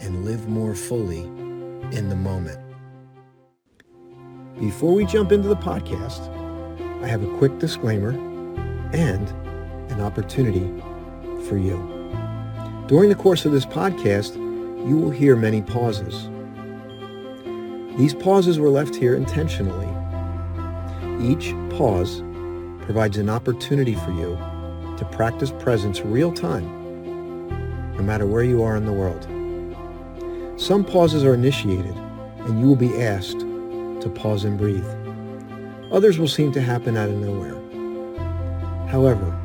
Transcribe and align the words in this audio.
and 0.00 0.24
live 0.24 0.48
more 0.48 0.74
fully 0.74 1.20
in 1.92 2.08
the 2.08 2.16
moment. 2.16 2.58
Before 4.58 4.94
we 4.94 5.04
jump 5.04 5.32
into 5.32 5.48
the 5.48 5.56
podcast, 5.56 6.32
I 7.02 7.06
have 7.08 7.22
a 7.22 7.38
quick 7.38 7.58
disclaimer 7.58 8.10
and 8.92 9.28
an 9.90 10.00
opportunity 10.00 10.66
for 11.48 11.56
you. 11.56 11.76
During 12.88 13.08
the 13.08 13.16
course 13.16 13.44
of 13.44 13.52
this 13.52 13.66
podcast, 13.66 14.34
you 14.88 14.96
will 14.96 15.10
hear 15.10 15.36
many 15.36 15.62
pauses. 15.62 16.30
These 17.98 18.14
pauses 18.14 18.58
were 18.58 18.70
left 18.70 18.94
here 18.94 19.14
intentionally. 19.14 19.88
Each 21.20 21.52
pause 21.76 22.22
provides 22.82 23.16
an 23.18 23.28
opportunity 23.28 23.94
for 23.94 24.12
you 24.12 24.36
to 24.96 25.04
practice 25.12 25.50
presence 25.58 26.00
real 26.00 26.32
time, 26.32 26.66
no 27.96 28.02
matter 28.02 28.26
where 28.26 28.44
you 28.44 28.62
are 28.62 28.76
in 28.76 28.86
the 28.86 28.92
world. 28.92 29.26
Some 30.56 30.84
pauses 30.86 31.22
are 31.22 31.34
initiated, 31.34 31.94
and 32.46 32.58
you 32.58 32.66
will 32.66 32.76
be 32.76 33.02
asked 33.02 33.40
to 33.40 34.12
pause 34.14 34.44
and 34.44 34.56
breathe. 34.56 34.86
Others 35.92 36.18
will 36.18 36.28
seem 36.28 36.50
to 36.52 36.62
happen 36.62 36.96
out 36.96 37.10
of 37.10 37.16
nowhere. 37.16 37.54
However, 38.88 39.38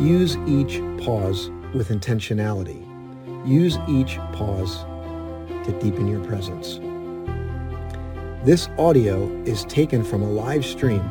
use 0.00 0.36
each 0.46 0.80
pause 1.04 1.50
with 1.74 1.88
intentionality. 1.88 2.80
Use 3.44 3.76
each 3.88 4.18
pause 4.32 4.84
to 5.64 5.76
deepen 5.80 6.06
your 6.06 6.24
presence. 6.24 6.78
This 8.44 8.68
audio 8.78 9.28
is 9.42 9.64
taken 9.64 10.04
from 10.04 10.22
a 10.22 10.30
live 10.30 10.64
stream, 10.64 11.02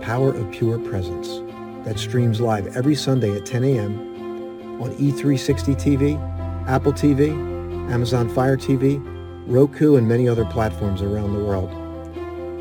Power 0.00 0.34
of 0.34 0.50
Pure 0.50 0.80
Presence, 0.80 1.40
that 1.86 2.00
streams 2.00 2.40
live 2.40 2.76
every 2.76 2.96
Sunday 2.96 3.36
at 3.36 3.46
10 3.46 3.62
a.m. 3.62 4.82
on 4.82 4.90
E360 4.96 5.76
TV, 5.76 6.68
Apple 6.68 6.92
TV, 6.92 7.51
Amazon 7.90 8.28
Fire 8.28 8.56
TV, 8.56 9.02
Roku, 9.46 9.96
and 9.96 10.08
many 10.08 10.28
other 10.28 10.44
platforms 10.44 11.02
around 11.02 11.34
the 11.34 11.44
world. 11.44 11.70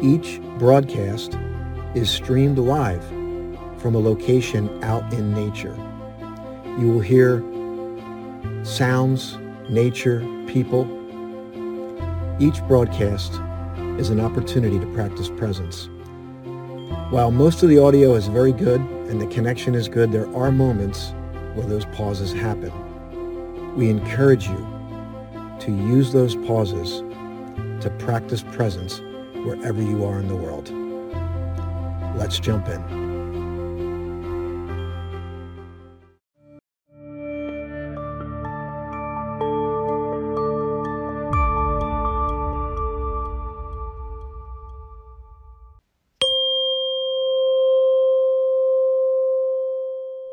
Each 0.04 0.42
broadcast 0.58 1.38
is 1.94 2.10
streamed 2.10 2.58
live 2.58 3.04
from 3.78 3.96
a 3.96 4.00
location 4.00 4.84
out 4.84 5.14
in 5.14 5.34
nature. 5.34 5.76
You 6.80 6.92
will 6.92 7.02
hear 7.02 7.44
sounds, 8.64 9.38
nature, 9.70 10.20
people. 10.48 10.86
Each 12.40 12.62
broadcast 12.68 13.34
is 14.00 14.10
an 14.10 14.20
opportunity 14.20 14.80
to 14.80 14.88
practice 14.94 15.30
presence. 15.30 15.90
While 17.12 17.32
most 17.32 17.62
of 17.62 17.70
the 17.70 17.78
audio 17.78 18.16
is 18.16 18.28
very 18.28 18.54
good 18.54 18.82
and 18.82 19.22
the 19.22 19.28
connection 19.28 19.76
is 19.76 19.88
good, 19.88 20.12
there 20.12 20.34
are 20.36 20.52
moments 20.52 21.14
where 21.54 21.68
those 21.68 21.86
pauses 21.86 22.32
happen. 22.32 22.72
We 23.76 23.90
encourage 23.90 24.48
you 24.48 24.81
to 25.62 25.72
use 25.72 26.12
those 26.12 26.36
pauses 26.36 27.02
to 27.84 27.96
practice 28.00 28.44
presence 28.52 29.00
wherever 29.46 29.80
you 29.80 30.04
are 30.04 30.20
in 30.20 30.28
the 30.28 30.36
world. 30.36 30.72
Let's 32.18 32.40
jump 32.40 32.68
in. 32.68 32.82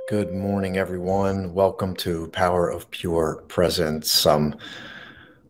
Good 0.08 0.32
morning, 0.32 0.78
everyone. 0.78 1.52
Welcome 1.52 1.94
to 1.96 2.28
Power 2.28 2.70
of 2.70 2.90
Pure 2.90 3.42
Presence. 3.48 4.24
Um, 4.24 4.56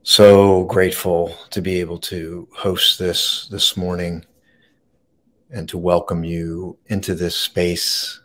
so 0.08 0.64
grateful 0.64 1.36
to 1.50 1.60
be 1.60 1.80
able 1.80 1.98
to 1.98 2.48
host 2.56 2.98
this 2.98 3.46
this 3.48 3.76
morning 3.76 4.24
and 5.50 5.68
to 5.68 5.76
welcome 5.76 6.24
you 6.24 6.78
into 6.86 7.14
this 7.14 7.36
space 7.36 8.18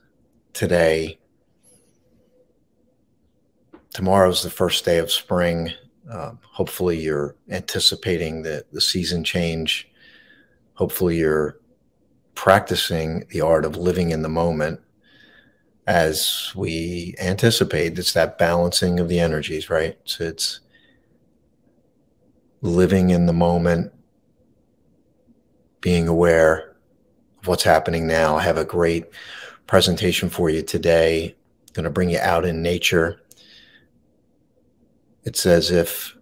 today. 0.53 1.19
Tomorrow's 3.93 4.41
the 4.41 4.49
first 4.49 4.85
day 4.85 4.97
of 4.97 5.11
spring. 5.11 5.73
Um, 6.09 6.39
hopefully, 6.41 6.97
you're 6.97 7.35
anticipating 7.49 8.43
the, 8.43 8.65
the 8.71 8.79
season 8.79 9.21
change. 9.21 9.91
Hopefully, 10.75 11.17
you're 11.17 11.59
practicing 12.33 13.25
the 13.31 13.41
art 13.41 13.65
of 13.65 13.75
living 13.75 14.11
in 14.11 14.21
the 14.21 14.29
moment 14.29 14.79
as 15.85 16.53
we 16.55 17.13
anticipate. 17.19 17.99
It's 17.99 18.13
that 18.13 18.37
balancing 18.37 19.01
of 19.01 19.09
the 19.09 19.19
energies, 19.19 19.69
right? 19.69 19.97
So 20.05 20.23
it's 20.23 20.61
living 22.63 23.09
in 23.09 23.25
the 23.25 23.33
moment, 23.33 23.91
being 25.81 26.07
aware 26.07 26.75
of 27.39 27.47
what's 27.47 27.63
happening 27.63 28.07
now. 28.07 28.37
I 28.37 28.41
have 28.41 28.57
a 28.57 28.63
great 28.63 29.05
presentation 29.67 30.29
for 30.29 30.49
you 30.49 30.63
today. 30.63 31.35
I'm 31.67 31.73
going 31.73 31.83
to 31.83 31.89
bring 31.89 32.09
you 32.09 32.19
out 32.19 32.45
in 32.45 32.61
nature. 32.61 33.21
It's 35.25 35.45
as 35.45 35.71
if 35.71 36.15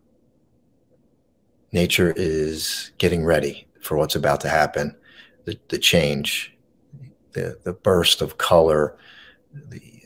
nature 1.71 2.11
is 2.17 2.91
getting 2.97 3.23
ready 3.23 3.67
for 3.79 3.95
what's 3.97 4.15
about 4.15 4.41
to 4.41 4.49
happen, 4.49 4.95
the, 5.45 5.59
the 5.69 5.77
change, 5.77 6.57
the, 7.33 7.59
the 7.63 7.73
burst 7.73 8.19
of 8.19 8.39
color, 8.39 8.97
the 9.53 10.01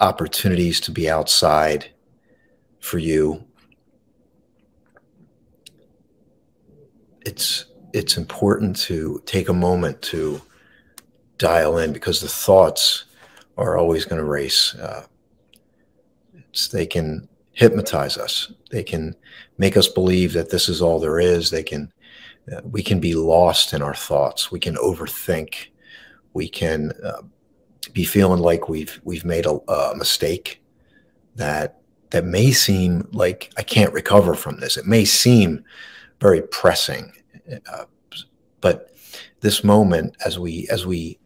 opportunities 0.00 0.80
to 0.80 0.90
be 0.90 1.08
outside 1.08 1.90
for 2.80 2.96
you 2.96 3.44
it's 7.28 7.66
it's 7.92 8.16
important 8.16 8.74
to 8.76 9.22
take 9.26 9.48
a 9.48 9.62
moment 9.66 10.00
to 10.00 10.40
dial 11.36 11.78
in 11.78 11.92
because 11.92 12.20
the 12.20 12.28
thoughts 12.28 13.04
are 13.56 13.76
always 13.76 14.04
going 14.04 14.18
to 14.18 14.24
race. 14.24 14.74
Uh, 14.74 15.04
they 16.72 16.86
can 16.86 17.28
hypnotize 17.52 18.16
us. 18.16 18.52
They 18.70 18.82
can 18.82 19.14
make 19.58 19.76
us 19.76 19.88
believe 19.88 20.32
that 20.32 20.50
this 20.50 20.68
is 20.68 20.80
all 20.80 20.98
there 20.98 21.20
is. 21.20 21.50
They 21.50 21.62
can 21.62 21.92
uh, 22.50 22.62
we 22.64 22.82
can 22.82 22.98
be 22.98 23.14
lost 23.14 23.74
in 23.74 23.82
our 23.82 23.94
thoughts. 23.94 24.50
We 24.50 24.60
can 24.60 24.76
overthink. 24.76 25.68
We 26.32 26.48
can 26.48 26.92
uh, 27.04 27.22
be 27.92 28.04
feeling 28.04 28.40
like 28.40 28.70
we've 28.70 29.00
we've 29.04 29.24
made 29.24 29.44
a, 29.44 29.58
a 29.70 29.94
mistake 29.96 30.62
that 31.36 31.80
that 32.10 32.24
may 32.24 32.52
seem 32.52 33.06
like 33.12 33.52
I 33.58 33.62
can't 33.62 33.92
recover 33.92 34.34
from 34.34 34.60
this. 34.60 34.78
It 34.78 34.86
may 34.86 35.04
seem 35.04 35.64
very 36.20 36.42
pressing. 36.42 37.12
Uh, 37.72 37.84
but 38.60 38.94
this 39.40 39.62
moment, 39.62 40.16
as 40.24 40.38
we 40.38 40.68
as 40.70 40.86
we 40.86 41.18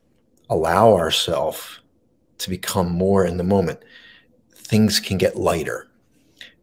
allow 0.50 0.94
ourselves 0.94 1.80
to 2.38 2.50
become 2.50 2.91
more 2.91 3.25
in 3.25 3.36
the 3.36 3.44
moment, 3.44 3.81
things 4.54 5.00
can 5.00 5.19
get 5.19 5.36
lighter. 5.36 5.88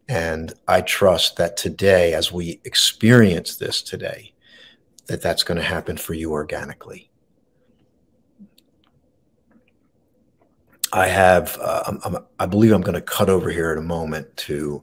And 0.08 0.52
I 0.66 0.80
trust 0.80 1.36
that 1.36 1.56
today, 1.56 2.14
as 2.14 2.32
we 2.32 2.60
experience 2.64 3.56
this 3.56 3.80
today, 3.80 4.32
that 5.06 5.22
that's 5.22 5.44
going 5.44 5.58
to 5.58 5.64
happen 5.64 5.96
for 5.96 6.14
you 6.14 6.32
organically. 6.32 7.10
I 10.92 11.06
have, 11.06 11.56
uh, 11.60 11.84
I'm, 11.86 12.00
I'm, 12.04 12.24
i 12.40 12.46
believe 12.46 12.72
I'm 12.72 12.80
going 12.80 12.94
to 12.96 13.00
cut 13.00 13.30
over 13.30 13.50
here 13.50 13.70
in 13.72 13.78
a 13.78 13.82
moment 13.82 14.36
to 14.38 14.82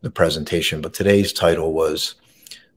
the 0.00 0.10
presentation, 0.10 0.80
but 0.80 0.92
today's 0.92 1.32
title 1.32 1.72
was 1.72 2.16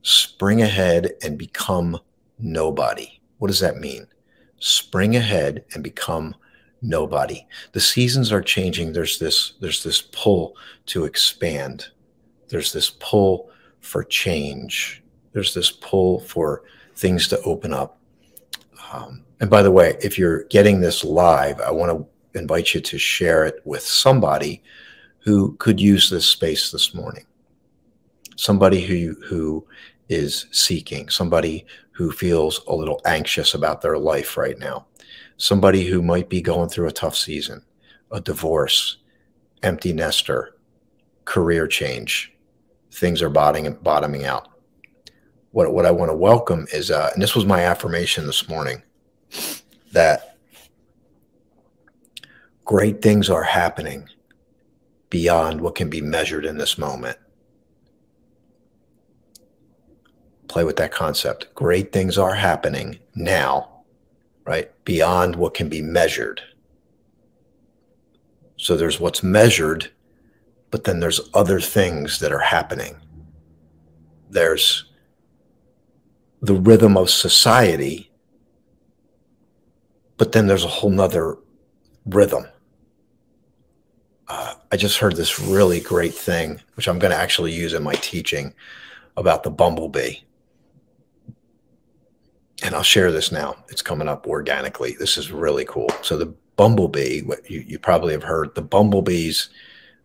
spring 0.08 0.62
ahead 0.62 1.12
and 1.22 1.38
become 1.38 2.00
nobody. 2.38 3.20
What 3.38 3.48
does 3.48 3.60
that 3.60 3.76
mean? 3.78 4.06
Spring 4.58 5.16
ahead 5.16 5.64
and 5.74 5.84
become 5.84 6.34
nobody. 6.82 7.46
The 7.72 7.80
seasons 7.80 8.32
are 8.32 8.42
changing. 8.42 8.92
There's 8.92 9.18
this 9.18 9.54
there's 9.60 9.82
this 9.82 10.02
pull 10.02 10.56
to 10.86 11.04
expand. 11.04 11.88
There's 12.48 12.72
this 12.72 12.90
pull 13.00 13.50
for 13.80 14.04
change. 14.04 15.02
There's 15.32 15.54
this 15.54 15.70
pull 15.70 16.20
for 16.20 16.62
things 16.96 17.28
to 17.28 17.40
open 17.42 17.72
up. 17.74 17.98
Um, 18.92 19.24
and 19.40 19.50
by 19.50 19.62
the 19.62 19.70
way, 19.70 19.96
if 20.02 20.18
you're 20.18 20.44
getting 20.44 20.80
this 20.80 21.04
live, 21.04 21.60
I 21.60 21.70
want 21.70 21.92
to 21.92 22.38
invite 22.38 22.74
you 22.74 22.80
to 22.80 22.98
share 22.98 23.44
it 23.44 23.60
with 23.64 23.82
somebody 23.82 24.62
who 25.20 25.54
could 25.58 25.80
use 25.80 26.08
this 26.10 26.26
space 26.26 26.70
this 26.72 26.94
morning. 26.94 27.24
somebody 28.36 28.80
who 28.86 29.14
who 29.26 29.66
is 30.08 30.46
seeking, 30.50 31.08
somebody 31.08 31.66
who 31.92 32.10
feels 32.12 32.60
a 32.66 32.74
little 32.74 33.00
anxious 33.04 33.54
about 33.54 33.82
their 33.82 33.98
life 33.98 34.36
right 34.36 34.58
now, 34.58 34.86
somebody 35.36 35.84
who 35.86 36.02
might 36.02 36.28
be 36.28 36.40
going 36.40 36.68
through 36.68 36.88
a 36.88 36.92
tough 36.92 37.16
season, 37.16 37.62
a 38.10 38.20
divorce, 38.20 38.98
empty 39.62 39.92
nester, 39.92 40.56
career 41.24 41.66
change, 41.66 42.32
things 42.92 43.20
are 43.22 43.30
bottoming 43.30 43.74
bottoming 43.82 44.24
out. 44.24 44.48
What 45.50 45.72
what 45.72 45.86
I 45.86 45.90
want 45.90 46.10
to 46.10 46.16
welcome 46.16 46.66
is, 46.72 46.90
uh, 46.90 47.10
and 47.12 47.22
this 47.22 47.34
was 47.34 47.44
my 47.44 47.60
affirmation 47.60 48.26
this 48.26 48.48
morning, 48.48 48.82
that 49.92 50.36
great 52.64 53.02
things 53.02 53.30
are 53.30 53.42
happening 53.42 54.08
beyond 55.10 55.60
what 55.60 55.74
can 55.74 55.88
be 55.88 56.00
measured 56.00 56.44
in 56.44 56.58
this 56.58 56.78
moment. 56.78 57.18
Play 60.48 60.64
with 60.64 60.76
that 60.76 60.92
concept. 60.92 61.54
Great 61.54 61.92
things 61.92 62.16
are 62.16 62.34
happening 62.34 62.98
now, 63.14 63.82
right? 64.44 64.72
Beyond 64.84 65.36
what 65.36 65.54
can 65.54 65.68
be 65.68 65.82
measured. 65.82 66.40
So 68.56 68.76
there's 68.76 68.98
what's 68.98 69.22
measured, 69.22 69.90
but 70.70 70.84
then 70.84 71.00
there's 71.00 71.20
other 71.34 71.60
things 71.60 72.18
that 72.20 72.32
are 72.32 72.40
happening. 72.40 72.96
There's 74.30 74.86
the 76.40 76.54
rhythm 76.54 76.96
of 76.96 77.10
society, 77.10 78.10
but 80.16 80.32
then 80.32 80.46
there's 80.46 80.64
a 80.64 80.68
whole 80.68 80.90
nother 80.90 81.36
rhythm. 82.06 82.46
Uh, 84.26 84.54
I 84.72 84.76
just 84.76 84.98
heard 84.98 85.16
this 85.16 85.38
really 85.38 85.80
great 85.80 86.14
thing, 86.14 86.60
which 86.74 86.88
I'm 86.88 86.98
going 86.98 87.12
to 87.12 87.16
actually 87.16 87.52
use 87.52 87.74
in 87.74 87.82
my 87.82 87.94
teaching 87.94 88.54
about 89.16 89.42
the 89.42 89.50
bumblebee 89.50 90.16
and 92.62 92.74
I'll 92.74 92.82
share 92.82 93.12
this 93.12 93.30
now. 93.30 93.56
It's 93.68 93.82
coming 93.82 94.08
up 94.08 94.26
organically. 94.26 94.96
This 94.98 95.16
is 95.16 95.30
really 95.30 95.64
cool. 95.64 95.90
So 96.02 96.16
the 96.16 96.34
bumblebee, 96.56 97.22
what 97.22 97.48
you, 97.48 97.60
you 97.60 97.78
probably 97.78 98.12
have 98.12 98.22
heard, 98.22 98.54
the 98.54 98.62
bumblebee's 98.62 99.50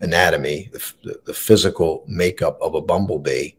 anatomy, 0.01 0.69
the, 0.71 1.19
the 1.25 1.33
physical 1.33 2.03
makeup 2.07 2.57
of 2.61 2.75
a 2.75 2.81
bumblebee, 2.81 3.51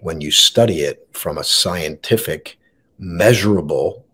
when 0.00 0.20
you 0.20 0.30
study 0.30 0.80
it 0.80 1.06
from 1.12 1.36
a 1.36 1.44
scientific, 1.44 2.58
measurable, 2.98 4.06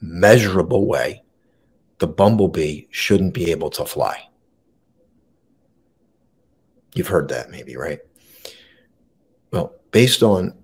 measurable 0.00 0.86
way, 0.86 1.22
the 1.98 2.06
bumblebee 2.06 2.82
shouldn't 2.90 3.32
be 3.32 3.50
able 3.50 3.70
to 3.70 3.86
fly. 3.86 4.28
You've 6.94 7.08
heard 7.08 7.28
that 7.28 7.50
maybe, 7.50 7.76
right? 7.76 8.00
Well, 9.50 9.74
based 9.90 10.22
on 10.22 10.54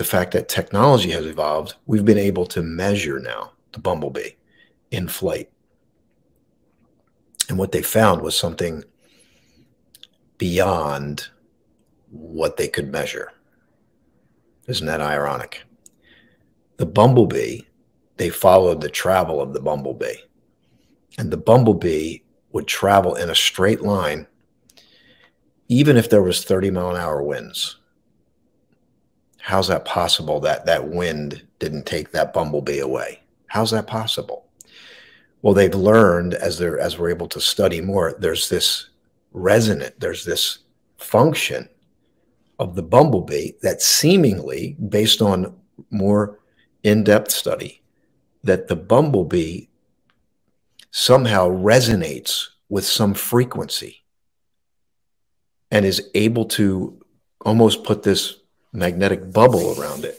the 0.00 0.04
fact 0.04 0.32
that 0.32 0.48
technology 0.48 1.10
has 1.10 1.26
evolved, 1.26 1.74
we've 1.84 2.06
been 2.06 2.16
able 2.16 2.46
to 2.46 2.62
measure 2.62 3.20
now 3.20 3.52
the 3.72 3.78
bumblebee 3.78 4.30
in 4.90 5.06
flight. 5.06 5.50
And 7.50 7.58
what 7.58 7.72
they 7.72 7.82
found 7.82 8.22
was 8.22 8.34
something 8.34 8.82
beyond 10.38 11.28
what 12.10 12.56
they 12.56 12.66
could 12.66 12.90
measure. 12.90 13.34
Isn't 14.68 14.86
that 14.86 15.02
ironic? 15.02 15.64
The 16.78 16.86
bumblebee, 16.86 17.60
they 18.16 18.30
followed 18.30 18.80
the 18.80 18.88
travel 18.88 19.38
of 19.38 19.52
the 19.52 19.60
bumblebee. 19.60 20.16
And 21.18 21.30
the 21.30 21.36
bumblebee 21.36 22.20
would 22.52 22.66
travel 22.66 23.16
in 23.16 23.28
a 23.28 23.34
straight 23.34 23.82
line, 23.82 24.26
even 25.68 25.98
if 25.98 26.08
there 26.08 26.22
was 26.22 26.42
30 26.42 26.70
mile 26.70 26.88
an 26.88 26.96
hour 26.96 27.22
winds 27.22 27.79
how's 29.42 29.68
that 29.68 29.84
possible 29.84 30.40
that 30.40 30.66
that 30.66 30.88
wind 30.88 31.42
didn't 31.58 31.86
take 31.86 32.12
that 32.12 32.32
bumblebee 32.32 32.80
away? 32.80 33.20
How's 33.46 33.70
that 33.72 33.86
possible? 33.86 34.46
Well, 35.42 35.54
they've 35.54 35.74
learned 35.74 36.34
as 36.34 36.58
they're 36.58 36.78
as 36.78 36.98
we're 36.98 37.10
able 37.10 37.28
to 37.28 37.40
study 37.40 37.80
more, 37.80 38.14
there's 38.18 38.48
this 38.48 38.90
resonant, 39.32 39.98
there's 39.98 40.24
this 40.24 40.58
function 40.98 41.68
of 42.58 42.74
the 42.74 42.82
bumblebee 42.82 43.52
that 43.62 43.80
seemingly, 43.80 44.76
based 44.88 45.22
on 45.22 45.56
more 45.90 46.38
in-depth 46.82 47.30
study, 47.30 47.82
that 48.44 48.68
the 48.68 48.76
bumblebee 48.76 49.66
somehow 50.90 51.48
resonates 51.48 52.48
with 52.68 52.84
some 52.84 53.14
frequency 53.14 54.04
and 55.70 55.86
is 55.86 56.10
able 56.14 56.44
to 56.44 57.00
almost 57.44 57.84
put 57.84 58.02
this 58.02 58.39
magnetic 58.72 59.32
bubble 59.32 59.80
around 59.80 60.04
it 60.04 60.18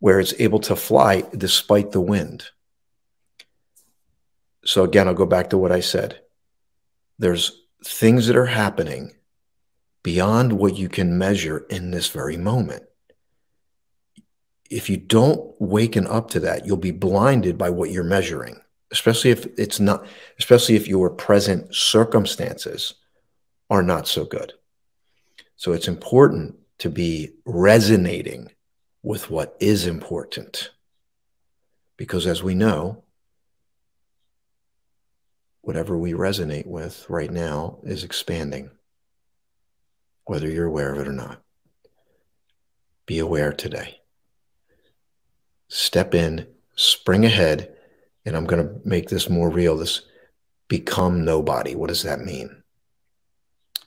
where 0.00 0.20
it's 0.20 0.34
able 0.38 0.60
to 0.60 0.76
fly 0.76 1.22
despite 1.36 1.92
the 1.92 2.00
wind. 2.00 2.50
So, 4.64 4.84
again, 4.84 5.08
I'll 5.08 5.14
go 5.14 5.26
back 5.26 5.50
to 5.50 5.58
what 5.58 5.72
I 5.72 5.80
said. 5.80 6.20
There's 7.18 7.62
things 7.84 8.26
that 8.26 8.36
are 8.36 8.46
happening 8.46 9.14
beyond 10.02 10.52
what 10.52 10.76
you 10.76 10.88
can 10.88 11.18
measure 11.18 11.66
in 11.70 11.90
this 11.90 12.08
very 12.08 12.36
moment. 12.36 12.84
If 14.70 14.90
you 14.90 14.96
don't 14.96 15.54
waken 15.60 16.06
up 16.06 16.30
to 16.30 16.40
that, 16.40 16.66
you'll 16.66 16.76
be 16.76 16.90
blinded 16.90 17.56
by 17.56 17.70
what 17.70 17.90
you're 17.90 18.04
measuring, 18.04 18.60
especially 18.92 19.30
if 19.30 19.46
it's 19.58 19.80
not, 19.80 20.06
especially 20.38 20.76
if 20.76 20.86
your 20.86 21.10
present 21.10 21.74
circumstances 21.74 22.94
are 23.70 23.82
not 23.82 24.06
so 24.06 24.24
good. 24.24 24.52
So, 25.56 25.72
it's 25.72 25.88
important 25.88 26.56
to 26.78 26.90
be 26.90 27.30
resonating 27.44 28.50
with 29.02 29.30
what 29.30 29.56
is 29.60 29.86
important. 29.86 30.70
Because 31.96 32.26
as 32.26 32.42
we 32.42 32.54
know, 32.54 33.04
whatever 35.62 35.98
we 35.98 36.12
resonate 36.12 36.66
with 36.66 37.04
right 37.08 37.30
now 37.30 37.78
is 37.82 38.04
expanding, 38.04 38.70
whether 40.24 40.48
you're 40.48 40.66
aware 40.66 40.94
of 40.94 41.00
it 41.00 41.08
or 41.08 41.12
not. 41.12 41.42
Be 43.06 43.18
aware 43.18 43.52
today. 43.52 44.00
Step 45.68 46.14
in, 46.14 46.46
spring 46.74 47.24
ahead, 47.24 47.74
and 48.24 48.36
I'm 48.36 48.44
going 48.44 48.66
to 48.66 48.80
make 48.84 49.08
this 49.08 49.28
more 49.28 49.50
real. 49.50 49.76
This 49.76 50.02
become 50.68 51.24
nobody. 51.24 51.74
What 51.74 51.88
does 51.88 52.02
that 52.02 52.20
mean? 52.20 52.62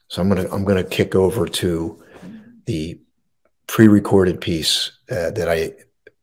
So 0.07 0.21
I'm 0.21 0.29
going 0.29 0.45
to 0.45 0.53
I'm 0.53 0.65
going 0.65 0.83
to 0.83 0.89
kick 0.89 1.15
over 1.15 1.47
to 1.47 2.00
the 2.71 2.97
pre-recorded 3.67 4.39
piece 4.39 4.91
uh, 5.09 5.29
that 5.31 5.49
I 5.49 5.73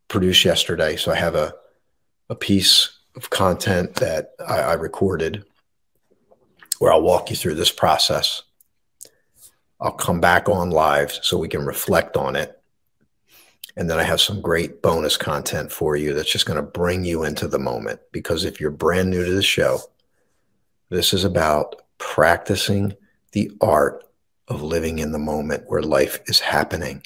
produced 0.09 0.47
yesterday. 0.47 0.97
So 0.97 1.13
I 1.13 1.17
have 1.17 1.35
a 1.35 1.53
a 2.31 2.35
piece 2.35 2.99
of 3.17 3.31
content 3.31 3.95
that 3.97 4.33
I, 4.47 4.61
I 4.61 4.75
recorded 4.75 5.45
where 6.79 6.93
I'll 6.93 7.03
walk 7.03 7.31
you 7.31 7.37
through 7.37 7.57
this 7.57 7.73
process. 7.73 8.43
I'll 9.81 9.93
come 10.07 10.21
back 10.21 10.49
on 10.49 10.71
live 10.71 11.13
so 11.13 11.39
we 11.39 11.49
can 11.49 11.67
reflect 11.67 12.17
on 12.17 12.37
it. 12.37 12.61
And 13.77 13.89
then 13.89 13.99
I 13.99 14.03
have 14.03 14.21
some 14.21 14.41
great 14.41 14.83
bonus 14.83 15.17
content 15.17 15.71
for 15.71 15.97
you 15.97 16.13
that's 16.13 16.33
just 16.33 16.47
going 16.47 16.57
to 16.57 16.79
bring 16.81 17.05
you 17.05 17.25
into 17.25 17.47
the 17.47 17.59
moment. 17.59 18.01
Because 18.13 18.45
if 18.45 18.61
you're 18.61 18.71
brand 18.71 19.11
new 19.11 19.25
to 19.25 19.33
the 19.33 19.43
show, 19.43 19.81
this 20.91 21.13
is 21.13 21.25
about 21.25 21.83
practicing 21.99 22.95
the 23.33 23.53
art 23.61 24.08
of 24.49 24.63
living 24.63 24.99
in 24.99 25.13
the 25.13 25.19
moment 25.19 25.65
where 25.67 25.83
life 25.83 26.21
is 26.27 26.41
happening. 26.41 27.03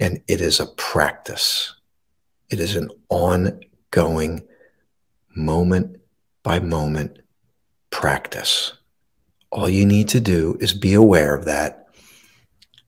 And 0.00 0.20
it 0.26 0.40
is 0.40 0.60
a 0.60 0.66
practice, 0.66 1.74
it 2.50 2.60
is 2.60 2.76
an 2.76 2.90
ongoing, 3.08 4.42
moment 5.36 5.96
by 6.42 6.58
moment 6.60 7.18
practice. 7.90 8.72
All 9.50 9.68
you 9.68 9.86
need 9.86 10.08
to 10.08 10.20
do 10.20 10.56
is 10.60 10.72
be 10.72 10.94
aware 10.94 11.34
of 11.34 11.44
that 11.44 11.88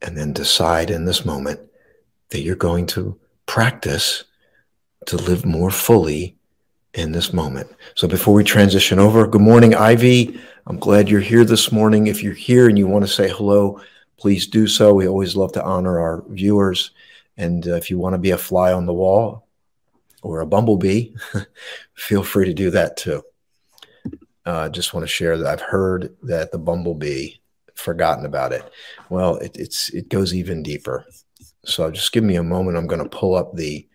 and 0.03 0.17
then 0.17 0.33
decide 0.33 0.91
in 0.91 1.05
this 1.05 1.25
moment 1.25 1.61
that 2.31 2.41
you're 2.41 2.57
going 2.57 2.87
to 2.87 3.19
practice 3.47 4.25
to 5.07 5.17
live 5.17 5.47
more 5.47 5.71
fully 5.71 6.37
in 6.95 7.13
this 7.13 7.33
moment. 7.33 7.71
So 7.95 8.09
before 8.09 8.35
we 8.35 8.45
transition 8.45 8.99
over, 8.99 9.27
good 9.27 9.41
morning, 9.41 9.75
Ivy. 9.75 10.41
I'm 10.69 10.79
glad 10.79 11.09
you're 11.09 11.21
here 11.21 11.45
this 11.45 11.71
morning. 11.71 12.09
If 12.09 12.25
you're 12.25 12.35
here 12.35 12.69
and 12.69 12.77
you 12.77 12.89
want 12.89 13.05
to 13.05 13.13
say 13.13 13.29
hello, 13.29 13.81
please 14.17 14.49
do 14.49 14.67
so. 14.67 14.93
We 14.93 15.07
always 15.07 15.37
love 15.37 15.53
to 15.53 15.63
honor 15.63 16.01
our 16.01 16.25
viewers. 16.29 16.91
And 17.37 17.69
uh, 17.69 17.75
if 17.75 17.89
you 17.89 17.99
want 17.99 18.15
to 18.15 18.19
be 18.19 18.33
a 18.33 18.39
fly 18.39 18.73
on 18.73 18.85
the 18.85 18.93
wall 18.93 19.47
or 20.23 20.41
a 20.41 20.47
bumblebee, 20.47 21.13
feel 21.95 22.25
free 22.25 22.47
to 22.47 22.53
do 22.53 22.71
that 22.71 22.97
too. 22.97 23.23
I 24.45 24.51
uh, 24.51 24.69
just 24.69 24.93
want 24.93 25.05
to 25.05 25.09
share 25.09 25.39
that 25.39 25.47
I've 25.47 25.61
heard 25.61 26.17
that 26.25 26.51
the 26.51 26.59
bumblebee 26.59 27.35
forgotten 27.77 28.27
about 28.27 28.53
it. 28.53 28.69
Well, 29.09 29.37
it, 29.37 29.57
it's 29.57 29.91
it 29.91 30.09
goes 30.09 30.35
even 30.35 30.65
deeper. 30.65 31.05
So 31.65 31.93
just 31.93 32.13
give 32.13 32.25
me 32.25 32.37
a 32.37 32.43
moment. 32.43 32.77
I'm 32.77 32.89
going 32.89 33.03
to 33.03 33.09
pull 33.09 33.37
up 33.37 33.55
the 33.55 33.87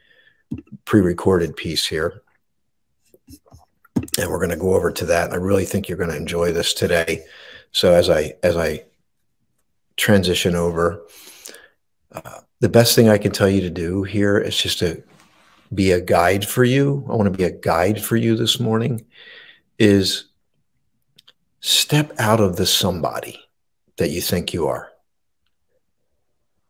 pre-recorded 0.86 1.58
piece 1.58 1.86
here 1.86 2.22
and 4.20 4.30
we're 4.30 4.38
going 4.38 4.50
to 4.50 4.56
go 4.56 4.74
over 4.74 4.92
to 4.92 5.06
that. 5.06 5.32
I 5.32 5.36
really 5.36 5.66
think 5.66 5.88
you're 5.88 5.98
going 5.98 6.10
to 6.10 6.18
enjoy 6.18 6.52
this 6.52 6.74
today. 6.74 7.26
So 7.72 7.94
as 7.94 8.10
I 8.10 8.34
as 8.44 8.56
I 8.58 8.86
transition 9.98 10.56
over, 10.56 11.04
Uh, 12.14 12.42
the 12.60 12.70
best 12.70 12.94
thing 12.94 13.08
I 13.08 13.18
can 13.18 13.32
tell 13.32 13.50
you 13.50 13.62
to 13.62 13.70
do 13.70 14.04
here 14.04 14.38
is 14.38 14.64
just 14.64 14.80
to 14.80 15.02
be 15.74 15.94
a 15.94 16.02
guide 16.02 16.46
for 16.46 16.66
you. 16.66 17.06
I 17.10 17.16
want 17.16 17.32
to 17.32 17.38
be 17.38 17.46
a 17.46 17.60
guide 17.60 18.02
for 18.04 18.18
you 18.18 18.36
this 18.36 18.60
morning. 18.60 19.06
Is 19.78 20.26
step 21.62 22.12
out 22.20 22.42
of 22.42 22.56
the 22.56 22.66
somebody 22.66 23.40
that 23.96 24.10
you 24.10 24.22
think 24.22 24.54
you 24.54 24.68
are. 24.68 24.92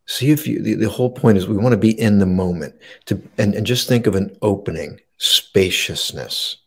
See 0.05 0.31
if 0.31 0.45
you, 0.45 0.61
the, 0.61 0.75
the 0.75 0.89
whole 0.89 1.09
point 1.09 1.37
is 1.37 1.47
we 1.47 1.57
want 1.57 1.73
to 1.73 1.87
be 1.87 1.99
in 1.99 2.19
the 2.19 2.25
moment 2.25 2.75
to, 3.05 3.15
and, 3.37 3.55
and 3.55 3.65
just 3.65 3.87
think 3.87 4.07
of 4.07 4.15
an 4.15 4.37
opening, 4.41 5.01
spaciousness. 5.17 6.60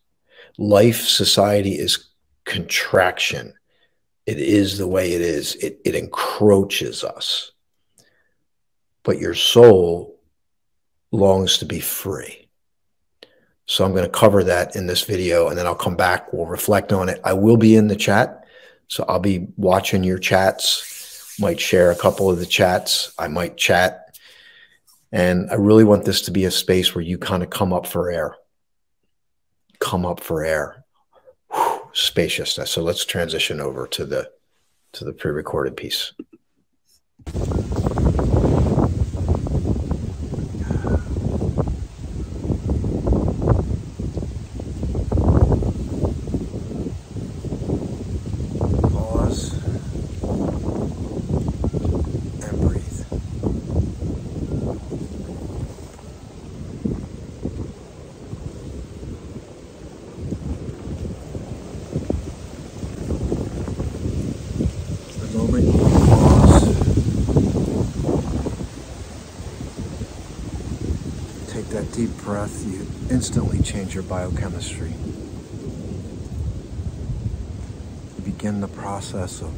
Life, 0.58 1.00
society 1.00 1.72
is 1.72 2.10
contraction. 2.44 3.54
It 4.26 4.38
is 4.38 4.78
the 4.78 4.86
way 4.86 5.12
it 5.12 5.20
is. 5.20 5.54
It, 5.56 5.80
it 5.84 5.94
encroaches 5.94 7.04
us. 7.04 7.52
But 9.02 9.18
your 9.18 9.34
soul 9.34 10.20
longs 11.10 11.58
to 11.58 11.66
be 11.66 11.80
free. 11.80 12.48
So 13.66 13.84
I'm 13.84 13.92
going 13.92 14.04
to 14.04 14.10
cover 14.10 14.44
that 14.44 14.76
in 14.76 14.86
this 14.86 15.02
video 15.02 15.48
and 15.48 15.56
then 15.56 15.66
I'll 15.66 15.74
come 15.74 15.96
back. 15.96 16.32
We'll 16.32 16.46
reflect 16.46 16.92
on 16.92 17.08
it. 17.08 17.20
I 17.24 17.32
will 17.32 17.56
be 17.56 17.76
in 17.76 17.88
the 17.88 17.96
chat. 17.96 18.44
So 18.88 19.04
I'll 19.08 19.20
be 19.20 19.48
watching 19.56 20.04
your 20.04 20.18
chats, 20.18 21.36
might 21.40 21.58
share 21.58 21.90
a 21.90 21.96
couple 21.96 22.30
of 22.30 22.38
the 22.38 22.46
chats. 22.46 23.14
I 23.18 23.28
might 23.28 23.56
chat. 23.56 24.18
And 25.12 25.50
I 25.50 25.54
really 25.54 25.84
want 25.84 26.04
this 26.04 26.22
to 26.22 26.30
be 26.30 26.44
a 26.44 26.50
space 26.50 26.94
where 26.94 27.04
you 27.04 27.16
kind 27.16 27.42
of 27.42 27.50
come 27.50 27.72
up 27.72 27.86
for 27.86 28.10
air. 28.10 28.36
Come 29.84 30.06
up 30.06 30.20
for 30.20 30.44
air. 30.44 30.82
Whew, 31.52 31.88
spaciousness. 31.92 32.70
So 32.70 32.82
let's 32.82 33.04
transition 33.04 33.60
over 33.60 33.86
to 33.88 34.06
the 34.06 34.30
to 34.94 35.04
the 35.04 35.12
pre-recorded 35.12 35.76
piece. 35.76 36.12
Deep 71.94 72.10
breath, 72.24 72.66
you 72.66 72.84
instantly 73.08 73.62
change 73.62 73.94
your 73.94 74.02
biochemistry. 74.02 74.92
You 78.16 78.22
begin 78.24 78.60
the 78.60 78.66
process 78.66 79.40
of 79.40 79.52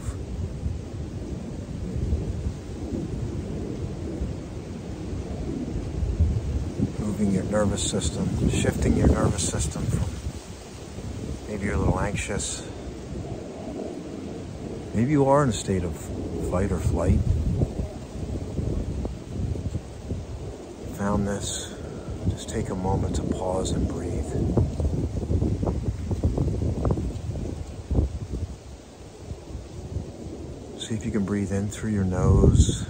moving 7.01 7.33
your 7.33 7.45
nervous 7.45 7.83
system, 7.83 8.51
shifting 8.51 8.99
your 8.99 9.09
nervous 9.09 9.49
system 9.49 9.83
from 9.87 10.11
maybe 11.49 11.65
you're 11.65 11.75
a 11.75 11.79
little 11.79 11.99
anxious. 11.99 12.69
Maybe 14.93 15.13
you 15.13 15.25
are 15.27 15.43
in 15.43 15.49
a 15.49 15.55
state 15.55 15.85
of 15.85 15.97
fight 16.51 16.71
or 16.71 16.81
flight. 16.81 17.21
Found 20.99 21.27
this 21.27 21.76
just 22.37 22.51
take 22.51 22.69
a 22.69 22.75
moment 22.75 23.17
to 23.17 23.23
pause 23.23 23.71
and 23.71 23.89
breathe. 23.89 24.31
See 30.79 30.95
if 30.95 31.07
you 31.07 31.11
can 31.11 31.25
breathe 31.25 31.51
in 31.51 31.69
through 31.69 31.93
your 31.93 32.05
nose. 32.05 32.85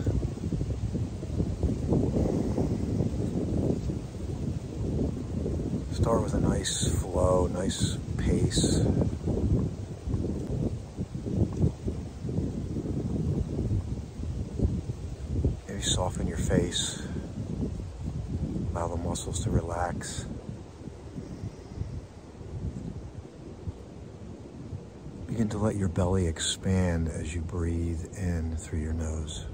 Start 5.93 6.25
with 6.25 6.35
a 6.35 6.41
nice 6.41 6.89
flow, 7.01 7.47
nice 7.47 7.99
pace. 8.19 8.81
Maybe 15.69 15.83
soften 15.83 16.27
your 16.27 16.37
face 16.37 17.07
allow 18.87 18.95
the 18.95 19.03
muscles 19.03 19.43
to 19.43 19.51
relax. 19.51 20.27
Begin 25.27 25.49
to 25.49 25.59
let 25.59 25.77
your 25.77 25.86
belly 25.97 26.27
expand 26.27 27.09
as 27.09 27.35
you 27.35 27.41
breathe 27.41 28.05
in 28.19 28.55
through 28.55 28.81
your 28.81 28.93
nose. 28.93 29.47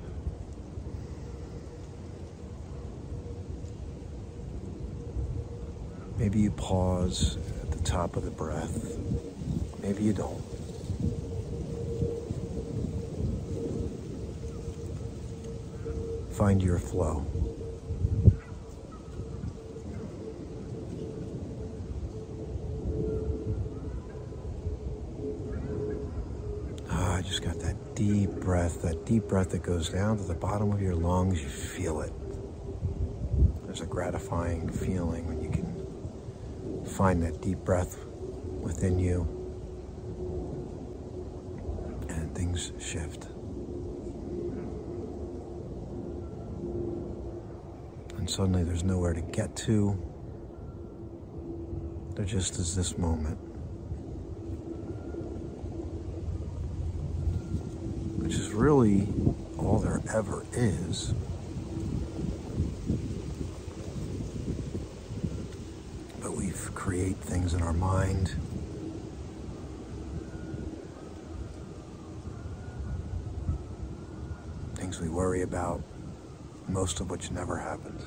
Maybe 6.19 6.41
you 6.41 6.51
pause 6.51 7.37
at 7.63 7.71
the 7.71 7.83
top 7.85 8.17
of 8.17 8.25
the 8.25 8.33
breath. 8.33 8.99
Maybe 9.83 10.03
you 10.03 10.13
don't. 10.13 10.43
Find 16.33 16.61
your 16.61 16.81
flow. 16.81 17.25
deep 28.03 28.31
breath, 28.31 28.83
that 28.83 29.02
deep 29.13 29.29
breath 29.29 29.51
that 29.51 29.63
goes 29.63 29.91
down 29.91 30.17
to 30.17 30.23
the 30.23 30.33
bottom 30.33 30.73
of 30.73 30.81
your 30.81 30.95
lungs, 30.95 31.43
you 31.43 31.49
feel 31.51 32.01
it. 32.01 32.15
There's 33.67 33.83
a 33.83 33.87
gratifying 33.87 34.71
feeling 34.71 35.27
when 35.27 35.43
you 35.43 35.51
can 35.51 36.87
find 36.87 37.23
that 37.23 37.43
deep 37.43 37.59
breath 37.59 38.03
within 38.63 38.99
you 38.99 39.29
and 42.09 42.35
things 42.35 42.73
shift. 42.81 43.27
And 48.17 48.31
suddenly 48.31 48.65
there's 48.65 48.83
nowhere 48.83 49.13
to 49.13 49.21
get 49.21 49.55
to. 49.57 50.03
There 52.15 52.25
just 52.25 52.59
is 52.59 52.75
this 52.75 52.97
moment. 52.97 53.52
Really 58.53 59.09
all 59.59 59.79
there 59.79 60.01
ever 60.13 60.45
is. 60.53 61.15
But 66.21 66.37
we 66.37 66.51
create 66.75 67.17
things 67.17 67.55
in 67.55 67.63
our 67.63 67.73
mind. 67.73 68.35
Things 74.75 75.01
we 75.01 75.09
worry 75.09 75.43
about, 75.43 75.83
most 76.69 77.01
of 77.01 77.11
which 77.11 77.31
never 77.31 77.59
happens. 77.59 78.03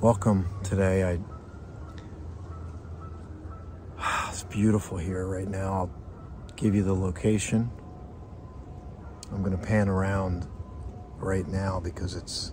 Welcome 0.00 0.48
today. 0.62 1.04
I 1.04 1.18
beautiful 4.50 4.98
here 4.98 5.26
right 5.26 5.48
now. 5.48 5.72
I'll 5.72 5.90
give 6.56 6.74
you 6.74 6.82
the 6.82 6.94
location. 6.94 7.70
I'm 9.32 9.42
going 9.42 9.56
to 9.56 9.64
pan 9.64 9.88
around 9.88 10.46
right 11.18 11.46
now 11.46 11.80
because 11.80 12.14
it's 12.14 12.52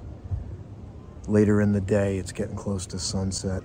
later 1.27 1.59
in 1.59 1.71
the 1.71 1.81
day. 1.81 2.17
It's 2.17 2.31
getting 2.31 2.55
close 2.55 2.85
to 2.87 2.99
sunset. 2.99 3.63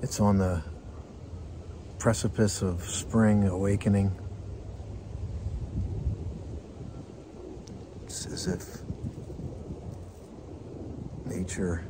It's 0.00 0.20
on 0.20 0.38
the 0.38 0.62
precipice 1.98 2.62
of 2.62 2.84
spring 2.84 3.48
awakening. 3.48 4.16
It's 8.04 8.26
as 8.26 8.46
if 8.46 8.78
nature 11.24 11.84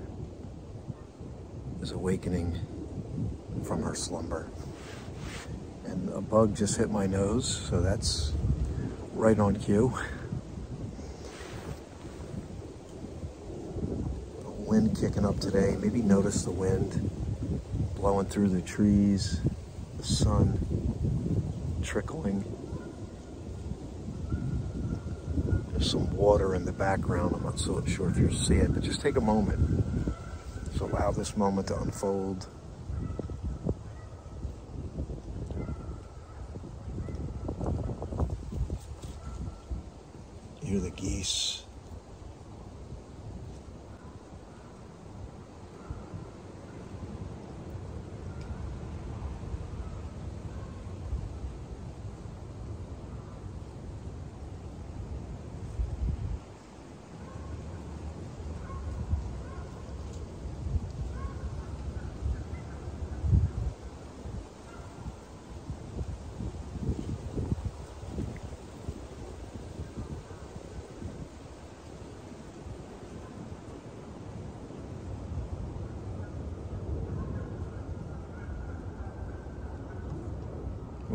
is 1.86 1.92
awakening 1.92 2.58
from 3.62 3.80
her 3.80 3.94
slumber. 3.94 4.48
And 5.84 6.08
a 6.08 6.20
bug 6.20 6.56
just 6.56 6.76
hit 6.76 6.90
my 6.90 7.06
nose, 7.06 7.46
so 7.46 7.80
that's 7.80 8.32
right 9.14 9.38
on 9.38 9.54
cue. 9.54 9.96
The 14.40 14.50
wind 14.50 14.98
kicking 14.98 15.24
up 15.24 15.38
today. 15.38 15.76
Maybe 15.80 16.02
notice 16.02 16.42
the 16.42 16.50
wind 16.50 17.08
blowing 17.94 18.26
through 18.26 18.48
the 18.48 18.62
trees. 18.62 19.38
The 19.98 20.04
sun 20.04 20.58
trickling. 21.84 22.44
There's 25.70 25.88
some 25.88 26.10
water 26.16 26.56
in 26.56 26.64
the 26.64 26.72
background. 26.72 27.36
I'm 27.36 27.44
not 27.44 27.60
so 27.60 27.84
sure 27.86 28.10
if 28.10 28.18
you 28.18 28.32
see 28.32 28.56
it, 28.56 28.74
but 28.74 28.82
just 28.82 29.00
take 29.00 29.16
a 29.16 29.20
moment. 29.20 29.85
Just 30.76 30.92
allow 30.92 31.10
this 31.10 31.38
moment 31.38 31.68
to 31.68 31.80
unfold. 31.80 32.48
Hear 40.60 40.80
the 40.80 40.90
geese. 40.90 41.62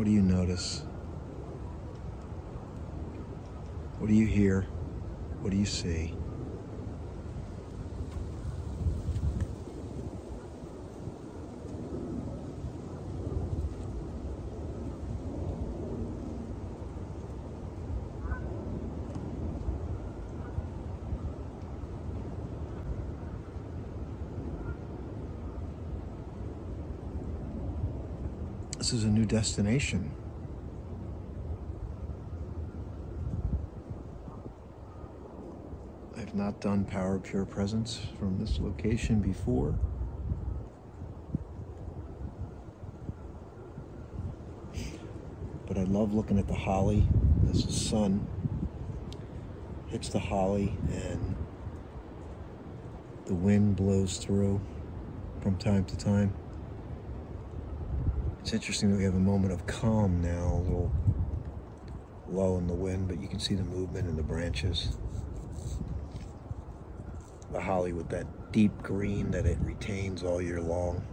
What 0.02 0.06
do 0.06 0.10
you 0.10 0.22
notice? 0.22 0.82
What 3.98 4.08
do 4.08 4.14
you 4.14 4.26
hear? 4.26 4.62
What 5.42 5.50
do 5.50 5.51
you 5.62 5.66
see? 5.66 6.12
This 28.78 28.92
is 28.92 29.04
a 29.04 29.08
new 29.08 29.24
destination. 29.24 30.10
I've 36.32 36.38
not 36.38 36.51
done 36.62 36.84
Power 36.84 37.18
Pure 37.18 37.46
Presence 37.46 38.00
from 38.20 38.38
this 38.38 38.60
location 38.60 39.18
before. 39.18 39.74
But 45.66 45.76
I 45.76 45.82
love 45.82 46.14
looking 46.14 46.38
at 46.38 46.46
the 46.46 46.54
holly 46.54 47.04
as 47.50 47.66
the 47.66 47.72
sun 47.72 48.28
hits 49.88 50.08
the 50.10 50.20
holly 50.20 50.76
and 50.88 51.34
the 53.26 53.34
wind 53.34 53.74
blows 53.74 54.18
through 54.18 54.60
from 55.40 55.56
time 55.56 55.84
to 55.86 55.96
time. 55.96 56.32
It's 58.40 58.52
interesting 58.52 58.92
that 58.92 58.98
we 58.98 59.04
have 59.04 59.16
a 59.16 59.18
moment 59.18 59.52
of 59.52 59.66
calm 59.66 60.22
now, 60.22 60.54
a 60.54 60.62
little 60.62 60.92
low 62.28 62.56
in 62.56 62.68
the 62.68 62.74
wind, 62.74 63.08
but 63.08 63.20
you 63.20 63.26
can 63.26 63.40
see 63.40 63.56
the 63.56 63.64
movement 63.64 64.06
in 64.06 64.14
the 64.14 64.22
branches. 64.22 64.96
The 67.52 67.60
holly 67.60 67.92
with 67.92 68.08
that 68.08 68.52
deep 68.52 68.82
green 68.82 69.30
that 69.30 69.46
it 69.46 69.58
retains 69.60 70.22
all 70.22 70.40
year 70.40 70.60
long. 70.60 71.04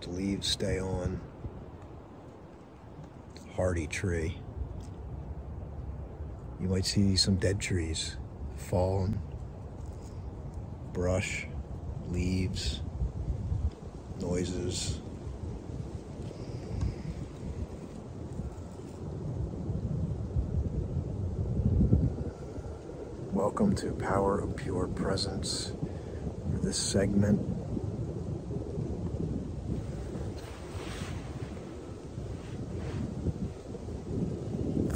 The 0.00 0.10
leaves 0.10 0.48
stay 0.48 0.78
on. 0.78 1.20
Hardy 3.54 3.86
tree. 3.86 4.38
You 6.60 6.68
might 6.68 6.86
see 6.86 7.16
some 7.16 7.36
dead 7.36 7.60
trees 7.60 8.16
fallen, 8.56 9.20
brush, 10.92 11.46
leaves 12.08 12.80
noises. 14.20 15.01
Welcome 23.62 23.76
to 23.76 23.92
Power 24.04 24.40
of 24.40 24.56
Pure 24.56 24.88
Presence. 24.88 25.70
For 26.50 26.58
this 26.58 26.76
segment, 26.76 27.38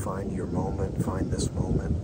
find 0.01 0.33
your 0.33 0.47
moment, 0.47 1.01
find 1.05 1.31
this 1.31 1.49
moment. 1.53 1.95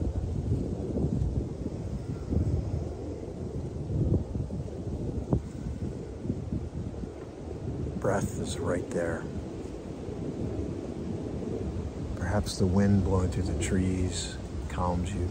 breath 7.98 8.40
is 8.40 8.61
right 8.61 8.88
there. 8.90 9.25
Perhaps 12.14 12.59
the 12.59 12.66
wind 12.66 13.03
blowing 13.03 13.33
through 13.33 13.53
the 13.53 13.61
trees 13.61 14.37
calms 14.68 15.12
you. 15.12 15.29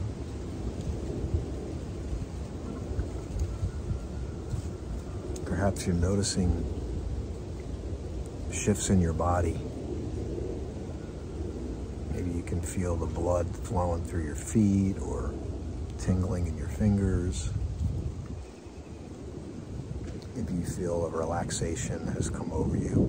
Perhaps 5.71 5.87
you're 5.87 5.95
noticing 5.95 6.65
shifts 8.51 8.89
in 8.89 8.99
your 8.99 9.13
body. 9.13 9.57
Maybe 12.13 12.29
you 12.31 12.43
can 12.43 12.59
feel 12.59 12.97
the 12.97 13.05
blood 13.05 13.47
flowing 13.55 14.03
through 14.03 14.25
your 14.25 14.35
feet 14.35 14.99
or 14.99 15.33
tingling 15.97 16.47
in 16.47 16.57
your 16.57 16.67
fingers. 16.67 17.51
Maybe 20.35 20.55
you 20.55 20.65
feel 20.65 21.05
a 21.05 21.09
relaxation 21.09 22.05
has 22.07 22.29
come 22.29 22.51
over 22.51 22.75
you. 22.75 23.07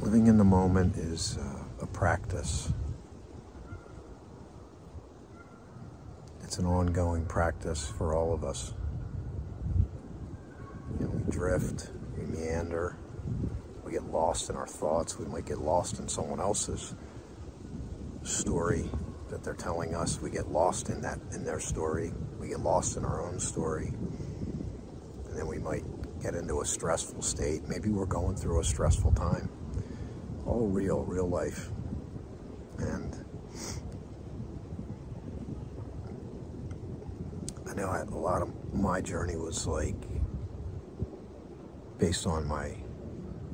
Living 0.00 0.28
in 0.28 0.38
the 0.38 0.44
moment 0.44 0.96
is 0.96 1.36
uh, 1.36 1.55
practice. 1.96 2.74
It's 6.44 6.58
an 6.58 6.66
ongoing 6.66 7.24
practice 7.24 7.88
for 7.88 8.14
all 8.14 8.34
of 8.34 8.44
us. 8.44 8.74
You 11.00 11.06
know, 11.06 11.12
we 11.12 11.32
drift, 11.32 11.90
we 12.18 12.24
meander, 12.26 12.98
we 13.82 13.92
get 13.92 14.04
lost 14.12 14.50
in 14.50 14.56
our 14.56 14.66
thoughts. 14.66 15.18
We 15.18 15.24
might 15.24 15.46
get 15.46 15.58
lost 15.58 15.98
in 15.98 16.06
someone 16.06 16.38
else's 16.38 16.94
story 18.24 18.90
that 19.30 19.42
they're 19.42 19.54
telling 19.54 19.94
us. 19.94 20.20
We 20.20 20.28
get 20.28 20.52
lost 20.52 20.90
in 20.90 21.00
that 21.00 21.18
in 21.32 21.44
their 21.44 21.60
story. 21.60 22.12
We 22.38 22.48
get 22.48 22.60
lost 22.60 22.98
in 22.98 23.06
our 23.06 23.26
own 23.26 23.40
story. 23.40 23.86
And 23.86 25.34
then 25.34 25.46
we 25.46 25.58
might 25.58 25.84
get 26.20 26.34
into 26.34 26.60
a 26.60 26.66
stressful 26.66 27.22
state. 27.22 27.66
Maybe 27.66 27.88
we're 27.88 28.04
going 28.04 28.36
through 28.36 28.60
a 28.60 28.64
stressful 28.64 29.12
time. 29.12 29.48
All 30.44 30.66
real, 30.66 31.02
real 31.02 31.28
life. 31.28 31.70
And 32.78 33.24
I 37.68 37.74
know 37.74 37.88
I, 37.88 38.00
a 38.00 38.15
lot 38.26 38.42
of 38.42 38.74
my 38.74 39.00
journey 39.00 39.36
was 39.36 39.68
like 39.68 39.94
based 41.96 42.26
on 42.26 42.44
my 42.44 42.74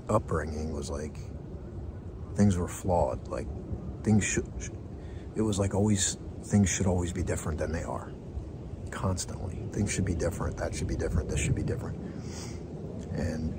upbringing 0.09 0.73
was 0.73 0.89
like 0.89 1.15
things 2.37 2.57
were 2.57 2.67
flawed. 2.67 3.29
Like 3.29 3.47
things 4.03 4.25
should, 4.25 4.49
it 5.37 5.43
was 5.43 5.59
like 5.59 5.75
always, 5.75 6.17
things 6.45 6.71
should 6.71 6.87
always 6.87 7.13
be 7.13 7.23
different 7.23 7.59
than 7.59 7.71
they 7.71 7.83
are. 7.83 8.13
Constantly. 8.91 9.59
Things 9.73 9.93
should 9.93 10.07
be 10.07 10.15
different. 10.15 10.57
That 10.57 10.75
should 10.75 10.89
be 10.89 10.97
different. 10.97 11.29
This 11.29 11.41
should 11.41 11.55
be 11.55 11.63
different. 11.63 11.99
And 13.13 13.59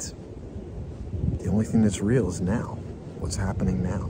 the 1.40 1.48
only 1.48 1.66
thing 1.66 1.84
that's 1.84 2.02
real 2.02 2.28
is 2.28 2.42
now. 2.42 2.80
What's 3.20 3.36
happening 3.36 3.84
now. 3.84 4.10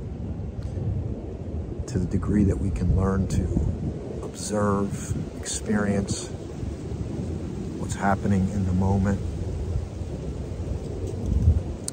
To 1.87 1.99
the 1.99 2.05
degree 2.05 2.45
that 2.45 2.57
we 2.57 2.71
can 2.71 2.95
learn 2.95 3.27
to 3.27 4.23
observe, 4.23 5.13
experience 5.37 6.29
what's 7.93 8.01
happening 8.03 8.49
in 8.49 8.65
the 8.65 8.73
moment 8.73 9.19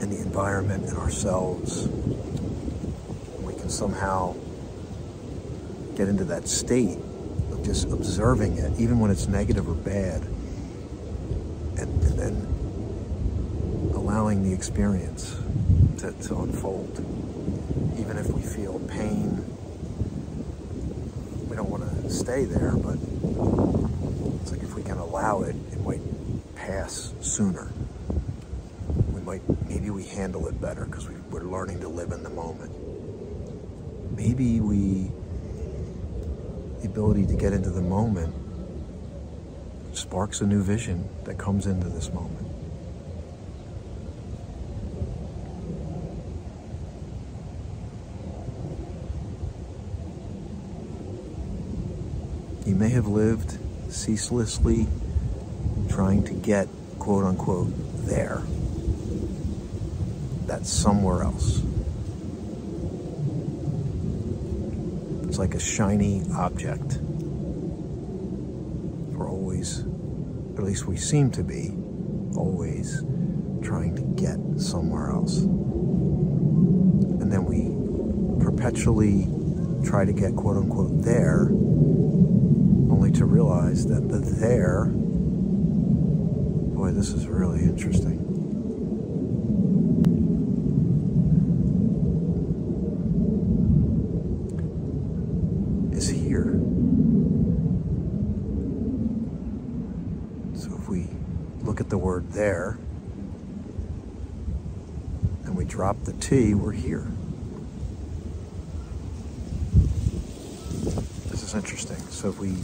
in 0.01 0.09
the 0.09 0.17
environment 0.17 0.89
and 0.89 0.97
ourselves. 0.97 1.89
We 3.41 3.53
can 3.55 3.69
somehow 3.69 4.35
get 5.97 6.09
into 6.09 6.25
that 6.25 6.49
state 6.49 6.99
of 7.53 7.63
just 7.65 7.91
observing 7.91 8.57
it, 8.57 8.81
even 8.81 8.99
when 8.99 9.11
it's 9.11 9.29
negative 9.29 9.69
or 9.69 9.75
bad, 9.75 10.23
and, 11.77 12.03
and 12.03 12.19
then 12.19 13.93
allowing 13.95 14.43
the 14.43 14.55
experience 14.55 15.37
to, 15.99 16.13
to 16.13 16.41
unfold. 16.41 16.99
Even 17.99 18.17
if 18.17 18.31
we 18.31 18.41
feel 18.41 18.79
pain, 18.89 19.45
we 21.49 21.57
don't 21.57 21.69
want 21.69 21.83
to 21.83 22.11
stay 22.11 22.47
there, 22.47 22.73
but 22.77 22.97
it's 24.41 24.53
like 24.53 24.63
if 24.63 24.75
we 24.75 24.83
can 24.83 24.97
allow 24.97 25.43
it 25.43 25.55
might 25.85 26.55
pass 26.55 27.13
sooner. 27.21 27.73
We 29.13 29.21
might, 29.23 29.43
maybe 29.69 29.91
we 29.91 30.05
handle 30.05 30.47
it 30.49 30.61
better 30.61 30.85
because 30.85 31.09
we, 31.09 31.15
we're 31.31 31.43
learning 31.43 31.81
to 31.81 31.89
live 31.89 32.13
in 32.13 32.23
the 32.23 32.31
moment. 32.31 32.73
Maybe 34.17 34.61
we, 34.61 35.11
the 36.81 36.87
ability 36.87 37.27
to 37.27 37.35
get 37.35 37.53
into 37.53 37.71
the 37.71 37.81
moment 37.81 38.35
sparks 39.93 40.41
a 40.41 40.47
new 40.47 40.63
vision 40.63 41.09
that 41.25 41.39
comes 41.39 41.67
into 41.67 41.89
this 41.89 42.13
moment. 42.13 42.47
You 52.67 52.77
may 52.77 52.91
have 52.91 53.09
lived 53.09 53.59
ceaselessly 53.93 54.87
trying 56.01 56.25
to 56.25 56.33
get, 56.33 56.67
quote 56.99 57.27
unquote, 57.27 57.71
there. 58.07 58.41
That's 60.47 60.73
somewhere 60.73 61.23
else. 61.23 61.61
It's 65.29 65.39
like 65.39 65.55
a 65.55 65.61
shiny 65.61 66.23
object. 66.35 66.97
We're 69.13 69.29
always, 69.29 69.81
at 70.57 70.65
least 70.65 70.87
we 70.87 70.97
seem 70.97 71.31
to 71.33 71.45
be, 71.45 71.77
always 72.35 73.03
trying 73.63 73.95
to 73.97 74.03
get 74.19 74.39
somewhere 74.59 75.11
else. 75.11 75.37
And 75.37 77.31
then 77.31 77.45
we 77.45 77.75
perpetually 78.43 79.29
try 79.85 80.07
to 80.07 80.15
get, 80.15 80.35
quote 80.35 80.57
unquote, 80.57 81.03
there, 81.03 81.49
only 82.91 83.13
to 83.13 83.27
realize 83.27 83.87
that 83.89 84.09
the 84.09 84.21
there, 84.21 84.91
boy, 86.91 86.97
this 86.97 87.13
is 87.13 87.27
really 87.27 87.61
interesting. 87.63 88.19
Is 95.93 96.09
here. 96.09 96.59
So 100.55 100.75
if 100.77 100.89
we 100.89 101.07
look 101.63 101.81
at 101.81 101.91
the 101.91 101.99
word 101.99 102.33
there 102.33 102.79
and 105.45 105.57
we 105.57 105.65
drop 105.65 106.05
the 106.05 106.13
T, 106.15 106.55
we're 106.55 106.73
here. 106.73 107.07
This 111.31 111.43
is 111.43 111.55
interesting. 111.55 111.99
So 112.11 112.31
if 112.31 112.39
we 112.39 112.55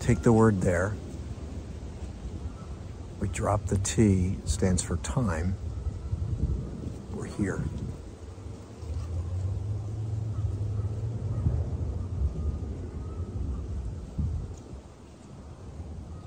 take 0.00 0.22
the 0.22 0.32
word 0.32 0.60
there, 0.60 0.94
we 3.20 3.28
drop 3.28 3.66
the 3.66 3.78
T, 3.78 4.36
stands 4.44 4.82
for 4.82 4.96
time, 4.98 5.56
we're 7.12 7.26
here. 7.26 7.64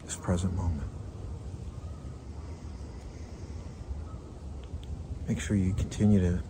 This 0.04 0.16
present 0.18 0.54
moment. 0.56 0.88
Make 5.28 5.40
sure 5.40 5.56
you 5.56 5.74
continue 5.74 6.20
to 6.20 6.44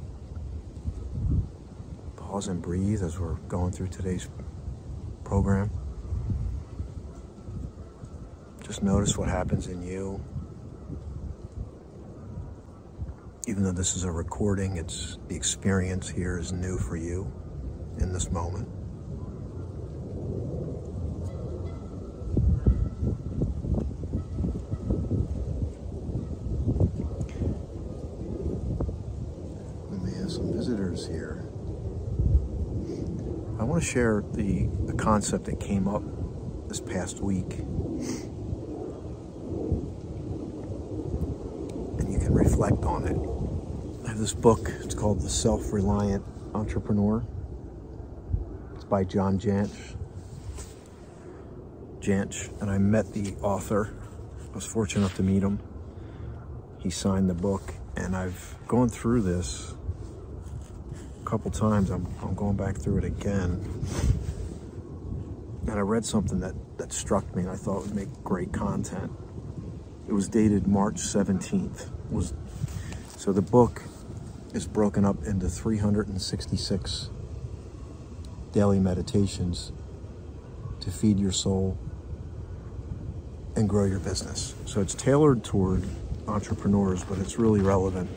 pause 2.15 2.47
and 2.47 2.61
breathe 2.61 3.03
as 3.03 3.19
we're 3.19 3.35
going 3.47 3.71
through 3.71 3.89
today's 3.89 4.27
program. 5.23 5.69
Just 8.71 8.83
notice 8.83 9.17
what 9.17 9.27
happens 9.27 9.67
in 9.67 9.81
you. 9.81 10.23
Even 13.45 13.63
though 13.63 13.73
this 13.73 13.97
is 13.97 14.05
a 14.05 14.11
recording, 14.11 14.77
it's 14.77 15.17
the 15.27 15.35
experience 15.35 16.07
here 16.07 16.37
is 16.37 16.53
new 16.53 16.77
for 16.77 16.95
you 16.95 17.29
in 17.99 18.13
this 18.13 18.31
moment. 18.31 18.69
We 29.89 29.97
may 29.97 30.17
have 30.17 30.31
some 30.31 30.53
visitors 30.53 31.05
here. 31.05 31.45
I 33.59 33.65
want 33.65 33.83
to 33.83 33.85
share 33.89 34.23
the, 34.31 34.69
the 34.85 34.93
concept 34.93 35.43
that 35.47 35.59
came 35.59 35.89
up 35.89 36.03
this 36.69 36.79
past 36.79 37.19
week. 37.19 37.65
And 42.31 42.39
reflect 42.39 42.85
on 42.85 43.05
it. 43.05 44.05
I 44.05 44.11
have 44.11 44.17
this 44.17 44.33
book, 44.33 44.71
it's 44.81 44.95
called 44.95 45.19
The 45.19 45.29
Self 45.29 45.73
Reliant 45.73 46.23
Entrepreneur. 46.55 47.21
It's 48.73 48.85
by 48.85 49.03
John 49.03 49.37
Jantsch. 49.37 49.97
Jantsch, 51.99 52.49
and 52.61 52.71
I 52.71 52.77
met 52.77 53.11
the 53.11 53.35
author. 53.41 53.93
I 54.49 54.55
was 54.55 54.65
fortunate 54.65 55.01
enough 55.01 55.17
to 55.17 55.23
meet 55.23 55.43
him. 55.43 55.59
He 56.79 56.89
signed 56.89 57.29
the 57.29 57.33
book, 57.33 57.73
and 57.97 58.15
I've 58.15 58.55
gone 58.65 58.87
through 58.87 59.23
this 59.23 59.73
a 61.21 61.25
couple 61.25 61.51
times. 61.51 61.89
I'm, 61.89 62.07
I'm 62.21 62.33
going 62.33 62.55
back 62.55 62.77
through 62.77 62.99
it 62.99 63.03
again. 63.03 63.85
And 65.67 65.71
I 65.71 65.81
read 65.81 66.05
something 66.05 66.39
that, 66.39 66.55
that 66.77 66.93
struck 66.93 67.35
me 67.35 67.43
and 67.43 67.51
I 67.51 67.55
thought 67.55 67.79
it 67.79 67.87
would 67.87 67.95
make 67.95 68.23
great 68.23 68.53
content. 68.53 69.11
It 70.07 70.13
was 70.13 70.29
dated 70.29 70.65
March 70.65 70.95
17th. 70.95 71.89
Was 72.11 72.33
so 73.17 73.31
the 73.31 73.41
book 73.41 73.83
is 74.53 74.67
broken 74.67 75.05
up 75.05 75.23
into 75.23 75.47
366 75.47 77.09
daily 78.51 78.79
meditations 78.79 79.71
to 80.81 80.91
feed 80.91 81.19
your 81.19 81.31
soul 81.31 81.77
and 83.55 83.69
grow 83.69 83.85
your 83.85 83.99
business. 83.99 84.55
So 84.65 84.81
it's 84.81 84.93
tailored 84.93 85.43
toward 85.43 85.83
entrepreneurs, 86.27 87.03
but 87.03 87.17
it's 87.19 87.37
really 87.37 87.61
relevant 87.61 88.09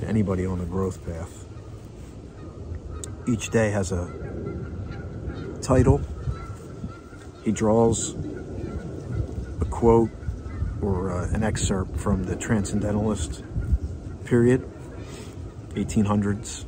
to 0.00 0.06
anybody 0.06 0.46
on 0.46 0.58
the 0.58 0.64
growth 0.64 1.04
path. 1.04 1.44
Each 3.28 3.50
day 3.50 3.70
has 3.70 3.92
a 3.92 4.10
title. 5.60 6.00
He 7.44 7.52
draws 7.52 8.14
a 9.60 9.64
quote 9.66 10.10
or 10.82 11.10
uh, 11.10 11.28
an 11.30 11.42
excerpt 11.42 11.98
from 11.98 12.24
the 12.24 12.36
Transcendentalist 12.36 13.42
period, 14.24 14.68
1800s. 15.70 16.64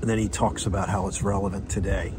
And 0.00 0.10
then 0.10 0.18
he 0.18 0.28
talks 0.28 0.66
about 0.66 0.88
how 0.88 1.06
it's 1.08 1.22
relevant 1.22 1.70
today. 1.70 2.12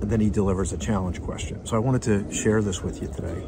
And 0.00 0.10
then 0.10 0.20
he 0.20 0.30
delivers 0.30 0.72
a 0.72 0.78
challenge 0.78 1.20
question. 1.22 1.64
So 1.66 1.76
I 1.76 1.78
wanted 1.78 2.02
to 2.02 2.32
share 2.32 2.62
this 2.62 2.82
with 2.82 3.00
you 3.02 3.08
today. 3.08 3.44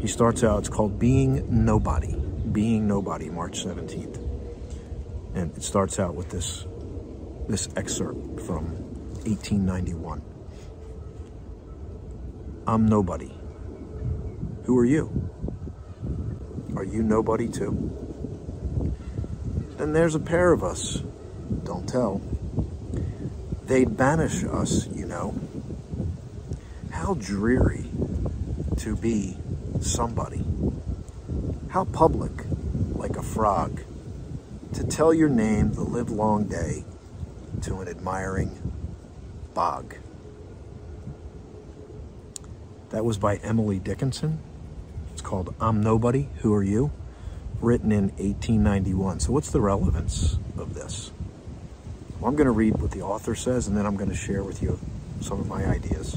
He 0.00 0.08
starts 0.08 0.44
out, 0.44 0.60
it's 0.60 0.68
called 0.68 0.98
Being 0.98 1.64
Nobody. 1.64 2.14
Being 2.14 2.86
Nobody, 2.86 3.30
March 3.30 3.64
17th. 3.64 4.16
And 5.34 5.56
it 5.56 5.62
starts 5.62 5.98
out 5.98 6.14
with 6.14 6.30
this, 6.30 6.66
this 7.48 7.68
excerpt 7.76 8.40
from 8.42 8.66
1891. 9.24 10.22
I'm 12.66 12.86
nobody. 12.86 13.32
Who 14.64 14.78
are 14.78 14.84
you? 14.84 15.30
Are 16.74 16.84
you 16.84 17.02
nobody 17.02 17.48
too? 17.48 18.94
Then 19.76 19.92
there's 19.92 20.14
a 20.14 20.20
pair 20.20 20.52
of 20.52 20.64
us. 20.64 21.02
Don't 21.64 21.86
tell. 21.88 22.22
They'd 23.64 23.96
banish 23.96 24.44
us, 24.44 24.86
you 24.88 25.06
know. 25.06 25.34
How 26.90 27.14
dreary 27.14 27.90
to 28.78 28.96
be 28.96 29.36
somebody. 29.80 30.44
How 31.68 31.84
public, 31.84 32.32
like 32.94 33.16
a 33.16 33.22
frog, 33.22 33.82
to 34.72 34.84
tell 34.84 35.12
your 35.12 35.28
name 35.28 35.74
the 35.74 35.82
livelong 35.82 36.44
day 36.44 36.84
to 37.62 37.80
an 37.80 37.88
admiring 37.88 38.72
bog. 39.52 39.96
That 42.90 43.04
was 43.04 43.18
by 43.18 43.36
Emily 43.36 43.78
Dickinson. 43.78 44.38
Called 45.24 45.54
I'm 45.60 45.82
Nobody, 45.82 46.28
Who 46.42 46.54
Are 46.54 46.62
You? 46.62 46.92
Written 47.60 47.90
in 47.90 48.10
1891. 48.10 49.20
So, 49.20 49.32
what's 49.32 49.50
the 49.50 49.60
relevance 49.60 50.38
of 50.56 50.74
this? 50.74 51.10
Well, 52.20 52.28
I'm 52.28 52.36
going 52.36 52.46
to 52.46 52.52
read 52.52 52.76
what 52.76 52.92
the 52.92 53.00
author 53.00 53.34
says 53.34 53.66
and 53.66 53.76
then 53.76 53.86
I'm 53.86 53.96
going 53.96 54.10
to 54.10 54.16
share 54.16 54.42
with 54.44 54.62
you 54.62 54.78
some 55.20 55.40
of 55.40 55.48
my 55.48 55.64
ideas. 55.64 56.16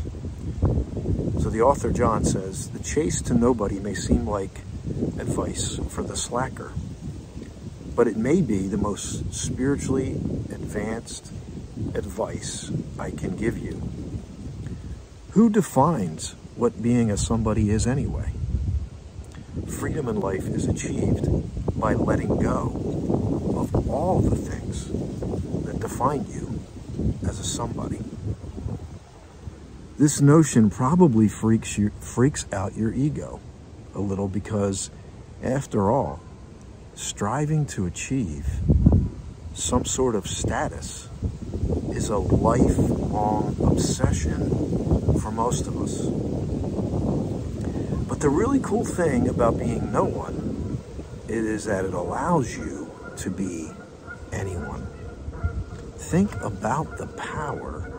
So 1.41 1.50
the 1.50 1.62
author, 1.62 1.91
John, 1.91 2.26
says 2.26 2.70
The 2.70 2.84
chase 2.84 3.22
to 3.24 3.34
nobody 3.34 3.80
may 3.80 3.93
seem 3.93 4.28
like 4.28 4.60
advice 5.17 5.80
for 5.89 6.04
the 6.04 6.15
slacker, 6.15 6.74
but 7.96 8.08
it 8.08 8.17
may 8.17 8.41
be 8.41 8.67
the 8.67 8.78
most 8.78 9.34
spiritually 9.34 10.12
advanced 10.52 11.32
advice 11.93 12.72
I 13.00 13.12
can 13.12 13.36
give 13.38 13.58
you. 13.58 13.82
Who 15.32 15.50
defines 15.50 16.36
what 16.56 16.82
being 16.82 17.10
a 17.10 17.17
somebody 17.17 17.70
is 17.70 17.88
anyway? 17.88 18.34
Freedom 19.65 20.08
in 20.08 20.20
life 20.20 20.48
is 20.48 20.67
achieved 20.67 21.28
by 21.80 21.93
letting 21.93 22.39
go 22.39 22.72
of 23.56 23.89
all 23.89 24.20
the 24.20 24.36
things 24.36 24.88
that 25.65 25.80
define 25.80 26.26
you 26.30 26.60
as 27.28 27.39
a 27.39 27.43
somebody. 27.43 28.00
This 29.98 30.22
notion 30.22 30.70
probably 30.70 31.28
freaks 31.28 31.78
you 31.78 31.89
freaks 32.00 32.46
out 32.54 32.76
your 32.76 32.93
ego 32.93 33.39
a 33.96 34.00
little 34.00 34.28
because 34.28 34.91
after 35.43 35.89
all, 35.89 36.20
striving 36.96 37.65
to 37.67 37.86
achieve 37.86 38.46
some 39.54 39.86
sort 39.86 40.15
of 40.15 40.28
status 40.28 41.10
is 41.91 42.10
a 42.10 42.17
lifelong 42.17 43.56
obsession 43.63 44.50
for 45.20 45.32
most 45.32 45.67
of 45.67 45.82
us. 45.82 46.08
But 48.08 48.20
the 48.22 48.30
really 48.30 48.60
cool 48.60 48.86
thing 48.86 49.28
about 49.28 49.60
being 49.60 49.91
no 49.91 50.06
one 50.06 50.58
it 51.28 51.43
is 51.43 51.65
that 51.65 51.84
it 51.84 51.93
allows 51.93 52.56
you 52.56 52.89
to 53.17 53.30
be 53.30 53.70
anyone. 54.32 54.88
Think 55.98 56.34
about 56.41 56.98
the 56.98 57.08
power 57.08 57.91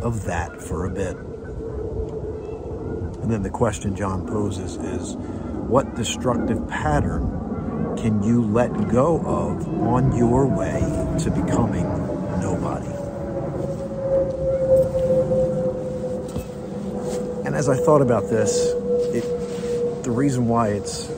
of 0.00 0.24
that 0.24 0.62
for 0.62 0.86
a 0.86 0.90
bit. 0.90 1.14
And 3.22 3.30
then 3.30 3.42
the 3.42 3.50
question 3.50 3.94
John 3.94 4.26
poses 4.26 4.76
is 4.76 5.16
what 5.16 5.94
destructive 5.94 6.66
pattern 6.68 7.96
can 7.98 8.22
you 8.22 8.42
let 8.44 8.88
go 8.88 9.18
of 9.18 9.68
on 9.82 10.16
your 10.16 10.46
way 10.46 10.80
to 11.18 11.30
becoming 11.30 11.84
nobody? 12.40 12.86
And 17.44 17.54
as 17.54 17.68
I 17.68 17.76
thought 17.76 18.00
about 18.00 18.30
this, 18.30 18.72
reason 20.20 20.46
why 20.48 20.68
it's 20.68 21.10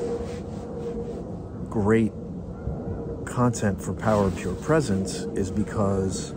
great 1.68 2.12
content 3.24 3.82
for 3.82 3.92
Power 3.92 4.26
of 4.26 4.36
Pure 4.36 4.54
Presence 4.54 5.22
is 5.34 5.50
because 5.50 6.32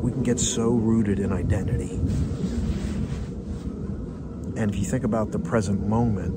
we 0.00 0.12
can 0.12 0.22
get 0.22 0.38
so 0.38 0.68
rooted 0.68 1.18
in 1.18 1.32
identity. 1.32 1.90
And 4.56 4.70
if 4.70 4.76
you 4.76 4.84
think 4.84 5.02
about 5.02 5.32
the 5.32 5.40
present 5.40 5.84
moment, 5.84 6.36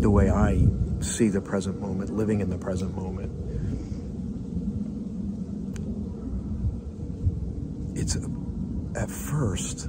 the 0.00 0.08
way 0.08 0.30
I 0.30 0.66
see 1.00 1.28
the 1.28 1.42
present 1.42 1.78
moment, 1.78 2.08
living 2.08 2.40
in 2.40 2.48
the 2.48 2.56
present 2.56 2.96
moment, 2.96 3.32
it's 7.94 8.16
at 8.96 9.10
first 9.10 9.88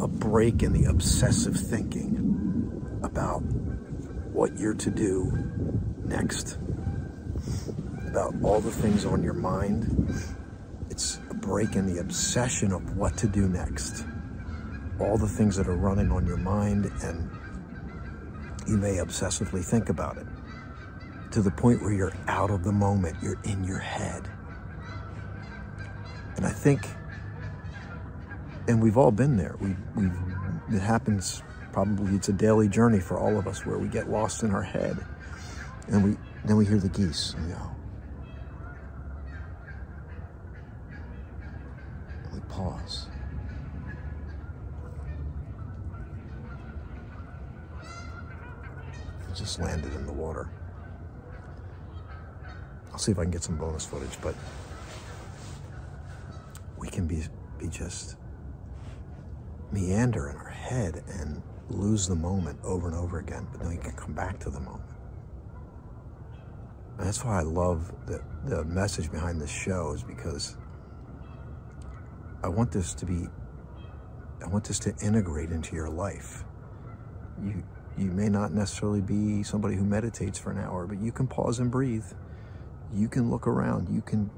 a 0.00 0.08
break 0.08 0.62
in 0.62 0.72
the 0.72 0.88
obsessive 0.88 1.56
thinking 1.56 3.00
about 3.02 3.40
what 4.32 4.58
you're 4.58 4.74
to 4.74 4.90
do 4.90 5.30
next, 6.04 6.58
about 8.06 8.34
all 8.42 8.60
the 8.60 8.70
things 8.70 9.04
on 9.04 9.22
your 9.22 9.34
mind. 9.34 10.14
It's 10.90 11.18
a 11.30 11.34
break 11.34 11.76
in 11.76 11.86
the 11.92 12.00
obsession 12.00 12.72
of 12.72 12.96
what 12.96 13.16
to 13.18 13.26
do 13.26 13.48
next, 13.48 14.04
all 14.98 15.18
the 15.18 15.28
things 15.28 15.56
that 15.56 15.68
are 15.68 15.76
running 15.76 16.10
on 16.10 16.26
your 16.26 16.38
mind, 16.38 16.90
and 17.02 17.30
you 18.66 18.76
may 18.76 18.96
obsessively 18.96 19.64
think 19.64 19.88
about 19.88 20.16
it 20.16 20.26
to 21.32 21.42
the 21.42 21.50
point 21.50 21.80
where 21.82 21.92
you're 21.92 22.12
out 22.26 22.50
of 22.50 22.64
the 22.64 22.72
moment, 22.72 23.16
you're 23.22 23.38
in 23.44 23.62
your 23.64 23.78
head. 23.78 24.28
And 26.36 26.46
I 26.46 26.50
think 26.50 26.86
and 28.70 28.80
we've 28.80 28.96
all 28.96 29.10
been 29.10 29.36
there. 29.36 29.56
We, 29.60 29.74
we, 29.96 30.10
it 30.74 30.80
happens 30.80 31.42
probably. 31.72 32.14
It's 32.14 32.28
a 32.28 32.32
daily 32.32 32.68
journey 32.68 33.00
for 33.00 33.18
all 33.18 33.36
of 33.36 33.48
us 33.48 33.66
where 33.66 33.78
we 33.78 33.88
get 33.88 34.08
lost 34.08 34.44
in 34.44 34.52
our 34.52 34.62
head, 34.62 34.96
and 35.88 36.04
we 36.04 36.16
then 36.44 36.56
we 36.56 36.64
hear 36.64 36.78
the 36.78 36.88
geese. 36.88 37.34
And 37.34 37.48
we 37.48 37.54
we 42.32 42.40
pause. 42.48 43.06
Just 49.34 49.58
landed 49.58 49.94
in 49.94 50.06
the 50.06 50.12
water. 50.12 50.50
I'll 52.92 52.98
see 52.98 53.10
if 53.10 53.18
I 53.18 53.22
can 53.22 53.30
get 53.30 53.42
some 53.42 53.56
bonus 53.56 53.86
footage, 53.86 54.18
but 54.20 54.34
we 56.80 56.88
can 56.88 57.06
be 57.06 57.22
be 57.58 57.68
just 57.68 58.16
meander 59.70 60.30
in 60.30 60.36
our 60.36 60.48
head 60.48 61.04
and 61.08 61.42
lose 61.68 62.08
the 62.08 62.14
moment 62.14 62.58
over 62.64 62.88
and 62.88 62.96
over 62.96 63.18
again, 63.18 63.46
but 63.52 63.60
then 63.60 63.68
we 63.68 63.76
can 63.76 63.92
come 63.92 64.12
back 64.12 64.38
to 64.40 64.50
the 64.50 64.58
moment. 64.58 64.82
And 66.98 67.06
that's 67.06 67.24
why 67.24 67.38
I 67.38 67.42
love 67.42 67.92
the, 68.06 68.22
the 68.46 68.64
message 68.64 69.10
behind 69.12 69.40
this 69.40 69.50
show 69.50 69.92
is 69.92 70.02
because 70.02 70.56
I 72.42 72.48
want 72.48 72.72
this 72.72 72.94
to 72.94 73.06
be, 73.06 73.26
I 74.42 74.48
want 74.48 74.64
this 74.64 74.78
to 74.80 74.94
integrate 75.02 75.50
into 75.50 75.76
your 75.76 75.90
life. 75.90 76.44
You, 77.42 77.62
you 77.96 78.10
may 78.10 78.28
not 78.28 78.52
necessarily 78.52 79.02
be 79.02 79.42
somebody 79.42 79.76
who 79.76 79.84
meditates 79.84 80.38
for 80.38 80.50
an 80.50 80.58
hour, 80.58 80.86
but 80.86 81.00
you 81.00 81.12
can 81.12 81.26
pause 81.26 81.58
and 81.58 81.70
breathe. 81.70 82.06
You 82.92 83.08
can 83.08 83.30
look 83.30 83.46
around. 83.46 83.88
You 83.88 84.00
can 84.00 84.30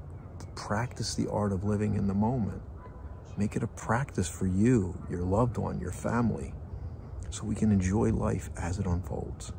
practice 0.55 1.15
the 1.15 1.31
art 1.31 1.53
of 1.53 1.65
living 1.65 1.95
in 1.95 2.07
the 2.07 2.15
moment. 2.15 2.63
Make 3.37 3.57
it 3.57 3.63
a 3.63 3.67
practice 3.67 4.29
for 4.29 4.47
you, 4.47 4.97
your 5.09 5.23
loved 5.23 5.57
one, 5.59 5.81
your 5.81 5.93
family, 5.93 6.53
so 7.31 7.45
we 7.45 7.55
can 7.55 7.73
enjoy 7.73 8.13
life 8.13 8.51
as 8.57 8.79
it 8.79 8.87
unfolds. 8.87 9.53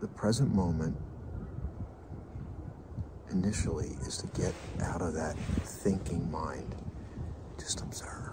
The 0.00 0.08
present 0.08 0.54
moment 0.54 0.96
initially 3.30 3.96
is 4.06 4.18
to 4.18 4.26
get 4.40 4.54
out 4.82 5.02
of 5.02 5.14
that 5.14 5.36
thinking 5.36 6.30
mind. 6.30 6.74
Just 7.58 7.80
observe. 7.80 8.26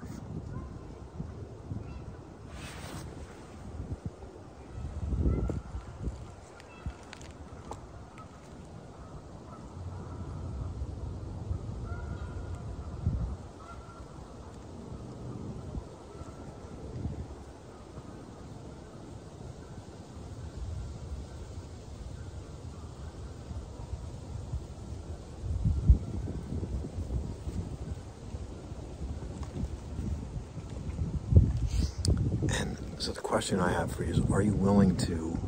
So 32.99 33.11
the 33.13 33.21
question 33.47 33.65
I 33.65 33.71
have 33.71 33.95
for 33.95 34.03
you 34.03 34.11
is, 34.11 34.19
are 34.29 34.41
you 34.41 34.51
willing 34.51 34.97
to 34.97 35.39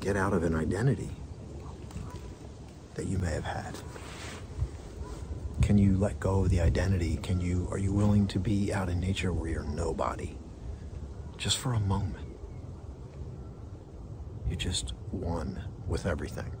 get 0.00 0.16
out 0.16 0.32
of 0.32 0.42
an 0.42 0.54
identity 0.54 1.10
that 2.94 3.04
you 3.04 3.18
may 3.18 3.30
have 3.30 3.44
had? 3.44 3.76
Can 5.60 5.76
you 5.76 5.98
let 5.98 6.18
go 6.18 6.44
of 6.44 6.48
the 6.48 6.62
identity? 6.62 7.18
Can 7.22 7.42
you, 7.42 7.68
are 7.70 7.76
you 7.76 7.92
willing 7.92 8.26
to 8.28 8.38
be 8.38 8.72
out 8.72 8.88
in 8.88 9.00
nature 9.00 9.34
where 9.34 9.50
you're 9.50 9.64
nobody? 9.64 10.34
Just 11.36 11.58
for 11.58 11.74
a 11.74 11.80
moment. 11.80 12.24
You're 14.48 14.56
just 14.56 14.94
one 15.10 15.62
with 15.86 16.06
everything. 16.06 16.52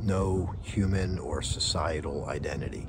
No 0.00 0.54
human 0.62 1.18
or 1.18 1.42
societal 1.42 2.30
identity. 2.30 2.86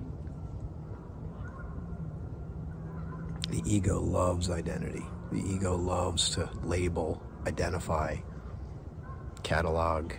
The 3.49 3.61
ego 3.65 3.99
loves 3.99 4.49
identity. 4.49 5.03
The 5.31 5.39
ego 5.39 5.75
loves 5.75 6.29
to 6.31 6.49
label, 6.63 7.21
identify, 7.47 8.17
catalog. 9.43 10.13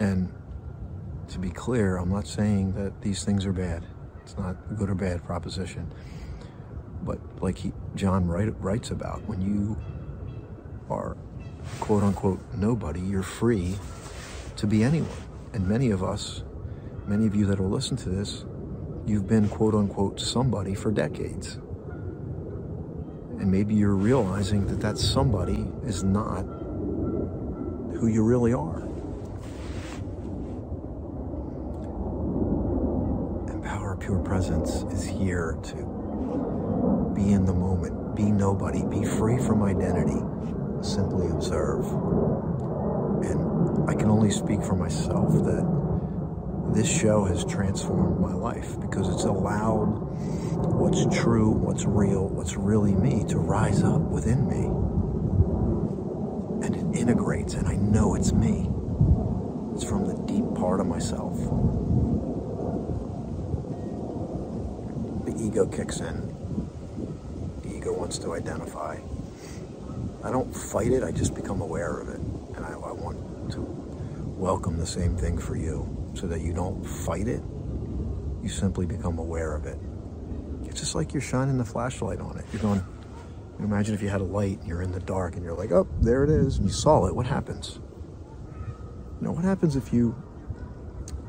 And 0.00 0.32
to 1.28 1.38
be 1.38 1.50
clear, 1.50 1.96
I'm 1.96 2.10
not 2.10 2.26
saying 2.26 2.72
that 2.72 3.02
these 3.02 3.24
things 3.24 3.44
are 3.44 3.52
bad. 3.52 3.84
It's 4.22 4.36
not 4.38 4.56
a 4.70 4.74
good 4.74 4.88
or 4.88 4.94
bad 4.94 5.24
proposition. 5.24 5.92
But 7.02 7.18
like 7.42 7.58
he, 7.58 7.72
John 7.94 8.26
write, 8.26 8.58
writes 8.60 8.90
about, 8.90 9.26
when 9.26 9.40
you 9.40 9.76
are 10.88 11.16
quote 11.80 12.02
unquote 12.02 12.40
nobody, 12.56 13.00
you're 13.00 13.22
free 13.22 13.76
to 14.56 14.66
be 14.66 14.82
anyone. 14.84 15.10
And 15.52 15.66
many 15.66 15.90
of 15.90 16.02
us, 16.02 16.42
many 17.08 17.26
of 17.26 17.34
you 17.34 17.46
that 17.46 17.58
will 17.58 17.70
listen 17.70 17.96
to 17.96 18.10
this, 18.10 18.44
you've 19.06 19.26
been 19.26 19.48
quote 19.48 19.74
unquote 19.74 20.20
somebody 20.20 20.74
for 20.74 20.92
decades. 20.92 21.54
And 23.40 23.50
maybe 23.50 23.74
you're 23.74 23.94
realizing 23.94 24.66
that 24.66 24.80
that 24.80 24.98
somebody 24.98 25.66
is 25.84 26.04
not 26.04 26.42
who 27.96 28.08
you 28.08 28.22
really 28.22 28.52
are. 28.52 28.82
And 33.48 33.64
Power 33.64 33.96
Pure 33.96 34.18
Presence 34.20 34.82
is 34.92 35.04
here 35.04 35.56
to 35.62 35.76
be 37.16 37.32
in 37.32 37.46
the 37.46 37.54
moment, 37.54 38.14
be 38.14 38.30
nobody, 38.30 38.84
be 38.84 39.04
free 39.04 39.38
from 39.38 39.62
identity, 39.62 40.20
simply 40.82 41.28
observe. 41.30 41.86
And 43.24 43.88
I 43.88 43.94
can 43.94 44.10
only 44.10 44.30
speak 44.30 44.62
for 44.62 44.76
myself 44.76 45.32
that 45.44 45.87
this 46.74 46.88
show 46.88 47.24
has 47.24 47.44
transformed 47.44 48.20
my 48.20 48.34
life 48.34 48.78
because 48.80 49.08
it's 49.08 49.24
allowed 49.24 49.86
what's 50.74 51.06
true, 51.16 51.50
what's 51.50 51.84
real, 51.84 52.28
what's 52.28 52.56
really 52.56 52.94
me 52.94 53.24
to 53.28 53.38
rise 53.38 53.82
up 53.82 54.00
within 54.00 54.46
me. 54.46 54.66
And 56.66 56.76
it 56.76 56.98
integrates, 56.98 57.54
and 57.54 57.66
I 57.66 57.76
know 57.76 58.14
it's 58.14 58.32
me. 58.32 58.70
It's 59.74 59.84
from 59.84 60.06
the 60.06 60.14
deep 60.26 60.44
part 60.54 60.80
of 60.80 60.86
myself. 60.86 61.36
The 65.24 65.34
ego 65.42 65.66
kicks 65.66 66.00
in. 66.00 66.34
The 67.62 67.76
ego 67.76 67.92
wants 67.92 68.18
to 68.18 68.34
identify. 68.34 68.98
I 70.22 70.30
don't 70.30 70.54
fight 70.54 70.92
it, 70.92 71.02
I 71.02 71.12
just 71.12 71.34
become 71.34 71.60
aware 71.60 71.98
of 71.98 72.08
it. 72.08 72.20
And 72.56 72.64
I, 72.64 72.72
I 72.72 72.92
want 72.92 73.52
to 73.52 73.60
welcome 74.36 74.78
the 74.78 74.86
same 74.86 75.16
thing 75.16 75.38
for 75.38 75.56
you 75.56 75.97
so 76.18 76.26
that 76.26 76.40
you 76.40 76.52
don't 76.52 76.84
fight 76.84 77.28
it. 77.28 77.42
You 78.42 78.48
simply 78.48 78.86
become 78.86 79.18
aware 79.18 79.54
of 79.54 79.66
it. 79.66 79.78
It's 80.64 80.80
just 80.80 80.94
like 80.94 81.12
you're 81.12 81.22
shining 81.22 81.58
the 81.58 81.64
flashlight 81.64 82.20
on 82.20 82.38
it. 82.38 82.44
You're 82.52 82.62
going, 82.62 82.84
imagine 83.58 83.94
if 83.94 84.02
you 84.02 84.08
had 84.08 84.20
a 84.20 84.24
light 84.24 84.58
and 84.58 84.68
you're 84.68 84.82
in 84.82 84.92
the 84.92 85.00
dark 85.00 85.34
and 85.34 85.44
you're 85.44 85.56
like, 85.56 85.72
oh, 85.72 85.86
there 86.00 86.24
it 86.24 86.30
is, 86.30 86.56
and 86.56 86.66
you 86.66 86.72
saw 86.72 87.06
it. 87.06 87.14
What 87.14 87.26
happens? 87.26 87.80
You 89.20 89.26
know, 89.26 89.32
what 89.32 89.44
happens 89.44 89.76
if 89.76 89.92
you 89.92 90.14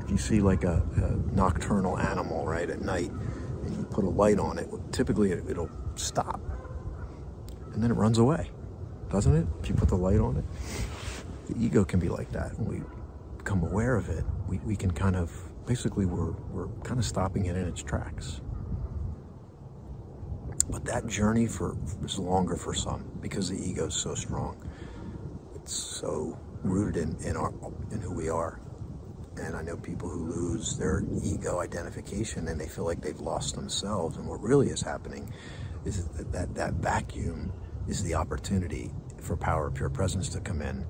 if 0.02 0.10
you 0.10 0.18
see 0.18 0.40
like 0.40 0.64
a, 0.64 0.82
a 0.96 1.34
nocturnal 1.34 1.98
animal 1.98 2.46
right 2.46 2.68
at 2.68 2.80
night 2.80 3.10
and 3.10 3.76
you 3.76 3.84
put 3.84 4.04
a 4.04 4.08
light 4.08 4.38
on 4.38 4.58
it? 4.58 4.68
Typically, 4.92 5.32
it, 5.32 5.44
it'll 5.48 5.70
stop 5.96 6.40
and 7.72 7.82
then 7.82 7.90
it 7.90 7.94
runs 7.94 8.18
away, 8.18 8.50
doesn't 9.10 9.34
it? 9.34 9.46
If 9.62 9.68
you 9.68 9.74
put 9.74 9.88
the 9.88 9.96
light 9.96 10.18
on 10.18 10.36
it, 10.36 10.44
the 11.48 11.64
ego 11.64 11.84
can 11.84 12.00
be 12.00 12.08
like 12.08 12.30
that. 12.32 12.58
When 12.58 12.68
we 12.68 12.82
become 13.38 13.62
aware 13.62 13.96
of 13.96 14.08
it, 14.08 14.24
we, 14.50 14.58
we 14.58 14.76
can 14.76 14.90
kind 14.90 15.14
of 15.14 15.32
basically 15.64 16.04
we're 16.04 16.32
we're 16.50 16.66
kind 16.82 16.98
of 16.98 17.06
stopping 17.06 17.46
it 17.46 17.56
in 17.56 17.66
its 17.66 17.82
tracks. 17.82 18.40
But 20.68 20.84
that 20.84 21.06
journey 21.06 21.46
for 21.46 21.76
is 22.04 22.18
longer 22.18 22.56
for 22.56 22.74
some 22.74 23.08
because 23.20 23.48
the 23.48 23.56
ego 23.56 23.86
is 23.86 23.94
so 23.94 24.14
strong. 24.14 24.68
It's 25.54 25.72
so 25.72 26.38
rooted 26.62 26.96
in, 26.96 27.16
in 27.24 27.36
our 27.36 27.54
in 27.92 28.00
who 28.00 28.12
we 28.12 28.28
are. 28.28 28.60
And 29.36 29.56
I 29.56 29.62
know 29.62 29.76
people 29.76 30.08
who 30.08 30.26
lose 30.26 30.76
their 30.76 31.04
ego 31.22 31.60
identification 31.60 32.48
and 32.48 32.60
they 32.60 32.68
feel 32.68 32.84
like 32.84 33.00
they've 33.00 33.20
lost 33.20 33.54
themselves. 33.54 34.16
And 34.16 34.26
what 34.26 34.42
really 34.42 34.68
is 34.68 34.82
happening 34.82 35.32
is 35.84 36.04
that 36.08 36.32
that, 36.32 36.54
that 36.56 36.74
vacuum 36.74 37.52
is 37.88 38.02
the 38.02 38.14
opportunity 38.14 38.90
for 39.18 39.36
power 39.36 39.68
of 39.68 39.74
pure 39.74 39.88
presence 39.88 40.28
to 40.30 40.40
come 40.40 40.60
in 40.60 40.84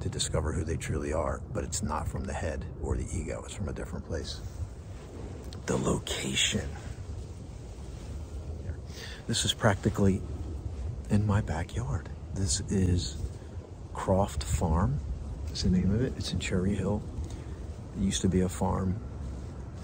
to 0.00 0.08
discover 0.08 0.52
who 0.52 0.64
they 0.64 0.76
truly 0.76 1.12
are. 1.12 1.40
But 1.52 1.64
it's 1.64 1.82
not 1.82 2.08
from 2.08 2.24
the 2.24 2.32
head 2.32 2.64
or 2.82 2.96
the 2.96 3.06
ego, 3.14 3.42
it's 3.44 3.54
from 3.54 3.68
a 3.68 3.72
different 3.72 4.06
place. 4.06 4.40
The 5.66 5.76
location. 5.76 6.68
This 9.26 9.44
is 9.44 9.52
practically 9.52 10.22
in 11.10 11.26
my 11.26 11.42
backyard. 11.42 12.08
This 12.34 12.60
is 12.70 13.16
Croft 13.92 14.42
Farm. 14.42 15.00
That's 15.46 15.64
the 15.64 15.70
name 15.70 15.92
of 15.94 16.02
it. 16.02 16.14
It's 16.16 16.32
in 16.32 16.38
Cherry 16.38 16.74
Hill. 16.74 17.02
It 17.96 18.02
used 18.02 18.22
to 18.22 18.28
be 18.28 18.40
a 18.40 18.48
farm, 18.48 18.98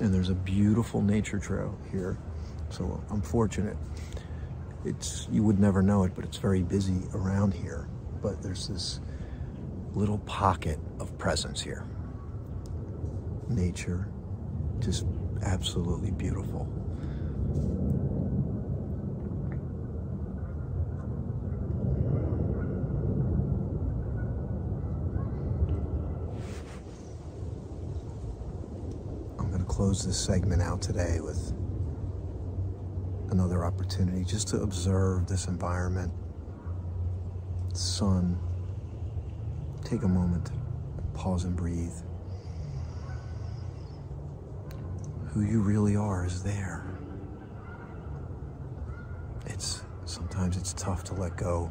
and 0.00 0.14
there's 0.14 0.31
a 0.31 0.35
beautiful 0.35 1.03
nature 1.03 1.38
trail 1.38 1.77
here. 1.90 2.16
So 2.70 3.03
I'm 3.11 3.20
fortunate. 3.20 3.77
It's 4.85 5.29
you 5.31 5.42
would 5.42 5.59
never 5.59 5.83
know 5.83 6.05
it, 6.05 6.12
but 6.14 6.24
it's 6.24 6.38
very 6.38 6.62
busy 6.62 7.03
around 7.14 7.55
here. 7.55 7.88
But 8.22 8.42
there's 8.42 8.68
this 8.68 9.00
little 9.94 10.18
pocket 10.18 10.78
of 10.98 11.16
presence 11.18 11.61
here. 11.61 11.87
Nature, 13.48 14.09
just 14.80 15.07
absolutely 15.42 16.11
beautiful. 16.11 16.68
I'm 29.38 29.50
going 29.50 29.61
to 29.61 29.64
close 29.64 30.04
this 30.04 30.18
segment 30.18 30.62
out 30.62 30.83
today 30.83 31.20
with 31.20 31.52
another 33.30 33.64
opportunity 33.64 34.24
just 34.24 34.48
to 34.48 34.62
observe 34.62 35.26
this 35.26 35.46
environment, 35.46 36.12
sun, 37.74 38.38
take 39.85 40.03
a 40.03 40.09
moment, 40.09 40.51
pause 41.12 41.44
and 41.44 41.55
breathe. 41.55 41.92
Who 45.29 45.42
you 45.42 45.61
really 45.61 45.94
are 45.94 46.25
is 46.25 46.42
there. 46.42 46.87
It's 49.47 49.83
sometimes 50.07 50.57
it's 50.57 50.73
tough 50.73 51.05
to 51.05 51.14
let 51.14 51.37
go 51.37 51.70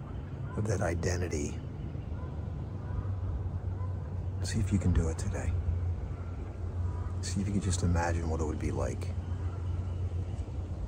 of 0.58 0.68
that 0.68 0.82
identity. 0.82 1.58
See 4.44 4.60
if 4.60 4.72
you 4.72 4.78
can 4.78 4.94
do 4.94 5.08
it 5.08 5.18
today. 5.18 5.52
See 7.22 7.42
if 7.42 7.48
you 7.48 7.54
can 7.54 7.62
just 7.62 7.84
imagine 7.84 8.30
what 8.30 8.42
it 8.42 8.46
would 8.46 8.60
be 8.60 8.72
like 8.72 9.08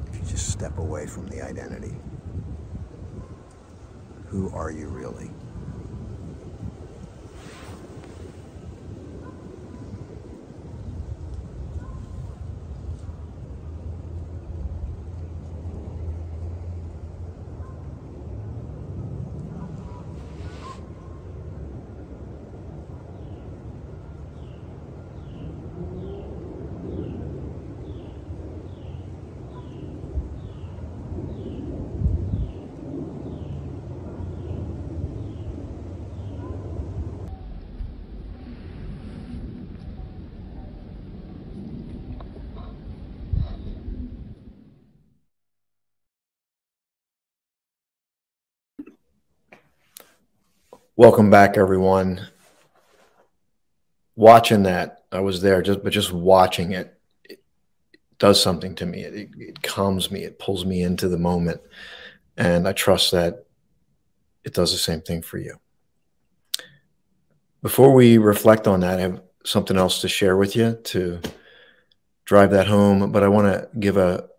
if 0.08 0.16
you 0.20 0.26
just 0.28 0.50
step 0.50 0.78
away 0.78 1.08
from 1.08 1.28
the 1.28 1.42
identity. 1.42 1.96
Who 4.28 4.52
are 4.52 4.70
you 4.70 4.88
really? 4.88 5.32
Welcome 50.98 51.30
back, 51.30 51.58
everyone. 51.58 52.26
Watching 54.16 54.64
that, 54.64 55.04
I 55.12 55.20
was 55.20 55.42
there, 55.42 55.62
just 55.62 55.84
but 55.84 55.92
just 55.92 56.14
watching 56.14 56.72
it, 56.72 56.98
it 57.26 57.42
does 58.18 58.42
something 58.42 58.76
to 58.76 58.86
me. 58.86 59.02
It, 59.02 59.30
it 59.38 59.62
calms 59.62 60.10
me. 60.10 60.24
It 60.24 60.40
pulls 60.40 60.66
me 60.66 60.82
into 60.82 61.10
the 61.10 61.18
moment, 61.18 61.60
and 62.38 62.66
I 62.66 62.72
trust 62.72 63.12
that 63.12 63.46
it 64.46 64.54
does 64.54 64.72
the 64.72 64.78
same 64.78 65.02
thing 65.02 65.22
for 65.22 65.38
you. 65.38 65.58
Before 67.62 67.94
we 67.94 68.18
reflect 68.18 68.66
on 68.66 68.80
that, 68.80 68.98
I 68.98 69.02
have 69.02 69.22
something 69.44 69.76
else 69.76 70.00
to 70.00 70.08
share 70.08 70.38
with 70.38 70.56
you 70.56 70.80
to 70.86 71.20
drive 72.24 72.52
that 72.52 72.68
home. 72.68 73.12
But 73.12 73.22
I 73.22 73.28
want 73.28 73.48
to 73.48 73.68
give 73.78 73.98
a. 73.98 74.30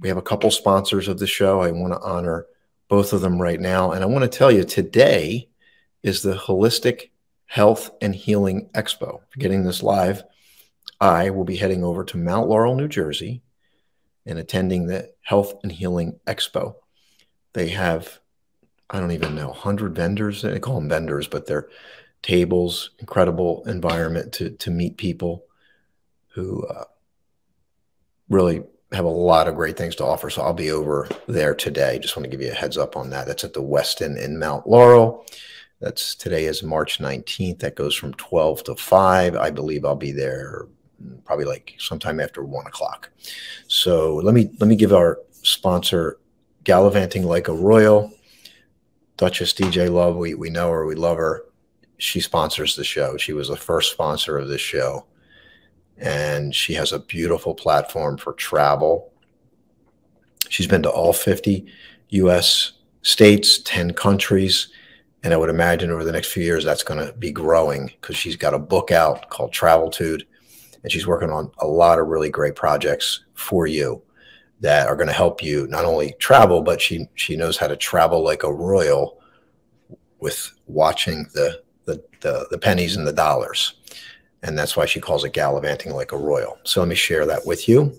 We 0.00 0.08
have 0.08 0.18
a 0.18 0.22
couple 0.22 0.50
sponsors 0.50 1.08
of 1.08 1.18
the 1.18 1.26
show. 1.26 1.62
I 1.62 1.70
want 1.70 1.94
to 1.94 2.00
honor 2.00 2.44
both 2.88 3.14
of 3.14 3.22
them 3.22 3.40
right 3.40 3.58
now, 3.58 3.92
and 3.92 4.04
I 4.04 4.06
want 4.06 4.30
to 4.30 4.38
tell 4.38 4.52
you 4.52 4.64
today 4.64 5.48
is 6.04 6.22
the 6.22 6.34
Holistic 6.34 7.10
Health 7.46 7.90
and 8.00 8.14
Healing 8.14 8.68
Expo. 8.74 9.22
If 9.22 9.36
you're 9.36 9.40
getting 9.40 9.64
this 9.64 9.82
live, 9.82 10.22
I 11.00 11.30
will 11.30 11.44
be 11.44 11.56
heading 11.56 11.82
over 11.82 12.04
to 12.04 12.18
Mount 12.18 12.48
Laurel, 12.48 12.76
New 12.76 12.88
Jersey, 12.88 13.42
and 14.26 14.38
attending 14.38 14.86
the 14.86 15.10
Health 15.22 15.54
and 15.62 15.72
Healing 15.72 16.20
Expo. 16.26 16.74
They 17.54 17.68
have, 17.70 18.20
I 18.90 19.00
don't 19.00 19.12
even 19.12 19.34
know, 19.34 19.48
100 19.48 19.96
vendors. 19.96 20.42
They 20.42 20.60
call 20.60 20.74
them 20.74 20.90
vendors, 20.90 21.26
but 21.26 21.46
they're 21.46 21.70
tables, 22.22 22.90
incredible 22.98 23.64
environment 23.66 24.34
to, 24.34 24.50
to 24.50 24.70
meet 24.70 24.98
people 24.98 25.46
who 26.34 26.66
uh, 26.66 26.84
really 28.28 28.62
have 28.92 29.06
a 29.06 29.08
lot 29.08 29.48
of 29.48 29.56
great 29.56 29.78
things 29.78 29.96
to 29.96 30.04
offer. 30.04 30.28
So 30.28 30.42
I'll 30.42 30.52
be 30.52 30.70
over 30.70 31.08
there 31.26 31.54
today. 31.54 31.98
Just 31.98 32.14
want 32.14 32.24
to 32.24 32.30
give 32.30 32.42
you 32.42 32.50
a 32.50 32.54
heads 32.54 32.76
up 32.76 32.94
on 32.94 33.10
that. 33.10 33.26
That's 33.26 33.44
at 33.44 33.54
the 33.54 33.62
Westin 33.62 34.22
in 34.22 34.38
Mount 34.38 34.66
Laurel. 34.66 35.24
That's 35.80 36.14
today 36.14 36.46
is 36.46 36.62
March 36.62 36.98
19th. 36.98 37.60
That 37.60 37.76
goes 37.76 37.94
from 37.94 38.14
12 38.14 38.64
to 38.64 38.76
5. 38.76 39.36
I 39.36 39.50
believe 39.50 39.84
I'll 39.84 39.96
be 39.96 40.12
there 40.12 40.66
mm, 41.02 41.24
probably 41.24 41.44
like 41.44 41.74
sometime 41.78 42.20
after 42.20 42.42
one 42.42 42.66
o'clock. 42.66 43.10
So 43.66 44.16
let 44.16 44.34
me 44.34 44.50
let 44.60 44.68
me 44.68 44.76
give 44.76 44.92
our 44.92 45.18
sponsor 45.42 46.18
Gallivanting 46.64 47.24
Like 47.24 47.48
a 47.48 47.54
Royal. 47.54 48.10
Duchess 49.16 49.52
DJ 49.52 49.90
Love, 49.92 50.16
we, 50.16 50.34
we 50.34 50.50
know 50.50 50.70
her, 50.70 50.86
we 50.86 50.96
love 50.96 51.18
her. 51.18 51.44
She 51.98 52.20
sponsors 52.20 52.74
the 52.74 52.82
show. 52.82 53.16
She 53.16 53.32
was 53.32 53.48
the 53.48 53.56
first 53.56 53.92
sponsor 53.92 54.36
of 54.38 54.48
this 54.48 54.60
show 54.60 55.06
and 55.98 56.54
she 56.54 56.74
has 56.74 56.92
a 56.92 56.98
beautiful 56.98 57.54
platform 57.54 58.16
for 58.16 58.32
travel. 58.32 59.12
She's 60.48 60.66
been 60.66 60.82
to 60.82 60.90
all 60.90 61.12
50 61.12 61.66
US 62.10 62.72
states, 63.02 63.58
10 63.58 63.92
countries. 63.92 64.68
And 65.24 65.34
I 65.34 65.36
would 65.36 65.50
imagine 65.50 65.90
over 65.90 66.04
the 66.04 66.12
next 66.12 66.30
few 66.30 66.44
years, 66.44 66.64
that's 66.64 66.84
going 66.84 67.04
to 67.04 67.12
be 67.14 67.32
growing 67.32 67.86
because 68.00 68.16
she's 68.16 68.36
got 68.36 68.54
a 68.54 68.58
book 68.58 68.92
out 68.92 69.28
called 69.30 69.52
Traveltude. 69.52 70.22
And 70.82 70.92
she's 70.92 71.06
working 71.06 71.30
on 71.30 71.50
a 71.58 71.66
lot 71.66 71.98
of 71.98 72.06
really 72.06 72.30
great 72.30 72.54
projects 72.54 73.24
for 73.34 73.66
you 73.66 74.02
that 74.60 74.86
are 74.86 74.94
going 74.94 75.08
to 75.08 75.12
help 75.12 75.42
you 75.42 75.66
not 75.66 75.84
only 75.84 76.14
travel, 76.20 76.62
but 76.62 76.80
she, 76.80 77.08
she 77.14 77.36
knows 77.36 77.56
how 77.56 77.66
to 77.66 77.76
travel 77.76 78.22
like 78.22 78.44
a 78.44 78.52
royal 78.52 79.18
with 80.20 80.52
watching 80.66 81.26
the, 81.34 81.62
the, 81.86 82.04
the, 82.20 82.46
the 82.52 82.58
pennies 82.58 82.96
and 82.96 83.06
the 83.06 83.12
dollars 83.12 83.74
and 84.44 84.58
that's 84.58 84.76
why 84.76 84.84
she 84.84 85.00
calls 85.00 85.24
it 85.24 85.32
gallivanting 85.32 85.94
like 85.94 86.12
a 86.12 86.18
royal. 86.18 86.58
So 86.64 86.80
let 86.80 86.88
me 86.88 86.94
share 86.94 87.24
that 87.26 87.46
with 87.46 87.66
you. 87.66 87.98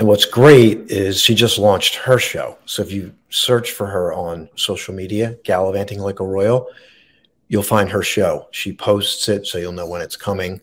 And 0.00 0.08
what's 0.08 0.24
great 0.24 0.90
is 0.90 1.20
she 1.20 1.34
just 1.34 1.58
launched 1.58 1.94
her 1.96 2.18
show. 2.18 2.56
So 2.64 2.80
if 2.80 2.90
you 2.90 3.14
search 3.28 3.72
for 3.72 3.86
her 3.86 4.14
on 4.14 4.48
social 4.56 4.94
media, 4.94 5.36
Gallivanting 5.44 5.98
Like 5.98 6.20
a 6.20 6.24
Royal, 6.24 6.68
you'll 7.48 7.62
find 7.62 7.86
her 7.90 8.02
show. 8.02 8.48
She 8.50 8.72
posts 8.72 9.28
it, 9.28 9.46
so 9.46 9.58
you'll 9.58 9.72
know 9.72 9.86
when 9.86 10.00
it's 10.00 10.16
coming. 10.16 10.62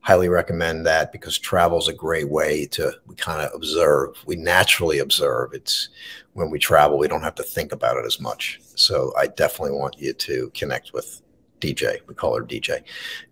Highly 0.00 0.30
recommend 0.30 0.86
that 0.86 1.12
because 1.12 1.36
travel 1.36 1.76
is 1.76 1.88
a 1.88 1.92
great 1.92 2.30
way 2.30 2.64
to 2.68 2.94
we 3.06 3.14
kind 3.14 3.42
of 3.42 3.54
observe. 3.54 4.16
We 4.24 4.36
naturally 4.36 5.00
observe. 5.00 5.52
It's 5.52 5.90
when 6.32 6.48
we 6.48 6.58
travel, 6.58 6.96
we 6.96 7.08
don't 7.08 7.20
have 7.20 7.34
to 7.34 7.42
think 7.42 7.72
about 7.72 7.98
it 7.98 8.06
as 8.06 8.18
much. 8.18 8.58
So 8.74 9.12
I 9.18 9.26
definitely 9.26 9.76
want 9.76 10.00
you 10.00 10.14
to 10.14 10.50
connect 10.54 10.94
with 10.94 11.20
DJ. 11.60 11.98
We 12.06 12.14
call 12.14 12.38
her 12.38 12.42
DJ, 12.42 12.84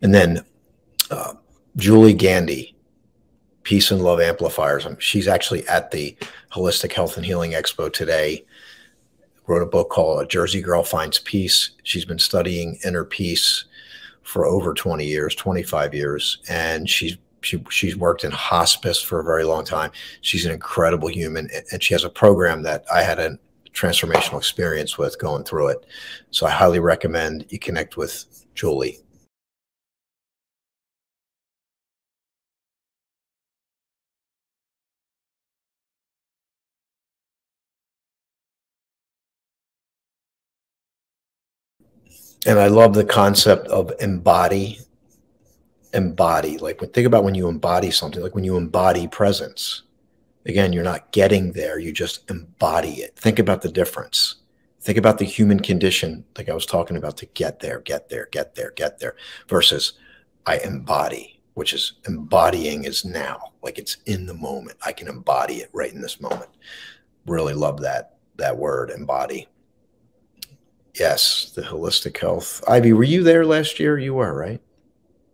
and 0.02 0.12
then 0.12 0.44
uh, 1.11 1.32
Julie 1.76 2.12
Gandy, 2.12 2.76
Peace 3.67 3.91
and 3.91 4.01
Love 4.01 4.21
Amplifiers. 4.21 4.87
Um, 4.87 4.97
she's 5.01 5.27
actually 5.27 5.67
at 5.67 5.91
the 5.91 6.17
Holistic 6.53 6.93
Health 6.93 7.17
and 7.17 7.27
Healing 7.27 7.51
Expo 7.51 7.93
today 7.93 8.45
wrote 9.49 9.61
a 9.61 9.67
book 9.67 9.91
called 9.91 10.23
A 10.23 10.27
Jersey 10.27 10.62
Girl 10.62 10.85
Finds 10.85 11.19
Peace. 11.19 11.73
She's 11.83 12.05
been 12.05 12.21
studying 12.21 12.79
inner 12.85 13.05
peace 13.05 13.64
for 14.23 14.47
over 14.47 14.73
20 14.73 15.05
years, 15.05 15.35
25 15.35 15.95
years, 15.95 16.39
and 16.49 16.89
she's 16.89 17.17
she, 17.41 17.62
she's 17.69 17.97
worked 17.97 18.23
in 18.23 18.31
hospice 18.31 19.03
for 19.03 19.19
a 19.19 19.25
very 19.25 19.43
long 19.43 19.64
time. 19.64 19.91
She's 20.21 20.47
an 20.47 20.53
incredible 20.53 21.09
human, 21.09 21.49
and 21.73 21.83
she 21.83 21.93
has 21.93 22.05
a 22.05 22.09
program 22.09 22.62
that 22.62 22.85
I 22.93 23.03
had 23.03 23.19
a 23.19 23.37
transformational 23.73 24.39
experience 24.39 24.97
with 24.97 25.19
going 25.19 25.43
through 25.43 25.69
it. 25.69 25.87
So 26.31 26.47
I 26.47 26.51
highly 26.51 26.79
recommend 26.79 27.47
you 27.49 27.59
connect 27.59 27.97
with 27.97 28.47
Julie. 28.55 29.01
And 42.47 42.59
I 42.59 42.68
love 42.68 42.94
the 42.94 43.05
concept 43.05 43.66
of 43.68 43.92
embody. 44.01 44.78
Embody, 45.92 46.59
like 46.59 46.78
think 46.92 47.07
about 47.07 47.24
when 47.24 47.34
you 47.34 47.49
embody 47.49 47.90
something, 47.90 48.22
like 48.22 48.34
when 48.34 48.44
you 48.44 48.57
embody 48.57 49.09
presence. 49.09 49.82
Again, 50.44 50.72
you're 50.72 50.84
not 50.84 51.11
getting 51.11 51.53
there; 51.53 51.78
you 51.78 51.90
just 51.90 52.28
embody 52.30 53.01
it. 53.03 53.16
Think 53.16 53.38
about 53.38 53.62
the 53.62 53.70
difference. 53.70 54.36
Think 54.80 54.99
about 54.99 55.18
the 55.18 55.24
human 55.24 55.59
condition, 55.61 56.24
like 56.36 56.49
I 56.49 56.55
was 56.55 56.66
talking 56.66 56.97
about, 56.97 57.16
to 57.18 57.26
get 57.26 57.61
there, 57.61 57.80
get 57.80 58.09
there, 58.09 58.28
get 58.30 58.55
there, 58.55 58.72
get 58.76 58.99
there, 58.99 59.16
versus 59.49 59.94
I 60.44 60.59
embody, 60.59 61.40
which 61.55 61.72
is 61.72 61.94
embodying 62.07 62.84
is 62.84 63.05
now, 63.05 63.53
like 63.62 63.78
it's 63.78 63.97
in 64.07 64.26
the 64.26 64.34
moment. 64.34 64.76
I 64.84 64.92
can 64.92 65.09
embody 65.09 65.57
it 65.57 65.70
right 65.72 65.92
in 65.92 66.03
this 66.03 66.20
moment. 66.20 66.51
Really 67.26 67.55
love 67.55 67.80
that 67.80 68.18
that 68.36 68.57
word, 68.57 68.90
embody. 68.90 69.49
Yes, 70.99 71.53
the 71.55 71.62
holistic 71.62 72.18
health. 72.18 72.64
Ivy, 72.66 72.92
were 72.94 73.05
you 73.05 73.22
there 73.22 73.44
last 73.44 73.78
year? 73.78 73.99
You 73.99 74.14
were, 74.14 74.34
right? 74.34 74.61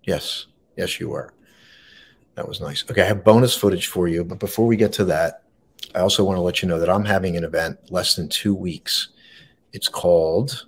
Yes. 0.02 0.46
Yes, 0.76 0.98
you 0.98 1.08
were. 1.10 1.32
That 2.34 2.48
was 2.48 2.60
nice. 2.60 2.84
Okay, 2.90 3.02
I 3.02 3.06
have 3.06 3.24
bonus 3.24 3.54
footage 3.54 3.86
for 3.86 4.08
you. 4.08 4.24
But 4.24 4.40
before 4.40 4.66
we 4.66 4.76
get 4.76 4.92
to 4.94 5.04
that, 5.04 5.44
I 5.94 6.00
also 6.00 6.24
want 6.24 6.36
to 6.36 6.42
let 6.42 6.62
you 6.62 6.68
know 6.68 6.80
that 6.80 6.90
I'm 6.90 7.04
having 7.04 7.36
an 7.36 7.44
event 7.44 7.78
less 7.90 8.16
than 8.16 8.28
two 8.28 8.54
weeks. 8.54 9.08
It's 9.72 9.88
called 9.88 10.66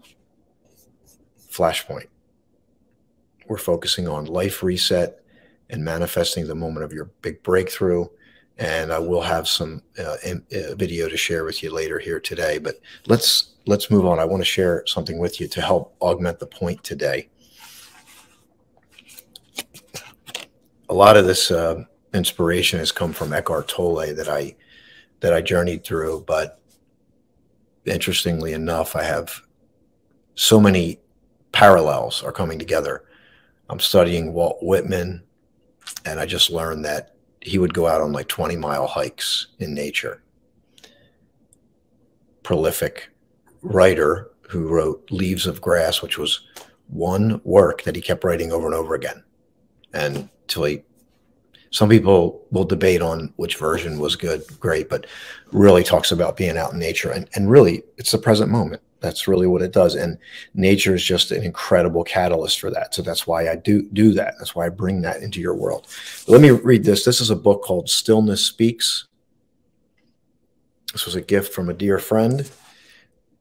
Flashpoint. 1.50 2.08
We're 3.48 3.58
focusing 3.58 4.06
on 4.06 4.26
life 4.26 4.62
reset 4.62 5.24
and 5.70 5.84
manifesting 5.84 6.46
the 6.46 6.54
moment 6.54 6.84
of 6.84 6.92
your 6.92 7.06
big 7.22 7.42
breakthrough. 7.42 8.06
And 8.58 8.92
I 8.92 8.98
will 8.98 9.20
have 9.20 9.48
some 9.48 9.82
uh, 9.98 10.16
in, 10.24 10.44
uh, 10.54 10.74
video 10.76 11.08
to 11.08 11.16
share 11.16 11.44
with 11.44 11.62
you 11.62 11.72
later 11.72 11.98
here 11.98 12.20
today. 12.20 12.58
But 12.58 12.76
let's 13.06 13.54
let's 13.66 13.90
move 13.90 14.06
on. 14.06 14.20
I 14.20 14.24
want 14.24 14.42
to 14.42 14.44
share 14.46 14.84
something 14.86 15.18
with 15.18 15.40
you 15.40 15.48
to 15.48 15.60
help 15.60 15.96
augment 16.00 16.38
the 16.38 16.46
point 16.46 16.82
today. 16.84 17.28
A 20.88 20.94
lot 20.94 21.16
of 21.16 21.26
this 21.26 21.50
uh, 21.50 21.82
inspiration 22.12 22.78
has 22.78 22.92
come 22.92 23.12
from 23.12 23.32
Eckhart 23.32 23.68
Tolle 23.68 24.14
that 24.14 24.28
I 24.28 24.54
that 25.20 25.32
I 25.32 25.40
journeyed 25.40 25.84
through, 25.84 26.24
but 26.26 26.60
interestingly 27.86 28.52
enough, 28.52 28.94
I 28.94 29.02
have 29.02 29.42
so 30.34 30.60
many 30.60 31.00
parallels 31.52 32.22
are 32.22 32.32
coming 32.32 32.58
together. 32.58 33.04
I'm 33.70 33.80
studying 33.80 34.32
Walt 34.32 34.58
Whitman, 34.60 35.22
and 36.04 36.20
I 36.20 36.26
just 36.26 36.50
learned 36.50 36.84
that 36.84 37.13
he 37.44 37.58
would 37.58 37.74
go 37.74 37.86
out 37.86 38.00
on 38.00 38.12
like 38.12 38.28
20 38.28 38.56
mile 38.56 38.86
hikes 38.86 39.48
in 39.58 39.74
nature. 39.74 40.22
Prolific 42.42 43.10
writer 43.62 44.30
who 44.48 44.66
wrote 44.68 45.06
Leaves 45.10 45.46
of 45.46 45.60
Grass, 45.60 46.02
which 46.02 46.18
was 46.18 46.40
one 46.88 47.40
work 47.44 47.82
that 47.82 47.96
he 47.96 48.02
kept 48.02 48.24
writing 48.24 48.50
over 48.50 48.66
and 48.66 48.74
over 48.74 48.94
again. 48.94 49.22
And 49.92 50.28
till 50.48 50.64
he, 50.64 50.82
some 51.74 51.88
people 51.88 52.46
will 52.52 52.64
debate 52.64 53.02
on 53.02 53.32
which 53.36 53.56
version 53.56 53.98
was 53.98 54.14
good, 54.14 54.44
great, 54.60 54.88
but 54.88 55.06
really 55.50 55.82
talks 55.82 56.12
about 56.12 56.36
being 56.36 56.56
out 56.56 56.72
in 56.72 56.78
nature. 56.78 57.10
And, 57.10 57.28
and 57.34 57.50
really, 57.50 57.82
it's 57.96 58.12
the 58.12 58.18
present 58.18 58.50
moment. 58.50 58.80
That's 59.00 59.26
really 59.26 59.46
what 59.46 59.60
it 59.60 59.72
does. 59.72 59.96
And 59.96 60.16
nature 60.54 60.94
is 60.94 61.02
just 61.02 61.32
an 61.32 61.42
incredible 61.42 62.04
catalyst 62.04 62.60
for 62.60 62.70
that. 62.70 62.94
So 62.94 63.02
that's 63.02 63.26
why 63.26 63.50
I 63.50 63.56
do 63.56 63.82
do 63.92 64.12
that. 64.12 64.34
That's 64.38 64.54
why 64.54 64.66
I 64.66 64.68
bring 64.68 65.02
that 65.02 65.20
into 65.20 65.40
your 65.40 65.54
world. 65.54 65.88
But 66.24 66.32
let 66.32 66.40
me 66.40 66.50
read 66.50 66.84
this. 66.84 67.04
This 67.04 67.20
is 67.20 67.30
a 67.30 67.36
book 67.36 67.62
called 67.62 67.90
Stillness 67.90 68.46
Speaks. 68.46 69.08
This 70.92 71.06
was 71.06 71.16
a 71.16 71.20
gift 71.20 71.52
from 71.52 71.68
a 71.68 71.74
dear 71.74 71.98
friend 71.98 72.48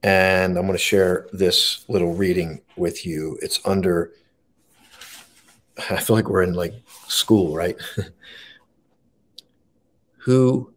and 0.04 0.58
I'm 0.58 0.66
going 0.66 0.74
to 0.74 0.78
share 0.78 1.28
this 1.32 1.86
little 1.88 2.14
reading 2.14 2.62
with 2.76 3.06
you. 3.06 3.40
It's 3.42 3.62
under, 3.66 4.12
I 5.90 6.00
feel 6.00 6.16
like 6.16 6.30
we're 6.30 6.44
in 6.44 6.54
like 6.54 6.74
school, 7.08 7.56
right? 7.56 7.78
who 10.18 10.74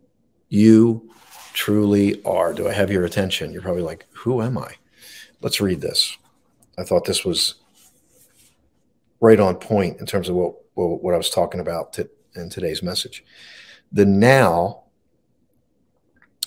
you 0.49 1.11
truly 1.53 2.23
are. 2.25 2.53
Do 2.53 2.69
I 2.69 2.73
have 2.73 2.91
your 2.91 3.05
attention? 3.05 3.53
You're 3.53 3.63
probably 3.63 3.83
like, 3.83 4.07
who 4.13 4.43
am 4.43 4.59
I? 4.59 4.75
Let's 5.41 5.61
read 5.61 5.81
this. 5.81 6.17
I 6.79 6.85
thought 6.85 7.05
this 7.05 7.25
was 7.25 7.57
right 9.21 9.41
on 9.41 9.57
point 9.57 10.01
in 10.01 10.07
terms 10.07 10.29
of 10.29 10.35
what 10.35 10.55
what, 10.75 11.03
what 11.03 11.15
I 11.15 11.17
was 11.17 11.31
talking 11.31 11.61
about 11.61 11.95
to, 11.95 12.09
in 12.35 12.51
today's 12.51 12.83
message. 12.83 13.25
The 13.91 14.05
now 14.05 14.85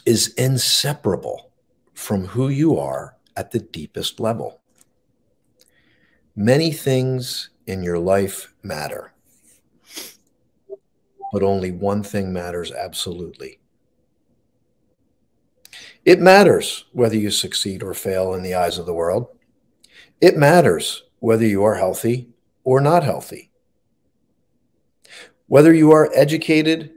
is 0.06 0.34
inseparable 0.36 1.52
from 1.94 2.26
who 2.26 2.50
you 2.50 2.78
are 2.78 3.16
at 3.36 3.52
the 3.52 3.60
deepest 3.60 4.20
level. 4.20 4.62
Many 6.36 6.72
things 6.72 7.50
in 7.70 7.84
your 7.84 8.00
life 8.00 8.52
matter, 8.64 9.14
but 11.32 11.44
only 11.44 11.72
one 11.72 12.02
thing 12.02 12.34
matters 12.34 12.72
absolutely. 12.72 13.60
It 16.04 16.20
matters 16.20 16.86
whether 16.94 17.16
you 17.16 17.30
succeed 17.30 17.84
or 17.84 17.94
fail 17.94 18.34
in 18.34 18.42
the 18.42 18.56
eyes 18.56 18.80
of 18.80 18.88
the 18.88 18.94
world. 18.96 19.28
It 20.20 20.36
matters 20.36 21.04
whether 21.20 21.46
you 21.46 21.64
are 21.64 21.76
healthy 21.76 22.30
or 22.64 22.82
not 22.82 23.04
healthy, 23.04 23.52
whether 25.46 25.72
you 25.72 25.92
are 25.92 26.10
educated 26.16 26.92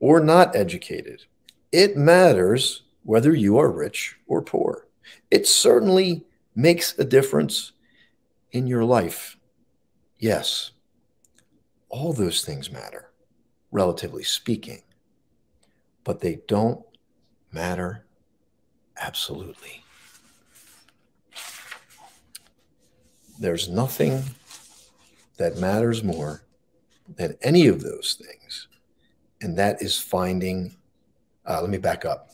or 0.00 0.18
not 0.18 0.56
educated. 0.56 1.22
It 1.70 1.96
matters 1.96 2.82
whether 3.04 3.32
you 3.32 3.58
are 3.58 3.70
rich 3.70 4.16
or 4.26 4.42
poor. 4.42 4.88
It 5.30 5.46
certainly 5.46 6.24
makes 6.56 6.98
a 6.98 7.04
difference 7.04 7.70
in 8.50 8.66
your 8.66 8.84
life. 8.84 9.36
Yes, 10.20 10.72
all 11.88 12.12
those 12.12 12.44
things 12.44 12.70
matter, 12.70 13.10
relatively 13.72 14.22
speaking, 14.22 14.82
but 16.04 16.20
they 16.20 16.40
don't 16.46 16.84
matter 17.50 18.04
absolutely. 18.98 19.82
There's 23.38 23.70
nothing 23.70 24.22
that 25.38 25.56
matters 25.56 26.04
more 26.04 26.44
than 27.16 27.38
any 27.40 27.66
of 27.66 27.80
those 27.80 28.18
things, 28.22 28.68
and 29.40 29.56
that 29.56 29.80
is 29.80 29.98
finding. 29.98 30.76
Uh, 31.46 31.62
let 31.62 31.70
me 31.70 31.78
back 31.78 32.04
up. 32.04 32.32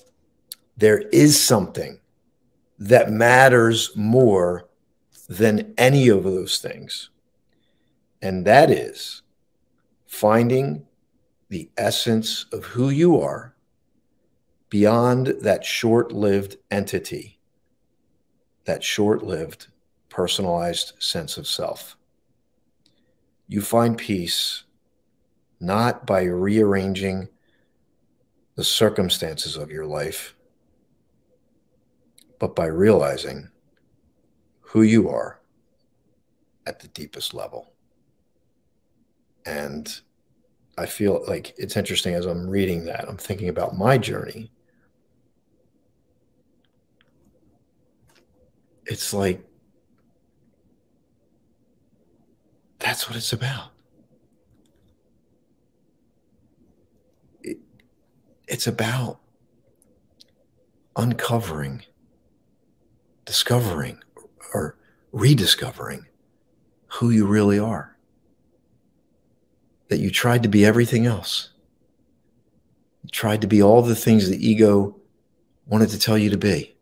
There 0.76 0.98
is 0.98 1.40
something 1.40 2.00
that 2.80 3.12
matters 3.12 3.92
more 3.94 4.68
than 5.28 5.72
any 5.78 6.08
of 6.08 6.24
those 6.24 6.58
things, 6.58 7.10
and 8.22 8.44
that 8.46 8.70
is 8.70 9.22
finding 10.06 10.86
the 11.48 11.70
essence 11.76 12.46
of 12.52 12.64
who 12.64 12.88
you 12.88 13.20
are 13.20 13.54
beyond 14.68 15.28
that 15.40 15.64
short 15.64 16.12
lived 16.12 16.56
entity, 16.70 17.38
that 18.64 18.82
short 18.82 19.22
lived 19.22 19.68
personalized 20.08 20.92
sense 20.98 21.36
of 21.36 21.46
self. 21.46 21.96
You 23.48 23.60
find 23.60 23.96
peace 23.96 24.64
not 25.60 26.06
by 26.06 26.24
rearranging 26.24 27.28
the 28.56 28.64
circumstances 28.64 29.56
of 29.56 29.70
your 29.70 29.86
life, 29.86 30.34
but 32.38 32.56
by 32.56 32.66
realizing 32.66 33.50
who 34.60 34.82
you 34.82 35.08
are 35.08 35.40
at 36.66 36.80
the 36.80 36.88
deepest 36.88 37.32
level. 37.32 37.72
And 39.46 40.00
I 40.76 40.86
feel 40.86 41.24
like 41.26 41.54
it's 41.56 41.76
interesting 41.76 42.14
as 42.14 42.26
I'm 42.26 42.48
reading 42.48 42.84
that, 42.86 43.08
I'm 43.08 43.16
thinking 43.16 43.48
about 43.48 43.76
my 43.76 43.96
journey 43.96 44.50
it's 48.86 49.12
like 49.12 49.44
that's 52.78 53.08
what 53.08 53.16
it's 53.16 53.32
about. 53.32 53.70
It, 57.42 57.58
it's 58.46 58.66
about 58.66 59.18
uncovering, 60.94 61.82
discovering, 63.24 63.98
or 64.54 64.76
rediscovering 65.12 66.06
who 66.86 67.10
you 67.10 67.26
really 67.26 67.58
are. 67.58 67.95
That 69.88 69.98
you 69.98 70.10
tried 70.10 70.42
to 70.42 70.48
be 70.48 70.64
everything 70.64 71.06
else. 71.06 71.50
You 73.02 73.10
tried 73.10 73.40
to 73.42 73.46
be 73.46 73.62
all 73.62 73.82
the 73.82 73.94
things 73.94 74.28
the 74.28 74.48
ego 74.48 74.96
wanted 75.66 75.90
to 75.90 75.98
tell 75.98 76.18
you 76.18 76.30
to 76.30 76.38
be 76.38 76.76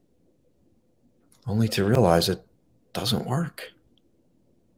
only 1.47 1.69
to 1.69 1.85
realize 1.85 2.29
it 2.29 2.45
doesn't 2.93 3.27
work, 3.27 3.73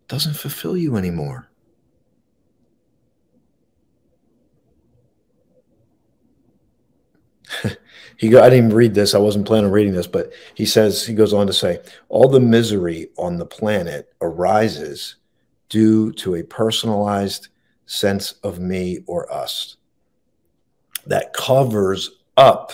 doesn't 0.09 0.35
fulfill 0.35 0.77
you 0.77 0.97
anymore. 0.97 1.49
he 8.17 8.29
go, 8.29 8.43
I 8.43 8.51
didn't 8.51 8.75
read 8.75 8.95
this. 8.95 9.15
I 9.15 9.19
wasn't 9.19 9.47
planning 9.47 9.67
on 9.67 9.73
reading 9.73 9.95
this, 9.95 10.09
but 10.09 10.33
he 10.55 10.67
says 10.67 11.07
he 11.07 11.15
goes 11.15 11.33
on 11.33 11.47
to 11.47 11.53
say, 11.53 11.81
all 12.09 12.29
the 12.29 12.41
misery 12.41 13.09
on 13.17 13.37
the 13.37 13.47
planet 13.47 14.13
arises 14.21 15.17
due 15.69 16.13
to 16.13 16.37
a 16.37 16.43
personalized 16.43 17.49
sense 17.87 18.33
of 18.43 18.59
me 18.59 18.99
or 19.07 19.33
us 19.33 19.77
that 21.07 21.33
covers 21.33 22.11
up 22.37 22.73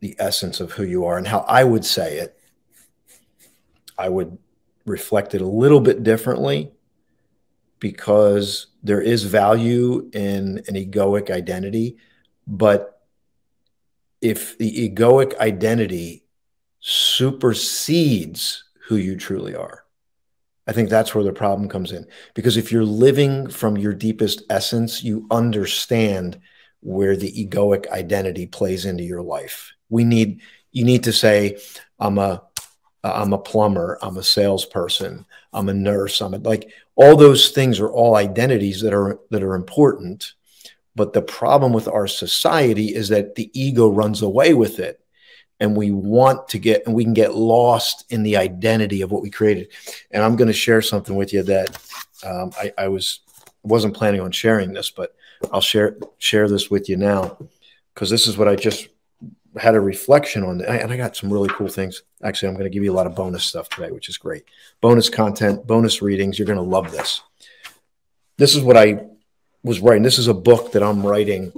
the 0.00 0.16
essence 0.18 0.60
of 0.60 0.72
who 0.72 0.84
you 0.84 1.04
are 1.04 1.18
and 1.18 1.26
how 1.26 1.40
I 1.40 1.64
would 1.64 1.84
say 1.84 2.18
it. 2.18 2.38
I 3.98 4.08
would 4.08 4.38
reflect 4.86 5.34
it 5.34 5.42
a 5.42 5.46
little 5.46 5.80
bit 5.80 6.02
differently 6.02 6.72
because 7.80 8.68
there 8.82 9.00
is 9.00 9.24
value 9.24 10.08
in 10.12 10.62
an 10.68 10.74
egoic 10.74 11.30
identity. 11.30 11.96
But 12.46 13.02
if 14.20 14.56
the 14.56 14.88
egoic 14.88 15.36
identity 15.38 16.24
supersedes 16.80 18.64
who 18.86 18.96
you 18.96 19.16
truly 19.16 19.54
are, 19.54 19.84
I 20.70 20.72
think 20.72 20.88
that's 20.88 21.16
where 21.16 21.24
the 21.24 21.32
problem 21.32 21.68
comes 21.68 21.90
in. 21.90 22.06
Because 22.32 22.56
if 22.56 22.70
you're 22.70 22.84
living 22.84 23.48
from 23.50 23.76
your 23.76 23.92
deepest 23.92 24.44
essence, 24.50 25.02
you 25.02 25.26
understand 25.28 26.38
where 26.78 27.16
the 27.16 27.32
egoic 27.32 27.88
identity 27.88 28.46
plays 28.46 28.84
into 28.84 29.02
your 29.02 29.20
life. 29.20 29.72
We 29.88 30.04
need 30.04 30.42
you 30.70 30.84
need 30.84 31.02
to 31.02 31.12
say 31.12 31.58
i'm 31.98 32.18
a 32.18 32.40
i'm 33.02 33.32
a 33.32 33.38
plumber 33.38 33.98
i'm 34.02 34.16
a 34.16 34.22
salesperson 34.22 35.26
i'm 35.52 35.68
a 35.68 35.74
nurse 35.74 36.20
i'm 36.20 36.32
a, 36.32 36.38
like 36.38 36.70
all 36.94 37.16
those 37.16 37.48
things 37.48 37.80
are 37.80 37.90
all 37.90 38.14
identities 38.14 38.80
that 38.82 38.94
are 38.94 39.18
that 39.30 39.42
are 39.42 39.56
important. 39.56 40.34
But 40.94 41.12
the 41.12 41.22
problem 41.22 41.72
with 41.72 41.88
our 41.88 42.06
society 42.06 42.94
is 42.94 43.08
that 43.08 43.34
the 43.34 43.50
ego 43.58 43.88
runs 43.88 44.22
away 44.22 44.54
with 44.54 44.78
it 44.78 45.00
and 45.60 45.76
we 45.76 45.90
want 45.90 46.48
to 46.48 46.58
get 46.58 46.84
and 46.86 46.94
we 46.94 47.04
can 47.04 47.14
get 47.14 47.34
lost 47.34 48.04
in 48.10 48.22
the 48.22 48.36
identity 48.36 49.02
of 49.02 49.10
what 49.10 49.22
we 49.22 49.30
created 49.30 49.68
and 50.10 50.22
i'm 50.22 50.36
going 50.36 50.48
to 50.48 50.54
share 50.54 50.82
something 50.82 51.16
with 51.16 51.32
you 51.32 51.42
that 51.42 51.82
um, 52.24 52.50
I, 52.56 52.72
I 52.76 52.88
was 52.88 53.20
wasn't 53.62 53.94
planning 53.94 54.20
on 54.20 54.32
sharing 54.32 54.72
this 54.72 54.90
but 54.90 55.14
i'll 55.52 55.60
share 55.60 55.96
share 56.18 56.48
this 56.48 56.70
with 56.70 56.88
you 56.88 56.96
now 56.96 57.38
because 57.94 58.10
this 58.10 58.26
is 58.26 58.36
what 58.36 58.48
i 58.48 58.56
just 58.56 58.88
had 59.56 59.74
a 59.74 59.80
reflection 59.80 60.44
on 60.44 60.60
and 60.62 60.92
I 60.92 60.96
got 60.96 61.16
some 61.16 61.32
really 61.32 61.48
cool 61.48 61.68
things. 61.68 62.02
Actually, 62.22 62.48
I'm 62.48 62.54
going 62.54 62.64
to 62.64 62.70
give 62.70 62.84
you 62.84 62.92
a 62.92 62.94
lot 62.94 63.06
of 63.06 63.14
bonus 63.14 63.44
stuff 63.44 63.68
today, 63.68 63.90
which 63.90 64.08
is 64.08 64.16
great. 64.16 64.44
Bonus 64.80 65.08
content, 65.08 65.66
bonus 65.66 66.02
readings. 66.02 66.38
You're 66.38 66.46
going 66.46 66.56
to 66.56 66.62
love 66.62 66.92
this. 66.92 67.22
This 68.36 68.54
is 68.54 68.62
what 68.62 68.76
I 68.76 69.06
was 69.62 69.80
writing. 69.80 70.02
This 70.02 70.18
is 70.18 70.28
a 70.28 70.34
book 70.34 70.72
that 70.72 70.82
I'm 70.82 71.04
writing. 71.04 71.52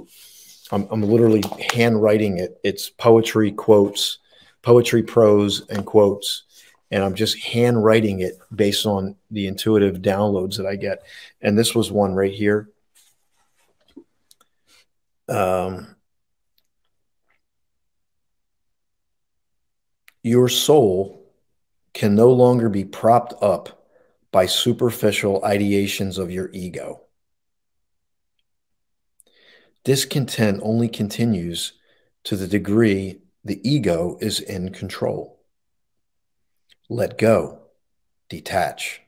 I'm, 0.73 0.87
I'm 0.91 1.01
literally 1.01 1.43
handwriting 1.73 2.39
it. 2.39 2.59
It's 2.63 2.89
poetry, 2.89 3.51
quotes, 3.51 4.19
poetry, 4.61 5.03
prose, 5.03 5.67
and 5.69 5.85
quotes. 5.85 6.43
And 6.91 7.03
I'm 7.03 7.15
just 7.15 7.39
handwriting 7.39 8.21
it 8.21 8.37
based 8.53 8.85
on 8.85 9.15
the 9.31 9.47
intuitive 9.47 9.97
downloads 9.97 10.57
that 10.57 10.65
I 10.65 10.75
get. 10.75 11.03
And 11.41 11.57
this 11.57 11.73
was 11.73 11.91
one 11.91 12.13
right 12.13 12.33
here. 12.33 12.69
Um, 15.29 15.95
Your 20.23 20.47
soul 20.47 21.21
can 21.93 22.15
no 22.15 22.31
longer 22.31 22.69
be 22.69 22.85
propped 22.85 23.33
up 23.43 23.85
by 24.31 24.45
superficial 24.45 25.41
ideations 25.41 26.17
of 26.17 26.31
your 26.31 26.49
ego. 26.53 27.02
Discontent 29.83 30.61
only 30.63 30.87
continues 30.87 31.73
to 32.23 32.35
the 32.35 32.47
degree 32.47 33.19
the 33.43 33.59
ego 33.69 34.17
is 34.21 34.39
in 34.39 34.71
control. 34.71 35.39
Let 36.89 37.17
go, 37.17 37.59
detach, 38.29 39.01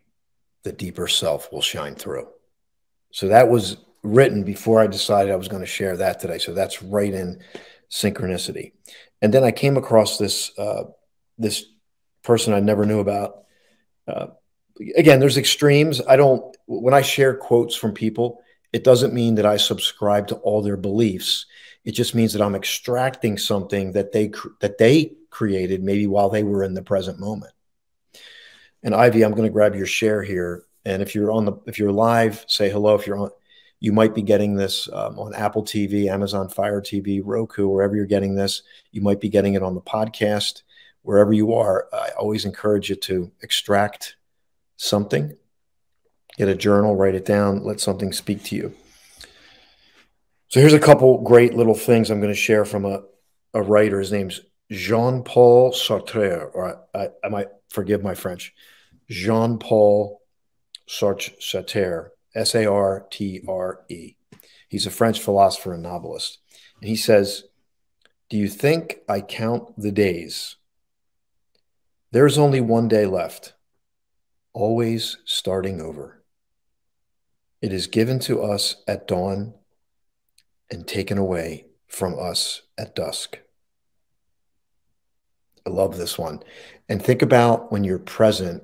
the 0.63 0.71
deeper 0.71 1.07
self 1.07 1.51
will 1.51 1.61
shine 1.61 1.95
through. 1.95 2.27
So 3.11 3.29
that 3.29 3.47
was 3.47 3.77
written 4.03 4.43
before 4.43 4.81
I 4.81 4.87
decided 4.87 5.31
I 5.31 5.37
was 5.37 5.47
going 5.47 5.61
to 5.61 5.67
share 5.67 5.95
that 5.97 6.19
today. 6.19 6.37
So 6.37 6.53
that's 6.53 6.83
right 6.83 7.13
in 7.13 7.41
synchronicity. 7.89 8.73
And 9.21 9.33
then 9.33 9.43
I 9.43 9.51
came 9.51 9.77
across 9.77 10.17
this 10.17 10.57
uh, 10.57 10.83
this 11.37 11.65
person 12.23 12.53
I 12.53 12.59
never 12.59 12.85
knew 12.85 12.99
about 12.99 13.45
uh, 14.07 14.27
again, 14.95 15.19
there's 15.19 15.37
extremes. 15.37 16.01
I 16.07 16.15
don't, 16.15 16.55
when 16.65 16.93
I 16.93 17.01
share 17.01 17.35
quotes 17.35 17.75
from 17.75 17.93
people, 17.93 18.41
it 18.75 18.83
doesn't 18.83 19.13
mean 19.13 19.35
that 19.35 19.45
I 19.45 19.55
subscribe 19.55 20.27
to 20.27 20.35
all 20.35 20.61
their 20.61 20.75
beliefs. 20.75 21.45
It 21.85 21.93
just 21.93 22.13
means 22.13 22.33
that 22.33 22.41
I'm 22.41 22.55
extracting 22.55 23.37
something 23.37 23.93
that 23.93 24.11
they 24.11 24.33
that 24.59 24.77
they 24.77 25.13
created 25.29 25.81
maybe 25.81 26.07
while 26.07 26.29
they 26.29 26.43
were 26.43 26.61
in 26.61 26.73
the 26.73 26.81
present 26.81 27.17
moment. 27.17 27.53
And 28.83 28.93
Ivy, 28.93 29.23
I'm 29.23 29.31
going 29.31 29.47
to 29.47 29.49
grab 29.49 29.75
your 29.75 29.85
share 29.85 30.23
here. 30.23 30.65
And 30.83 31.01
if 31.01 31.15
you're 31.15 31.31
on 31.31 31.45
the 31.45 31.53
if 31.67 31.79
you're 31.79 31.93
live, 31.93 32.43
say 32.49 32.69
hello. 32.69 32.95
If 32.95 33.07
you're 33.07 33.17
on, 33.17 33.29
you 33.79 33.93
might 33.93 34.13
be 34.13 34.21
getting 34.21 34.57
this 34.57 34.89
um, 34.91 35.17
on 35.19 35.33
Apple 35.33 35.63
TV, 35.63 36.07
Amazon 36.07 36.49
Fire 36.49 36.81
TV, 36.81 37.21
Roku, 37.23 37.69
wherever 37.69 37.95
you're 37.95 38.05
getting 38.05 38.35
this. 38.35 38.61
You 38.91 38.99
might 38.99 39.21
be 39.21 39.29
getting 39.29 39.53
it 39.53 39.63
on 39.63 39.75
the 39.75 39.81
podcast, 39.81 40.63
wherever 41.01 41.31
you 41.31 41.53
are. 41.53 41.87
I 41.93 42.09
always 42.19 42.43
encourage 42.43 42.89
you 42.89 42.97
to 42.97 43.31
extract 43.41 44.17
something, 44.75 45.37
get 46.37 46.49
a 46.49 46.55
journal, 46.55 46.95
write 46.95 47.15
it 47.15 47.25
down, 47.25 47.63
let 47.63 47.79
something 47.79 48.11
speak 48.11 48.43
to 48.45 48.55
you. 48.55 48.73
So 50.49 50.59
here's 50.59 50.73
a 50.73 50.79
couple 50.79 51.21
great 51.21 51.53
little 51.53 51.75
things 51.75 52.09
I'm 52.09 52.21
going 52.21 52.33
to 52.33 52.39
share 52.39 52.65
from 52.65 52.85
a, 52.85 53.01
a 53.53 53.61
writer. 53.61 53.99
His 53.99 54.11
name's 54.11 54.41
Jean 54.71 55.23
Paul 55.23 55.71
Sartre, 55.71 56.49
or 56.53 56.81
I, 56.93 57.09
I, 57.23 57.29
might 57.29 57.47
forgive 57.69 58.03
my 58.03 58.15
French. 58.15 58.53
Jean 59.09 59.59
Paul 59.59 60.21
Sartre, 60.87 62.09
S 62.35 62.55
A 62.55 62.65
R 62.65 63.05
T 63.11 63.43
R 63.47 63.81
E. 63.89 64.15
He's 64.67 64.85
a 64.85 64.91
French 64.91 65.19
philosopher 65.19 65.73
and 65.73 65.83
novelist. 65.83 66.39
And 66.81 66.89
he 66.89 66.95
says, 66.95 67.43
Do 68.29 68.37
you 68.37 68.47
think 68.47 68.97
I 69.07 69.21
count 69.21 69.79
the 69.79 69.91
days? 69.91 70.57
There's 72.11 72.37
only 72.37 72.61
one 72.61 72.87
day 72.87 73.05
left, 73.05 73.53
always 74.53 75.17
starting 75.25 75.81
over. 75.81 76.14
It 77.65 77.73
is 77.73 77.87
given 77.87 78.19
to 78.19 78.43
us 78.43 78.75
at 78.87 79.07
dawn 79.07 79.55
and 80.69 80.87
taken 80.87 81.17
away 81.17 81.65
from 81.87 82.15
us 82.19 82.61
at 82.77 82.93
dusk. 82.93 83.39
I 85.65 85.71
love 85.71 85.97
this 85.97 86.15
one. 86.15 86.43
And 86.87 87.01
think 87.01 87.23
about 87.23 87.71
when 87.71 87.83
you're 87.83 87.97
present 87.97 88.61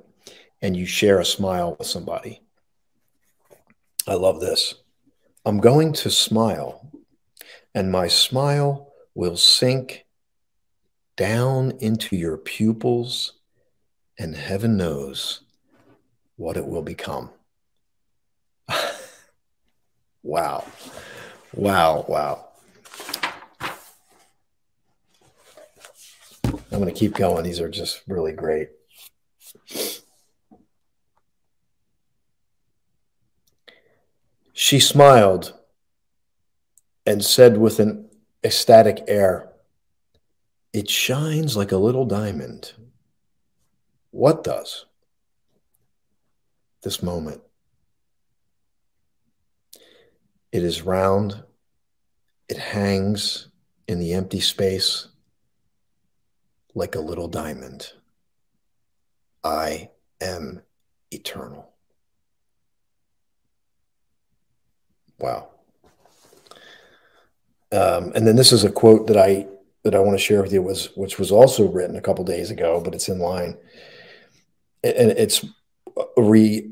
and 0.62 0.78
you 0.78 0.86
share 0.86 1.20
a 1.20 1.26
smile 1.26 1.76
with 1.80 1.88
somebody. 1.88 2.43
I 4.08 4.14
love 4.14 4.39
this. 4.39 4.76
I'm 5.47 5.58
going 5.58 5.93
to 5.93 6.12
smile, 6.12 6.88
and 7.74 7.91
my 7.91 8.08
smile 8.08 8.93
will 9.16 9.36
sink 9.36 10.06
down 11.18 11.72
into 11.80 12.16
your 12.16 12.38
pupils, 12.38 13.34
and 14.20 14.36
heaven 14.36 14.78
knows 14.78 15.41
what 16.36 16.56
it 16.56 16.68
will 16.68 16.84
become. 16.84 17.32
Wow. 20.24 20.65
Wow, 21.53 22.05
wow. 22.07 22.47
I'm 26.72 26.80
going 26.80 26.86
to 26.86 26.91
keep 26.91 27.15
going. 27.15 27.43
These 27.43 27.59
are 27.59 27.69
just 27.69 28.01
really 28.07 28.32
great. 28.32 28.69
She 34.53 34.80
smiled 34.80 35.53
and 37.05 37.24
said 37.24 37.57
with 37.57 37.80
an 37.80 38.09
ecstatic 38.43 39.03
air, 39.07 39.49
It 40.72 40.89
shines 40.89 41.57
like 41.57 41.72
a 41.72 41.78
little 41.78 42.05
diamond. 42.05 42.74
What 44.11 44.43
does? 44.43 44.86
This 46.84 47.03
moment. 47.03 47.41
It 50.52 50.64
is 50.64 50.82
round. 50.82 51.43
It 52.49 52.58
hangs 52.58 53.47
in 53.88 53.99
the 53.99 54.14
empty 54.14 54.39
space 54.39 55.08
like 56.76 56.95
a 56.95 56.99
little 56.99 57.28
diamond. 57.28 57.91
I 59.43 59.89
am 60.20 60.62
eternal. 61.12 61.70
Wow. 65.20 65.49
Um, 67.72 68.12
and 68.16 68.28
then 68.28 68.36
this 68.36 68.52
is 68.52 68.64
a 68.64 68.72
quote 68.72 69.08
that 69.08 69.18
I 69.18 69.47
that 69.84 69.95
I 69.95 69.99
want 69.99 70.18
to 70.18 70.24
share 70.24 70.41
with 70.41 70.54
you 70.54 70.62
was 70.62 70.95
which 70.95 71.18
was 71.18 71.32
also 71.32 71.68
written 71.68 71.95
a 71.95 72.02
couple 72.02 72.24
days 72.26 72.52
ago, 72.52 72.82
but 72.84 72.93
it's 72.93 73.08
in 73.08 73.20
line, 73.20 73.58
and 74.84 75.12
it's 75.12 75.45
re 76.18 76.70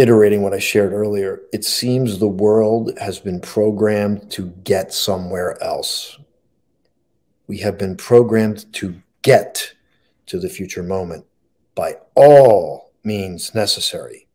iterating 0.00 0.40
what 0.40 0.54
I 0.54 0.58
shared 0.58 0.94
earlier, 0.94 1.42
it 1.52 1.62
seems 1.62 2.18
the 2.18 2.26
world 2.26 2.98
has 2.98 3.18
been 3.18 3.38
programmed 3.38 4.30
to 4.30 4.46
get 4.64 4.94
somewhere 4.94 5.62
else. 5.62 6.18
We 7.46 7.58
have 7.58 7.76
been 7.76 7.98
programmed 7.98 8.72
to 8.74 8.94
get 9.20 9.74
to 10.24 10.38
the 10.38 10.48
future 10.48 10.82
moment 10.82 11.26
by 11.74 11.96
all 12.14 12.92
means 13.04 13.54
necessary. 13.54 14.26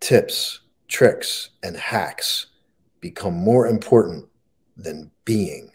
Tips, 0.00 0.62
tricks, 0.88 1.50
and 1.62 1.76
hacks 1.76 2.46
become 2.98 3.34
more 3.34 3.68
important 3.68 4.26
than 4.76 5.12
being. 5.24 5.70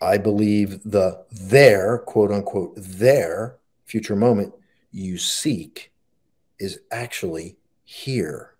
I 0.00 0.18
believe 0.18 0.84
the 0.84 1.24
there, 1.32 1.98
quote 1.98 2.30
unquote, 2.30 2.74
there 2.76 3.56
future 3.86 4.16
moment 4.16 4.54
you 4.92 5.18
seek 5.18 5.92
is 6.58 6.78
actually 6.90 7.56
here. 7.84 8.54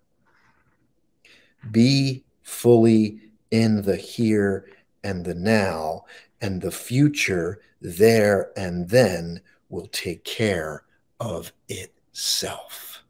Be 1.71 2.25
fully 2.41 3.21
in 3.51 3.83
the 3.83 3.95
here 3.95 4.67
and 5.03 5.23
the 5.23 5.35
now, 5.35 6.03
and 6.41 6.61
the 6.61 6.71
future 6.71 7.61
there 7.81 8.51
and 8.57 8.89
then 8.89 9.41
will 9.69 9.87
take 9.87 10.23
care 10.23 10.83
of 11.19 11.51
itself. 11.69 13.03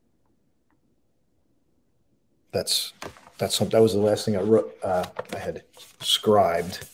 That's 2.51 2.93
that's 3.37 3.55
something 3.55 3.77
that 3.77 3.81
was 3.81 3.93
the 3.93 3.99
last 3.99 4.25
thing 4.25 4.37
I 4.37 4.41
wrote. 4.41 4.75
Uh, 4.83 5.05
I 5.33 5.39
had 5.39 5.63
scribed 6.01 6.87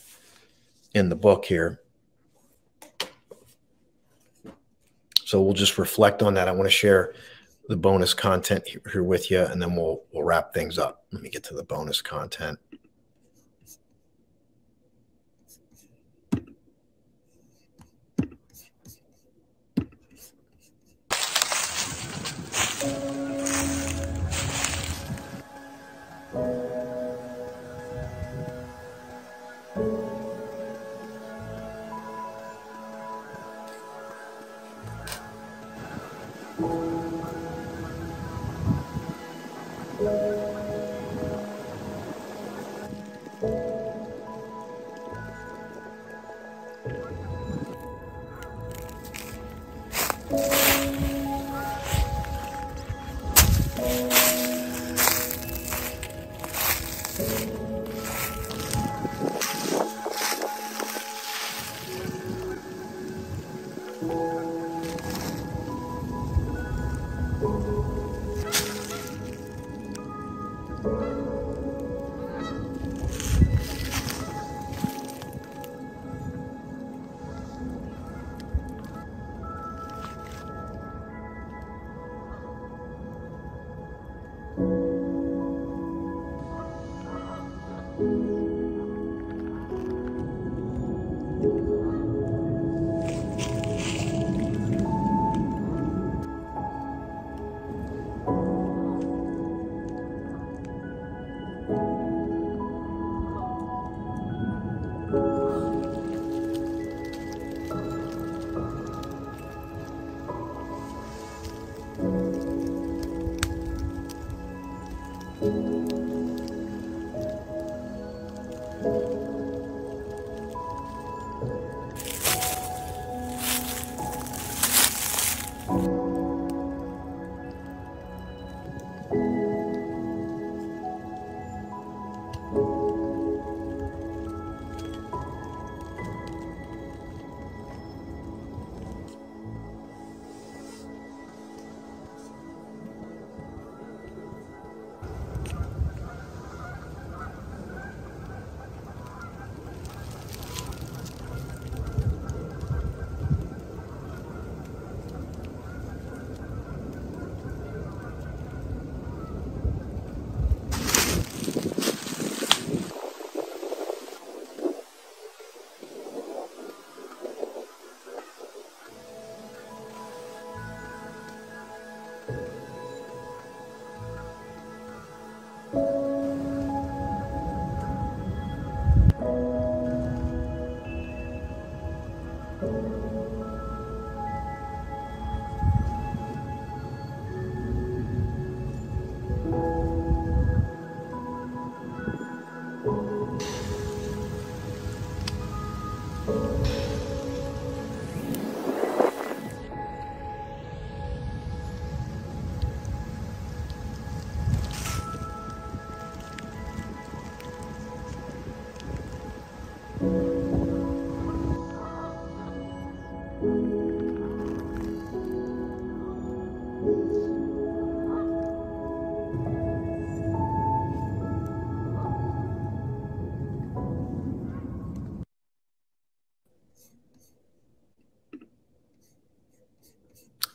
in 0.94 1.08
the 1.08 1.16
book 1.16 1.44
here. 1.44 1.80
So 5.30 5.40
we'll 5.40 5.54
just 5.54 5.78
reflect 5.78 6.24
on 6.24 6.34
that. 6.34 6.48
I 6.48 6.50
want 6.50 6.66
to 6.66 6.70
share 6.70 7.14
the 7.68 7.76
bonus 7.76 8.14
content 8.14 8.66
here 8.66 9.04
with 9.04 9.30
you, 9.30 9.38
and 9.38 9.62
then 9.62 9.76
we'll 9.76 10.02
we'll 10.10 10.24
wrap 10.24 10.52
things 10.52 10.76
up. 10.76 11.04
Let 11.12 11.22
me 11.22 11.30
get 11.30 11.44
to 11.44 11.54
the 11.54 11.62
bonus 11.62 12.02
content. 12.02 12.58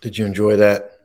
Did 0.06 0.20
you 0.20 0.28
enjoy 0.28 0.58
that? 0.58 1.00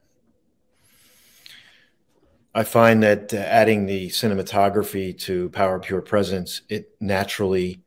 I 2.54 2.64
find 2.64 3.02
that 3.02 3.32
uh, 3.32 3.38
adding 3.38 3.86
the 3.86 4.10
cinematography 4.10 5.18
to 5.20 5.48
Power 5.48 5.78
Pure 5.78 6.02
Presence, 6.02 6.60
it 6.68 6.90
naturally 7.00 7.80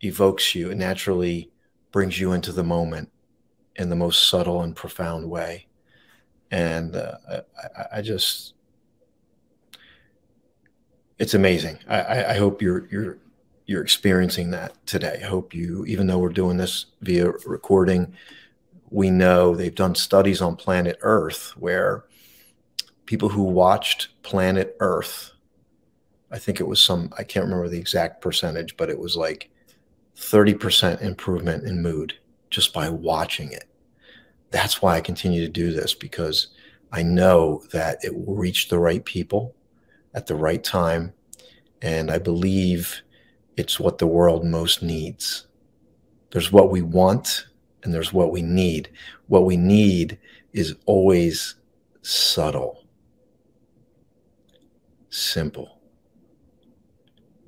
evokes 0.00 0.52
you, 0.52 0.68
it 0.68 0.78
naturally 0.78 1.52
brings 1.92 2.18
you 2.18 2.32
into 2.32 2.50
the 2.50 2.64
moment 2.64 3.12
in 3.76 3.88
the 3.88 3.94
most 3.94 4.28
subtle 4.28 4.62
and 4.62 4.74
profound 4.74 5.30
way. 5.30 5.68
And 6.50 6.96
uh, 6.96 7.42
I, 7.78 7.98
I, 7.98 8.02
just, 8.02 8.54
it's 11.20 11.34
amazing. 11.34 11.78
I, 11.88 12.24
I 12.24 12.34
hope 12.34 12.60
you're 12.60 12.88
you're 12.88 13.18
you're 13.66 13.82
experiencing 13.82 14.50
that 14.50 14.74
today. 14.86 15.20
I 15.22 15.26
hope 15.28 15.54
you, 15.54 15.84
even 15.86 16.08
though 16.08 16.18
we're 16.18 16.30
doing 16.30 16.56
this 16.56 16.86
via 17.00 17.30
recording, 17.46 18.12
we 18.90 19.08
know 19.08 19.54
they've 19.54 19.74
done 19.74 19.94
studies 19.94 20.42
on 20.42 20.56
planet 20.56 20.98
Earth 21.00 21.56
where 21.56 22.04
people 23.06 23.28
who 23.28 23.44
watched 23.44 24.08
planet 24.22 24.76
Earth, 24.80 25.32
I 26.30 26.38
think 26.38 26.60
it 26.60 26.66
was 26.66 26.82
some, 26.82 27.12
I 27.16 27.22
can't 27.22 27.44
remember 27.44 27.68
the 27.68 27.78
exact 27.78 28.20
percentage, 28.20 28.76
but 28.76 28.90
it 28.90 28.98
was 28.98 29.16
like 29.16 29.50
30% 30.16 31.00
improvement 31.02 31.64
in 31.64 31.82
mood 31.82 32.14
just 32.50 32.74
by 32.74 32.88
watching 32.88 33.52
it. 33.52 33.64
That's 34.50 34.82
why 34.82 34.96
I 34.96 35.00
continue 35.00 35.40
to 35.40 35.52
do 35.52 35.72
this 35.72 35.94
because 35.94 36.48
I 36.92 37.04
know 37.04 37.62
that 37.72 38.04
it 38.04 38.14
will 38.14 38.34
reach 38.34 38.68
the 38.68 38.80
right 38.80 39.04
people 39.04 39.54
at 40.14 40.26
the 40.26 40.34
right 40.34 40.62
time. 40.62 41.12
And 41.80 42.10
I 42.10 42.18
believe 42.18 43.02
it's 43.56 43.78
what 43.78 43.98
the 43.98 44.06
world 44.08 44.44
most 44.44 44.82
needs. 44.82 45.46
There's 46.32 46.50
what 46.50 46.70
we 46.70 46.82
want 46.82 47.46
and 47.82 47.92
there's 47.92 48.12
what 48.12 48.32
we 48.32 48.42
need. 48.42 48.90
What 49.28 49.44
we 49.44 49.56
need 49.56 50.18
is 50.52 50.76
always 50.86 51.56
subtle, 52.02 52.84
simple, 55.08 55.80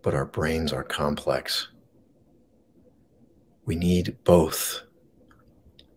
but 0.03 0.15
our 0.15 0.25
brains 0.25 0.73
are 0.73 0.85
complex. 0.85 1.69
We 3.65 3.77
need 3.77 4.17
both. 4.25 4.83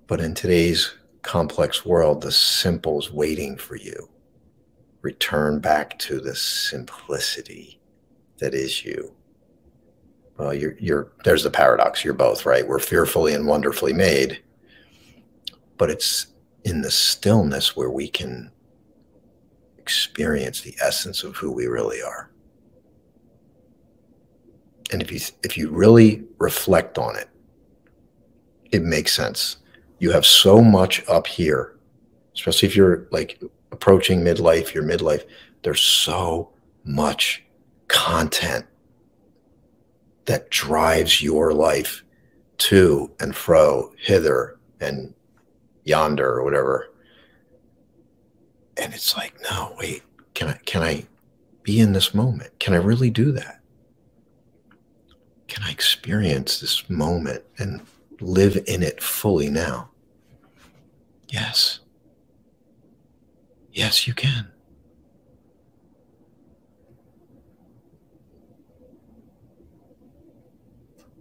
But 0.07 0.21
in 0.21 0.35
today's 0.35 0.93
complex 1.23 1.85
world, 1.85 2.21
the 2.21 2.31
simple 2.31 2.99
is 2.99 3.11
waiting 3.11 3.57
for 3.57 3.75
you. 3.75 4.09
Return 5.01 5.59
back 5.59 5.97
to 5.99 6.19
the 6.19 6.35
simplicity 6.35 7.79
that 8.37 8.53
is 8.53 8.83
you 8.85 9.15
well 10.37 10.53
you're 10.53 10.75
you're 10.79 11.11
there's 11.23 11.43
the 11.43 11.49
paradox 11.49 12.03
you're 12.03 12.13
both 12.13 12.45
right? 12.45 12.67
We're 12.67 12.79
fearfully 12.79 13.33
and 13.33 13.47
wonderfully 13.47 13.93
made 13.93 14.41
but 15.77 15.89
it's 15.89 16.27
in 16.63 16.81
the 16.81 16.91
stillness 16.91 17.75
where 17.75 17.89
we 17.89 18.07
can 18.07 18.51
experience 19.77 20.61
the 20.61 20.75
essence 20.81 21.23
of 21.23 21.35
who 21.35 21.51
we 21.51 21.67
really 21.67 22.01
are. 22.01 22.31
And 24.91 25.01
if 25.01 25.11
you 25.11 25.19
if 25.43 25.57
you 25.57 25.69
really 25.69 26.23
reflect 26.39 26.97
on 26.97 27.15
it 27.15 27.29
it 28.71 28.83
makes 28.83 29.13
sense. 29.13 29.57
You 29.99 30.11
have 30.11 30.25
so 30.25 30.61
much 30.61 31.07
up 31.07 31.27
here 31.27 31.77
especially 32.35 32.67
if 32.67 32.75
you're 32.75 33.07
like 33.11 33.41
approaching 33.71 34.21
midlife 34.21 34.73
your 34.73 34.83
midlife 34.83 35.25
there's 35.63 35.81
so 35.81 36.51
much 36.83 37.43
content 37.87 38.65
that 40.25 40.49
drives 40.49 41.21
your 41.21 41.53
life 41.53 42.03
to 42.57 43.11
and 43.19 43.35
fro, 43.35 43.93
hither 43.97 44.57
and 44.79 45.13
yonder, 45.83 46.27
or 46.27 46.43
whatever. 46.43 46.89
And 48.77 48.93
it's 48.93 49.15
like, 49.15 49.33
no, 49.49 49.75
wait, 49.79 50.03
can 50.33 50.49
I 50.49 50.59
can 50.65 50.81
I 50.81 51.05
be 51.63 51.79
in 51.79 51.93
this 51.93 52.13
moment? 52.13 52.59
Can 52.59 52.73
I 52.73 52.77
really 52.77 53.09
do 53.09 53.31
that? 53.31 53.61
Can 55.47 55.63
I 55.63 55.71
experience 55.71 56.59
this 56.59 56.89
moment 56.89 57.43
and 57.57 57.81
live 58.19 58.57
in 58.67 58.83
it 58.83 59.01
fully 59.01 59.49
now? 59.49 59.89
Yes. 61.29 61.79
Yes, 63.71 64.07
you 64.07 64.13
can. 64.13 64.51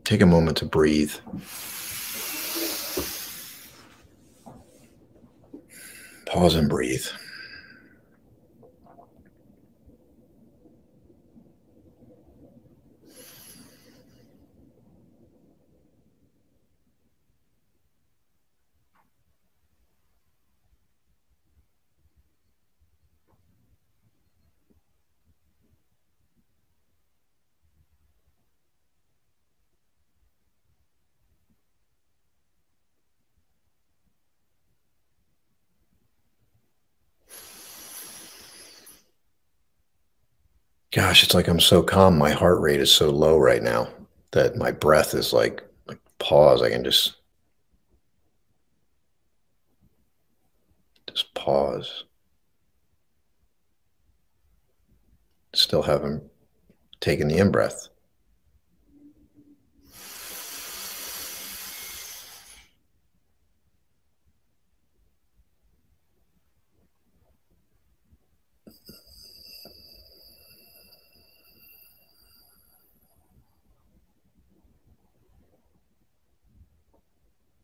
Take 0.05 0.20
a 0.20 0.26
moment 0.26 0.59
to 0.59 0.66
breathe. 0.66 1.14
Pause 6.26 6.55
and 6.57 6.68
breathe. 6.68 7.07
Gosh, 40.95 41.24
it's 41.24 41.34
like 41.34 41.49
I'm 41.49 41.59
so 41.59 41.82
calm. 41.82 42.16
My 42.16 42.30
heart 42.30 42.61
rate 42.61 42.78
is 42.78 42.92
so 42.92 43.11
low 43.11 43.36
right 43.36 43.62
now 43.62 43.88
that 44.30 44.55
my 44.57 44.70
breath 44.70 45.12
is 45.12 45.32
like 45.32 45.61
like 45.86 45.99
pause. 46.18 46.62
I 46.62 46.70
can 46.70 46.84
just 46.84 47.16
Just 51.14 51.32
pause. 51.34 52.03
Still 55.55 55.82
haven't 55.82 56.24
taken 57.01 57.28
the 57.28 57.38
in 57.38 57.53
breath. 57.53 57.88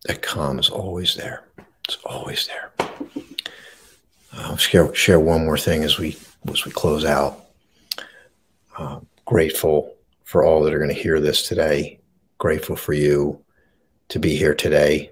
That 0.05 0.23
calm 0.41 0.59
is 0.59 0.71
always 0.71 1.15
there. 1.17 1.45
It's 1.87 1.99
always 2.07 2.47
there. 2.47 2.73
I'll 4.33 4.57
share, 4.57 4.95
share 4.95 5.21
one 5.21 5.45
more 5.45 5.59
thing 5.59 5.85
as 5.85 5.99
we 5.99 6.17
as 6.51 6.65
we 6.65 6.73
close 6.73 7.05
out. 7.05 7.45
Uh, 8.79 9.01
grateful 9.27 9.95
for 10.25 10.43
all 10.43 10.63
that 10.63 10.73
are 10.73 10.79
going 10.79 10.95
to 10.95 11.03
hear 11.03 11.21
this 11.21 11.47
today. 11.47 12.01
Grateful 12.39 12.75
for 12.75 12.95
you 12.95 13.39
to 14.09 14.19
be 14.19 14.35
here 14.35 14.55
today. 14.55 15.11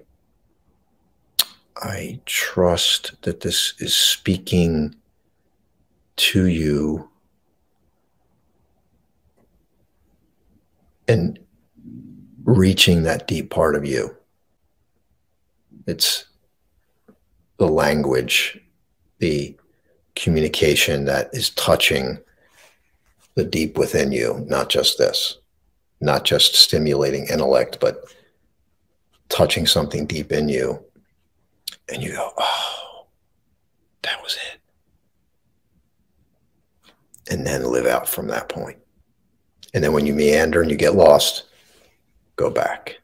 I 1.77 2.19
trust 2.25 3.21
that 3.21 3.41
this 3.41 3.75
is 3.77 3.93
speaking 3.93 4.95
to 6.15 6.47
you 6.47 7.07
and 11.07 11.37
reaching 12.45 13.03
that 13.03 13.27
deep 13.27 13.51
part 13.51 13.75
of 13.75 13.85
you. 13.85 14.18
It's 15.89 16.25
the 17.57 17.67
language, 17.67 18.61
the 19.17 19.57
communication 20.15 21.05
that 21.05 21.29
is 21.33 21.49
touching 21.49 22.19
the 23.33 23.43
deep 23.43 23.75
within 23.75 24.11
you, 24.11 24.45
not 24.47 24.69
just 24.69 24.99
this, 24.99 25.39
not 25.99 26.25
just 26.25 26.53
stimulating 26.55 27.25
intellect, 27.27 27.79
but 27.81 28.03
touching 29.29 29.65
something 29.65 30.05
deep 30.05 30.31
in 30.31 30.47
you. 30.47 30.79
And 31.91 32.03
you 32.03 32.11
go, 32.11 32.33
oh, 32.37 33.07
that 34.03 34.21
was 34.21 34.37
it. 34.53 34.59
And 37.31 37.47
then 37.47 37.63
live 37.63 37.87
out 37.87 38.07
from 38.07 38.27
that 38.27 38.47
point. 38.47 38.77
And 39.73 39.83
then 39.83 39.93
when 39.93 40.05
you 40.05 40.13
meander 40.13 40.61
and 40.61 40.69
you 40.69 40.77
get 40.77 40.93
lost, 40.93 41.45
go 42.35 42.51
back. 42.51 42.98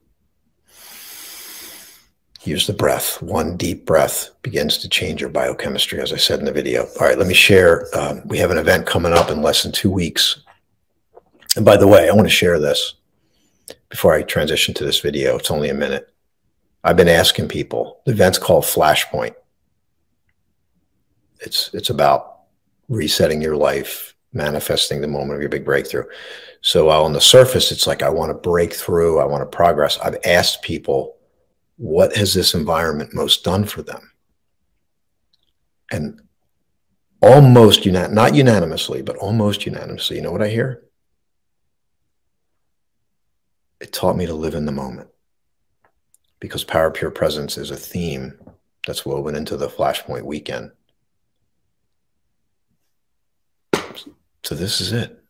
Use 2.46 2.68
the 2.68 2.74
breath. 2.74 3.22
One 3.24 3.58
deep 3.58 3.86
breath 3.86 4.30
begins 4.44 4.78
to 4.78 4.90
change 4.90 5.20
your 5.20 5.32
biochemistry, 5.32 6.00
as 6.00 6.14
I 6.14 6.18
said 6.18 6.38
in 6.38 6.46
the 6.46 6.52
video. 6.52 6.84
All 7.00 7.08
right, 7.08 7.18
let 7.18 7.28
me 7.28 7.34
share. 7.34 7.88
Um, 7.98 8.22
we 8.28 8.38
have 8.38 8.52
an 8.52 8.60
event 8.60 8.86
coming 8.86 9.14
up 9.14 9.32
in 9.32 9.42
less 9.42 9.64
than 9.64 9.72
two 9.72 9.90
weeks. 9.90 10.42
And 11.56 11.66
by 11.66 11.76
the 11.76 11.88
way, 11.88 12.08
I 12.08 12.14
want 12.14 12.28
to 12.28 12.34
share 12.34 12.60
this 12.60 12.96
before 13.90 14.14
I 14.14 14.22
transition 14.22 14.76
to 14.76 14.84
this 14.84 15.00
video. 15.00 15.38
It's 15.38 15.50
only 15.50 15.70
a 15.70 15.74
minute. 15.74 16.14
I've 16.84 16.98
been 16.98 17.08
asking 17.08 17.48
people. 17.48 18.02
The 18.06 18.12
event's 18.12 18.38
called 18.38 18.64
Flashpoint. 18.64 19.34
It's 21.40 21.72
it's 21.74 21.90
about 21.90 22.42
resetting 22.90 23.42
your 23.42 23.58
life, 23.58 24.14
manifesting 24.34 25.02
the 25.02 25.08
moment 25.08 25.34
of 25.34 25.42
your 25.42 25.50
big 25.50 25.66
breakthrough. 25.66 26.06
So 26.62 26.90
on 26.90 27.14
the 27.14 27.22
surface, 27.22 27.72
it's 27.72 27.88
like 27.88 28.04
I 28.04 28.10
want 28.10 28.30
to 28.30 28.36
break 28.36 28.74
through, 28.74 29.20
I 29.20 29.26
want 29.26 29.42
to 29.42 29.58
progress. 29.58 29.98
I've 30.00 30.18
asked 30.26 30.62
people 30.62 31.15
what 31.78 32.16
has 32.16 32.34
this 32.34 32.54
environment 32.54 33.14
most 33.14 33.44
done 33.44 33.66
for 33.66 33.82
them? 33.82 34.12
And 35.92 36.22
almost 37.22 37.86
not 37.86 38.36
unanimously, 38.36 39.02
but 39.02 39.18
almost 39.18 39.66
unanimously, 39.66 40.18
you 40.18 40.22
know 40.22 40.32
what 40.32 40.42
I 40.42 40.50
hear? 40.50 40.84
It 43.80 43.92
taught 43.92 44.16
me 44.16 44.26
to 44.26 44.34
live 44.34 44.56
in 44.56 44.66
the 44.66 44.72
moment 44.72 45.10
because 46.40 46.64
power 46.64 46.92
pure 46.92 47.12
presence 47.12 47.58
is 47.58 47.72
a 47.72 47.76
theme 47.76 48.40
that's 48.88 49.06
woven 49.06 49.36
into 49.36 49.58
the 49.58 49.68
flashpoint 49.68 50.24
weekend. 50.24 50.72
So 54.44 54.56
this 54.56 54.80
is 54.80 54.92
it. 54.92 55.22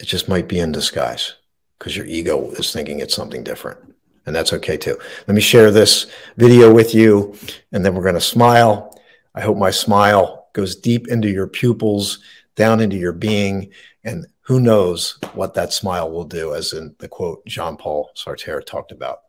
It 0.00 0.06
just 0.06 0.28
might 0.28 0.48
be 0.48 0.58
in 0.58 0.72
disguise 0.72 1.34
because 1.78 1.96
your 1.96 2.06
ego 2.06 2.50
is 2.52 2.72
thinking 2.72 3.00
it's 3.00 3.14
something 3.14 3.44
different 3.44 3.91
and 4.26 4.34
that's 4.34 4.52
okay 4.52 4.76
too. 4.76 4.98
Let 5.26 5.34
me 5.34 5.40
share 5.40 5.70
this 5.70 6.06
video 6.36 6.72
with 6.72 6.94
you, 6.94 7.34
and 7.72 7.84
then 7.84 7.94
we're 7.94 8.02
going 8.02 8.14
to 8.14 8.20
smile. 8.20 8.98
I 9.34 9.40
hope 9.40 9.56
my 9.56 9.70
smile 9.70 10.48
goes 10.52 10.76
deep 10.76 11.08
into 11.08 11.28
your 11.28 11.46
pupils, 11.46 12.18
down 12.54 12.80
into 12.80 12.96
your 12.96 13.12
being, 13.12 13.70
and 14.04 14.26
who 14.42 14.60
knows 14.60 15.18
what 15.34 15.54
that 15.54 15.72
smile 15.72 16.10
will 16.10 16.24
do, 16.24 16.54
as 16.54 16.72
in 16.72 16.94
the 16.98 17.08
quote 17.08 17.44
Jean 17.46 17.76
Paul 17.76 18.10
Sartre 18.16 18.64
talked 18.64 18.92
about. 18.92 19.20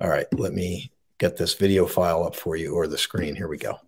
All 0.00 0.08
right, 0.08 0.26
let 0.32 0.52
me 0.52 0.90
get 1.18 1.36
this 1.36 1.54
video 1.54 1.86
file 1.86 2.24
up 2.24 2.36
for 2.36 2.56
you 2.56 2.74
or 2.74 2.86
the 2.86 2.98
screen. 2.98 3.36
Here 3.36 3.48
we 3.48 3.58
go. 3.58 3.78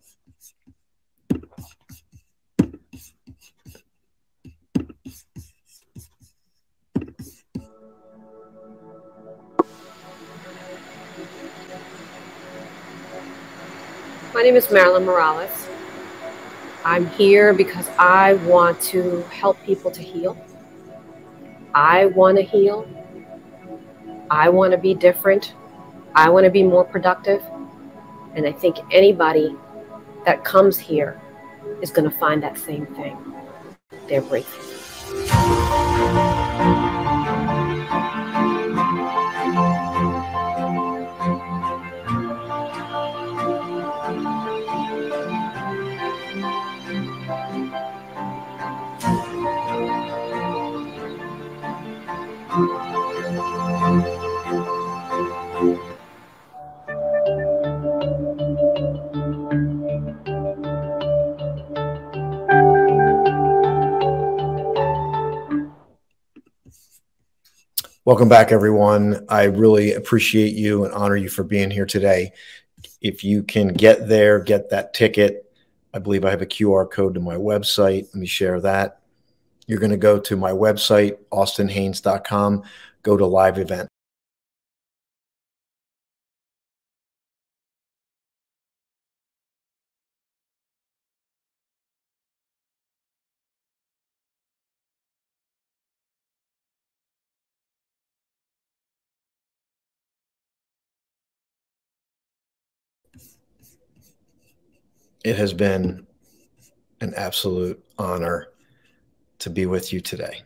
My 14.39 14.43
name 14.43 14.55
is 14.55 14.71
Marilyn 14.71 15.03
Morales. 15.03 15.67
I'm 16.85 17.07
here 17.07 17.53
because 17.53 17.89
I 17.99 18.35
want 18.45 18.79
to 18.83 19.21
help 19.23 19.61
people 19.63 19.91
to 19.91 20.01
heal. 20.01 20.41
I 21.75 22.05
want 22.05 22.37
to 22.37 22.43
heal. 22.43 22.87
I 24.31 24.47
want 24.47 24.71
to 24.71 24.77
be 24.77 24.93
different. 24.93 25.55
I 26.15 26.29
want 26.29 26.45
to 26.45 26.49
be 26.49 26.63
more 26.63 26.85
productive. 26.85 27.43
And 28.33 28.47
I 28.47 28.53
think 28.53 28.77
anybody 28.91 29.57
that 30.23 30.45
comes 30.45 30.79
here 30.79 31.19
is 31.81 31.91
going 31.91 32.09
to 32.09 32.17
find 32.17 32.41
that 32.41 32.57
same 32.57 32.85
thing 32.95 33.17
their 34.07 34.21
breakthrough. 34.21 34.69
Welcome 68.09 68.27
back, 68.27 68.51
everyone. 68.51 69.23
I 69.29 69.43
really 69.43 69.93
appreciate 69.93 70.55
you 70.55 70.83
and 70.83 70.93
honor 70.93 71.15
you 71.15 71.29
for 71.29 71.43
being 71.43 71.71
here 71.71 71.85
today. 71.85 72.33
If 72.99 73.23
you 73.23 73.43
can 73.43 73.69
get 73.69 74.09
there, 74.09 74.39
get 74.39 74.71
that 74.71 74.93
ticket. 74.93 75.49
I 75.93 75.99
believe 75.99 76.25
I 76.25 76.31
have 76.31 76.41
a 76.41 76.45
QR 76.45 76.91
code 76.91 77.13
to 77.13 77.21
my 77.21 77.35
website. 77.35 78.07
Let 78.07 78.15
me 78.15 78.25
share 78.25 78.59
that. 78.61 78.99
You're 79.69 79.77
going 79.77 79.91
to 79.91 79.97
go 79.97 80.19
to 80.19 80.35
my 80.35 80.49
website, 80.49 81.19
austinhaines.com, 81.31 82.63
go 83.03 83.15
to 83.15 83.25
live 83.27 83.59
event. 83.59 83.87
It 105.23 105.35
has 105.35 105.53
been 105.53 106.07
an 107.01 107.13
absolute 107.13 107.85
honor 107.99 108.47
to 109.39 109.49
be 109.49 109.65
with 109.65 109.91
you 109.91 110.01
today. 110.01 110.43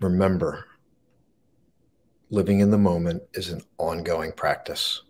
Remember, 0.00 0.66
living 2.30 2.60
in 2.60 2.70
the 2.70 2.78
moment 2.78 3.22
is 3.34 3.50
an 3.50 3.62
ongoing 3.78 4.32
practice. 4.32 5.02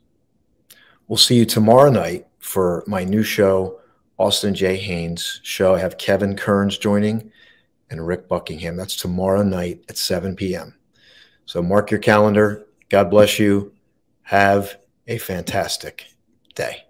We'll 1.07 1.17
see 1.17 1.37
you 1.37 1.45
tomorrow 1.45 1.91
night 1.91 2.27
for 2.39 2.85
my 2.87 3.05
new 3.05 3.23
show, 3.23 3.81
Austin 4.19 4.55
J. 4.55 4.77
Haines 4.77 5.41
show. 5.43 5.75
I 5.75 5.81
have 5.81 5.99
Kevin 5.99 6.37
Kearns 6.37 6.79
joining 6.79 7.31
and 7.91 8.07
Rick 8.07 8.29
Buckingham. 8.29 8.77
That's 8.77 8.97
tomorrow 8.97 9.43
night 9.43 9.85
at 9.89 9.99
7 9.99 10.37
p.m. 10.37 10.75
So 11.47 11.63
mark 11.63 11.91
your 11.91 12.01
calendar. 12.01 12.67
God 12.89 13.11
bless 13.11 13.39
you. 13.39 13.73
Have 14.23 14.79
a 15.07 15.19
fantastic 15.19 16.07
day. 16.55 16.90